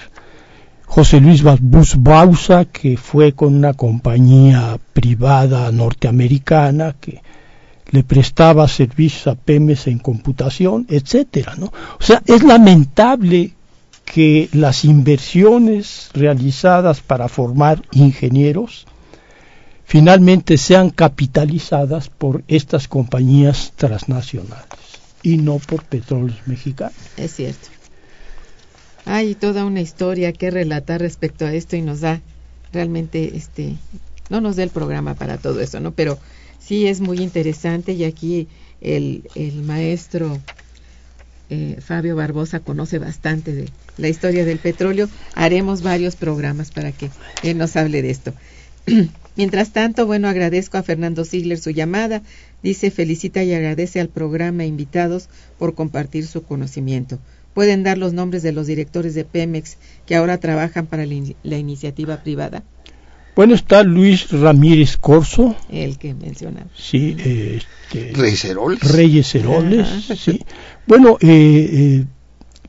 José 0.87 1.21
Luis 1.21 1.43
Bausa, 1.43 2.65
que 2.65 2.97
fue 2.97 3.33
con 3.33 3.55
una 3.55 3.75
compañía 3.75 4.79
privada 4.93 5.71
norteamericana 5.71 6.97
que 6.99 7.23
le 7.91 8.03
prestaba 8.05 8.69
servicios 8.69 9.27
a 9.27 9.35
Pemes 9.35 9.87
en 9.87 9.99
computación, 9.99 10.87
etcétera, 10.89 11.55
¿no? 11.57 11.67
O 11.99 12.03
sea, 12.03 12.23
es 12.27 12.43
lamentable 12.43 13.53
que 14.05 14.49
las 14.53 14.85
inversiones 14.85 16.11
realizadas 16.15 17.01
para 17.01 17.29
formar 17.29 17.83
ingenieros 17.93 18.87
finalmente 19.85 20.59
sean 20.59 20.91
capitalizadas 20.91 22.09
por 22.09 22.43
estas 22.49 22.89
compañías 22.89 23.73
transnacionales 23.77 24.67
y 25.23 25.39
no 25.39 25.59
por 25.59 25.85
petróleos 25.85 26.47
mexicanos. 26.47 26.95
Es 27.17 27.35
cierto. 27.35 27.69
Hay 29.07 29.35
toda 29.35 29.65
una 29.65 29.81
historia 29.81 30.33
que 30.33 30.51
relatar 30.51 31.01
respecto 31.01 31.47
a 31.47 31.55
esto 31.55 31.77
y 31.77 31.83
nos 31.83 32.01
da 32.01 32.21
realmente 32.73 33.37
este 33.37 33.77
no 34.29 34.43
nos 34.43 34.57
da 34.57 34.63
el 34.63 34.69
programa 34.69 35.15
para 35.15 35.39
todo 35.39 35.61
eso, 35.61 35.81
¿no? 35.81 35.93
Pero 35.93 36.19
sí 36.69 36.87
es 36.87 37.01
muy 37.01 37.19
interesante 37.19 37.93
y 37.93 38.05
aquí 38.05 38.47
el, 38.83 39.25
el 39.35 39.63
maestro 39.63 40.39
eh, 41.51 41.79
Fabio 41.81 42.15
Barbosa 42.15 42.61
conoce 42.61 42.99
bastante 42.99 43.55
de 43.55 43.71
la 43.97 44.09
historia 44.09 44.45
del 44.45 44.59
petróleo. 44.59 45.09
Haremos 45.35 45.83
varios 45.83 46.15
programas 46.15 46.71
para 46.71 46.93
que 46.93 47.11
él 47.43 47.57
nos 47.57 47.75
hable 47.77 48.03
de 48.03 48.11
esto. 48.11 48.35
Mientras 49.37 49.73
tanto, 49.73 50.07
bueno, 50.07 50.29
agradezco 50.29 50.77
a 50.77 50.83
Fernando 50.83 51.25
Ziegler 51.25 51.59
su 51.59 51.71
llamada. 51.71 52.23
Dice, 52.63 52.91
felicita 52.91 53.43
y 53.45 53.55
agradece 53.55 54.01
al 54.01 54.09
programa 54.09 54.67
invitados 54.67 55.29
por 55.59 55.75
compartir 55.75 56.27
su 56.27 56.43
conocimiento. 56.43 57.19
¿Pueden 57.55 57.83
dar 57.83 57.97
los 57.97 58.13
nombres 58.13 58.43
de 58.43 58.53
los 58.53 58.67
directores 58.67 59.15
de 59.15 59.25
Pemex 59.25 59.79
que 60.07 60.17
ahora 60.17 60.39
trabajan 60.39 60.87
para 60.87 61.07
la, 61.07 61.57
iniciativa 61.57 62.23
privada? 62.23 62.63
Bueno, 63.39 63.55
está 63.55 63.85
Luis 63.85 64.33
Ramírez 64.33 64.97
Corso. 64.97 65.55
El 65.71 65.97
que 65.97 66.13
menciona. 66.13 66.67
Sí, 66.75 67.17
este, 67.17 68.11
Reyes 68.13 68.45
Heroles. 68.45 68.81
Reyes 68.81 69.33
Heroles, 69.33 69.87
sí. 70.19 70.41
Bueno, 70.89 71.19
eh, 71.21 71.69
eh, 71.73 72.05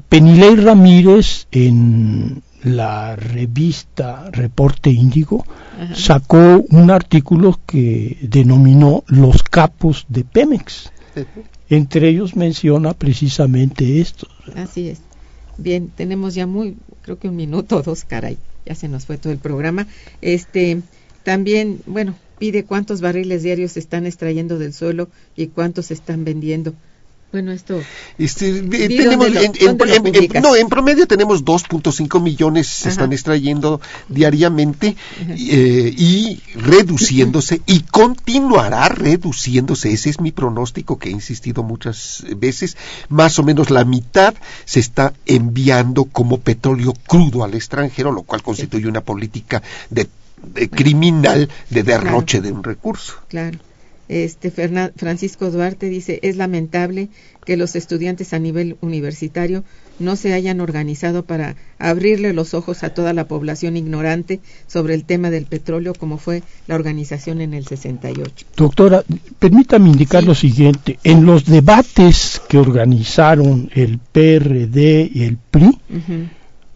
Penilei 0.08 0.58
Ramírez 0.58 1.48
en 1.52 2.44
la 2.62 3.16
revista 3.16 4.30
Reporte 4.32 4.92
Índigo 4.92 5.44
sacó 5.96 6.64
un 6.70 6.92
artículo 6.92 7.60
que 7.66 8.20
denominó 8.22 9.04
Los 9.08 9.42
capos 9.42 10.06
de 10.08 10.24
Pemex. 10.24 10.92
Entre 11.72 12.10
ellos 12.10 12.36
menciona 12.36 12.94
precisamente 12.94 14.00
esto. 14.02 14.28
Así 14.54 14.90
es. 14.90 15.02
Bien, 15.58 15.90
tenemos 15.90 16.36
ya 16.36 16.46
muy, 16.46 16.78
creo 17.02 17.18
que 17.18 17.28
un 17.28 17.38
minuto 17.38 17.78
o 17.78 17.82
dos, 17.82 18.04
caray, 18.04 18.38
ya 18.66 18.76
se 18.76 18.88
nos 18.88 19.06
fue 19.06 19.18
todo 19.18 19.34
el 19.34 19.40
programa. 19.40 19.88
Este, 20.22 20.82
también, 21.24 21.82
bueno, 21.86 22.16
pide 22.38 22.64
cuántos 22.64 23.02
barriles 23.02 23.44
diarios 23.44 23.74
se 23.74 23.80
están 23.80 24.06
extrayendo 24.06 24.58
del 24.58 24.74
suelo 24.74 25.10
y 25.36 25.48
cuántos 25.48 25.88
se 25.88 25.94
están 25.94 26.24
vendiendo. 26.24 26.74
Bueno, 27.32 27.52
esto. 27.52 27.80
Este, 28.18 28.64
tenemos, 28.64 29.28
en, 29.28 29.78
no, 30.42 30.56
en 30.56 30.68
promedio 30.68 31.06
tenemos 31.06 31.46
2.5 31.46 32.20
millones 32.22 32.68
se 32.68 32.90
están 32.90 33.14
extrayendo 33.14 33.80
diariamente 34.08 34.96
eh, 35.28 35.94
y 35.96 36.42
reduciéndose 36.56 37.62
y 37.68 37.82
continuará 37.82 38.90
reduciéndose. 38.90 39.94
Ese 39.94 40.10
es 40.10 40.20
mi 40.20 40.32
pronóstico 40.32 40.98
que 40.98 41.10
he 41.10 41.12
insistido 41.12 41.62
muchas 41.62 42.26
veces. 42.36 42.78
Más 43.10 43.38
o 43.38 43.44
menos 43.44 43.70
la 43.70 43.86
mitad 43.86 44.34
se 44.66 44.80
está 44.80 45.14
enviando 45.28 46.06
como 46.06 46.40
petróleo 46.40 46.94
crudo 47.06 47.44
al 47.44 47.54
extranjero, 47.54 48.12
lo 48.12 48.24
cual 48.24 48.42
constituye 48.42 48.88
una 48.88 49.02
política 49.02 49.62
de, 49.92 50.10
criminal 50.70 51.48
de 51.70 51.84
derroche 51.84 52.42
de 52.42 52.52
un 52.52 52.64
recurso. 52.64 53.14
Claro. 53.28 53.60
Este 54.10 54.50
Francisco 54.50 55.52
Duarte 55.52 55.88
dice, 55.88 56.20
es 56.24 56.36
lamentable 56.36 57.10
que 57.46 57.58
los 57.58 57.76
estudiantes 57.76 58.34
a 58.34 58.40
nivel 58.40 58.76
universitario 58.82 59.64
no 60.00 60.16
se 60.16 60.34
hayan 60.34 60.62
organizado 60.62 61.24
para 61.24 61.56
abrirle 61.78 62.34
los 62.34 62.56
ojos 62.56 62.84
a 62.84 62.90
toda 62.96 63.14
la 63.14 63.28
población 63.28 63.78
ignorante 63.78 64.40
sobre 64.66 64.96
el 64.96 65.06
tema 65.06 65.30
del 65.30 65.46
petróleo 65.46 65.94
como 65.94 66.18
fue 66.18 66.42
la 66.66 66.74
organización 66.74 67.40
en 67.40 67.54
el 67.54 67.68
68. 67.68 68.48
Doctora, 68.58 69.04
permítame 69.38 69.90
indicar 69.90 70.24
lo 70.24 70.34
siguiente. 70.34 70.98
En 71.04 71.28
los 71.28 71.46
debates 71.46 72.42
que 72.50 72.58
organizaron 72.58 73.70
el 73.76 74.00
PRD 74.00 75.08
y 75.14 75.24
el 75.24 75.38
PRI, 75.38 75.78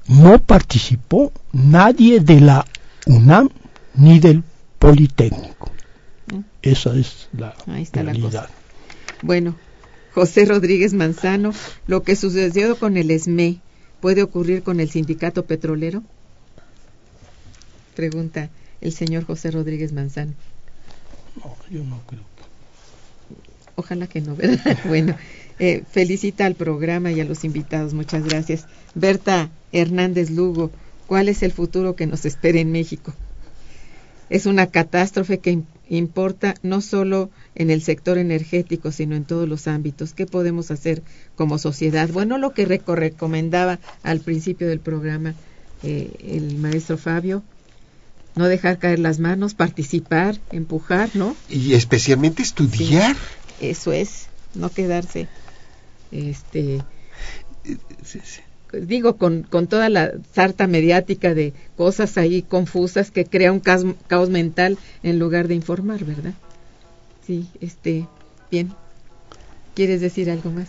no 0.07 0.37
participó 0.37 1.31
nadie 1.51 2.19
de 2.19 2.41
la 2.41 2.65
UNAM 3.07 3.49
ni 3.95 4.19
del 4.19 4.43
Politécnico. 4.77 5.72
Esa 6.61 6.95
es 6.95 7.29
la 7.37 7.55
realidad. 7.93 8.49
bueno, 9.21 9.55
José 10.13 10.45
Rodríguez 10.45 10.93
Manzano, 10.93 11.53
lo 11.87 12.03
que 12.03 12.15
sucedió 12.15 12.77
con 12.77 12.97
el 12.97 13.19
SME, 13.19 13.59
¿puede 13.99 14.21
ocurrir 14.21 14.61
con 14.61 14.79
el 14.79 14.89
sindicato 14.89 15.45
petrolero? 15.45 16.03
Pregunta 17.95 18.49
el 18.81 18.91
señor 18.91 19.25
José 19.25 19.49
Rodríguez 19.51 19.91
Manzano. 19.91 20.33
No, 21.37 21.55
yo 21.69 21.83
no 21.83 21.99
creo. 22.05 22.21
Ojalá 23.75 24.07
que 24.07 24.21
no, 24.21 24.35
¿verdad? 24.35 24.77
bueno, 24.85 25.15
eh, 25.57 25.83
felicita 25.89 26.45
al 26.45 26.55
programa 26.55 27.11
y 27.11 27.19
a 27.19 27.25
los 27.25 27.43
invitados. 27.43 27.93
Muchas 27.93 28.23
gracias. 28.23 28.65
Berta 28.93 29.49
Hernández 29.71 30.29
Lugo, 30.29 30.71
¿cuál 31.07 31.27
es 31.29 31.41
el 31.41 31.51
futuro 31.51 31.95
que 31.95 32.05
nos 32.05 32.25
espera 32.25 32.59
en 32.59 32.71
México? 32.71 33.13
Es 34.29 34.45
una 34.45 34.67
catástrofe 34.67 35.39
que 35.39 35.61
importa 35.97 36.55
no 36.63 36.81
solo 36.81 37.29
en 37.55 37.69
el 37.69 37.81
sector 37.81 38.17
energético, 38.17 38.91
sino 38.91 39.15
en 39.15 39.25
todos 39.25 39.47
los 39.47 39.67
ámbitos. 39.67 40.13
¿Qué 40.13 40.25
podemos 40.25 40.71
hacer 40.71 41.03
como 41.35 41.57
sociedad? 41.57 42.09
Bueno, 42.09 42.37
lo 42.37 42.53
que 42.53 42.65
recomendaba 42.65 43.79
al 44.03 44.19
principio 44.19 44.67
del 44.67 44.79
programa 44.79 45.35
eh, 45.83 46.11
el 46.25 46.57
maestro 46.57 46.97
Fabio, 46.97 47.43
no 48.35 48.47
dejar 48.47 48.79
caer 48.79 48.99
las 48.99 49.19
manos, 49.19 49.53
participar, 49.53 50.39
empujar, 50.51 51.09
¿no? 51.13 51.35
Y 51.49 51.73
especialmente 51.73 52.41
estudiar. 52.41 53.15
eso 53.59 53.91
es, 53.91 54.27
no 54.55 54.69
quedarse 54.69 55.27
este 56.11 56.81
digo, 58.73 59.17
con, 59.17 59.43
con 59.43 59.67
toda 59.67 59.89
la 59.89 60.11
sarta 60.33 60.67
mediática 60.67 61.33
de 61.33 61.53
cosas 61.77 62.17
ahí 62.17 62.41
confusas 62.41 63.11
que 63.11 63.25
crea 63.25 63.51
un 63.51 63.59
caos, 63.59 63.85
caos 64.07 64.29
mental 64.29 64.77
en 65.03 65.19
lugar 65.19 65.47
de 65.47 65.55
informar, 65.55 66.03
¿verdad? 66.03 66.33
Sí, 67.25 67.47
este, 67.61 68.07
bien. 68.51 68.73
¿Quieres 69.75 70.01
decir 70.01 70.29
algo 70.29 70.51
más? 70.51 70.67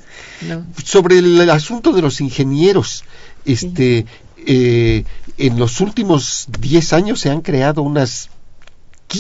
No. 0.48 0.64
Sobre 0.82 1.18
el 1.18 1.50
asunto 1.50 1.92
de 1.92 2.00
los 2.00 2.20
ingenieros, 2.22 3.04
este, 3.44 4.06
eh, 4.46 5.04
en 5.36 5.58
los 5.58 5.80
últimos 5.80 6.46
10 6.60 6.92
años 6.94 7.20
se 7.20 7.30
han 7.30 7.42
creado 7.42 7.82
unas 7.82 8.30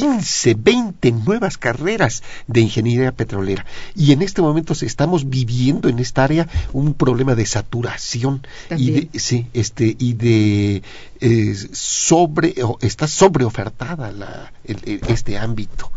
15, 0.00 0.54
20 0.54 1.12
nuevas 1.12 1.58
carreras 1.58 2.22
de 2.46 2.60
ingeniería 2.60 3.12
petrolera. 3.12 3.64
Y 3.94 4.12
en 4.12 4.22
este 4.22 4.42
momento 4.42 4.74
estamos 4.80 5.28
viviendo 5.28 5.88
en 5.88 5.98
esta 5.98 6.24
área 6.24 6.48
un 6.72 6.94
problema 6.94 7.34
de 7.34 7.46
saturación 7.46 8.46
y 8.76 8.90
de, 8.90 9.18
sí, 9.18 9.46
este, 9.52 9.96
y 9.98 10.14
de 10.14 10.82
eh, 11.20 11.54
sobre, 11.72 12.54
está 12.80 13.06
sobreofertada 13.08 14.12
la, 14.12 14.52
este 14.64 15.38
ámbito. 15.38 15.90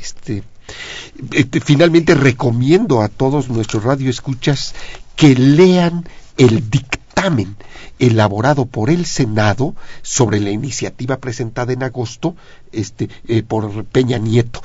Este, 0.00 0.42
este, 1.32 1.60
finalmente 1.60 2.14
recomiendo 2.14 3.02
a 3.02 3.08
todos 3.08 3.48
nuestros 3.48 3.84
radioescuchas 3.84 4.74
que 5.16 5.34
lean 5.34 6.08
el 6.38 6.70
dictamen 6.70 7.01
elaborado 7.98 8.66
por 8.66 8.90
el 8.90 9.06
Senado 9.06 9.74
sobre 10.02 10.40
la 10.40 10.50
iniciativa 10.50 11.18
presentada 11.18 11.72
en 11.72 11.82
agosto 11.82 12.34
este, 12.72 13.08
eh, 13.28 13.42
por 13.42 13.84
Peña 13.84 14.18
Nieto, 14.18 14.60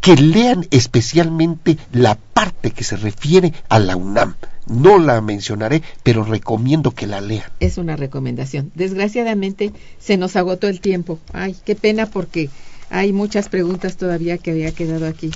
que 0.00 0.16
lean 0.16 0.66
especialmente 0.70 1.78
la 1.92 2.16
parte 2.16 2.70
que 2.70 2.84
se 2.84 2.96
refiere 2.96 3.52
a 3.68 3.78
la 3.78 3.96
UNAM. 3.96 4.34
No 4.66 4.98
la 4.98 5.20
mencionaré, 5.20 5.82
pero 6.02 6.24
recomiendo 6.24 6.92
que 6.92 7.06
la 7.06 7.20
lean. 7.20 7.50
Es 7.60 7.76
una 7.76 7.96
recomendación. 7.96 8.70
Desgraciadamente 8.74 9.72
se 9.98 10.16
nos 10.16 10.36
agotó 10.36 10.68
el 10.68 10.80
tiempo. 10.80 11.18
Ay, 11.32 11.56
qué 11.64 11.74
pena 11.74 12.06
porque 12.06 12.50
hay 12.88 13.12
muchas 13.12 13.48
preguntas 13.48 13.96
todavía 13.96 14.38
que 14.38 14.50
había 14.50 14.72
quedado 14.72 15.06
aquí 15.06 15.30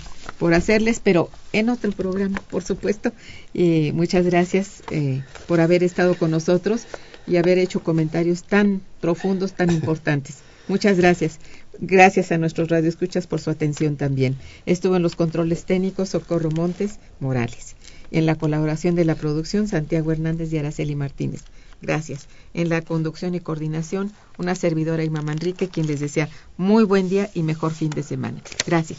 por 0.45 0.53
hacerles, 0.53 1.01
pero 1.03 1.31
en 1.55 1.71
otro 1.71 1.91
programa, 1.93 2.39
por 2.51 2.63
supuesto. 2.63 3.13
Eh, 3.55 3.93
muchas 3.95 4.27
gracias 4.27 4.83
eh, 4.91 5.23
por 5.49 5.59
haber 5.59 5.83
estado 5.83 6.19
con 6.19 6.31
nosotros 6.31 6.83
y 7.27 7.39
haber 7.39 7.57
hecho 7.57 7.83
comentarios 7.83 8.43
tan 8.45 8.83
profundos, 9.01 9.55
tan 9.55 9.71
importantes. 9.79 10.41
Muchas 10.69 10.99
gracias. 10.99 11.39
Gracias 11.79 12.31
a 12.31 12.37
nuestros 12.37 12.69
radioescuchas 12.69 13.27
por 13.27 13.41
su 13.41 13.49
atención 13.49 13.97
también. 13.97 14.37
Estuvo 14.67 14.97
en 14.97 15.03
los 15.03 15.17
controles 15.17 15.65
técnicos 15.65 16.11
Socorro 16.11 16.51
Montes 16.51 16.99
Morales. 17.21 17.75
En 18.11 18.27
la 18.27 18.35
colaboración 18.35 18.97
de 18.97 19.07
la 19.07 19.15
producción 19.15 19.67
Santiago 19.67 20.13
Hernández 20.13 20.53
y 20.53 20.59
Araceli 20.59 20.95
Martínez. 20.95 21.41
Gracias. 21.81 22.29
En 22.53 22.69
la 22.69 22.83
conducción 22.83 23.35
y 23.35 23.41
coordinación, 23.41 24.13
una 24.37 24.55
servidora 24.55 25.05
Irma 25.05 25.23
Manrique, 25.23 25.71
quien 25.71 25.87
les 25.87 26.01
desea 26.01 26.29
muy 26.59 26.85
buen 26.85 27.09
día 27.09 27.31
y 27.33 27.43
mejor 27.45 27.73
fin 27.73 27.89
de 27.89 28.03
semana. 28.03 28.43
Gracias. 28.67 28.99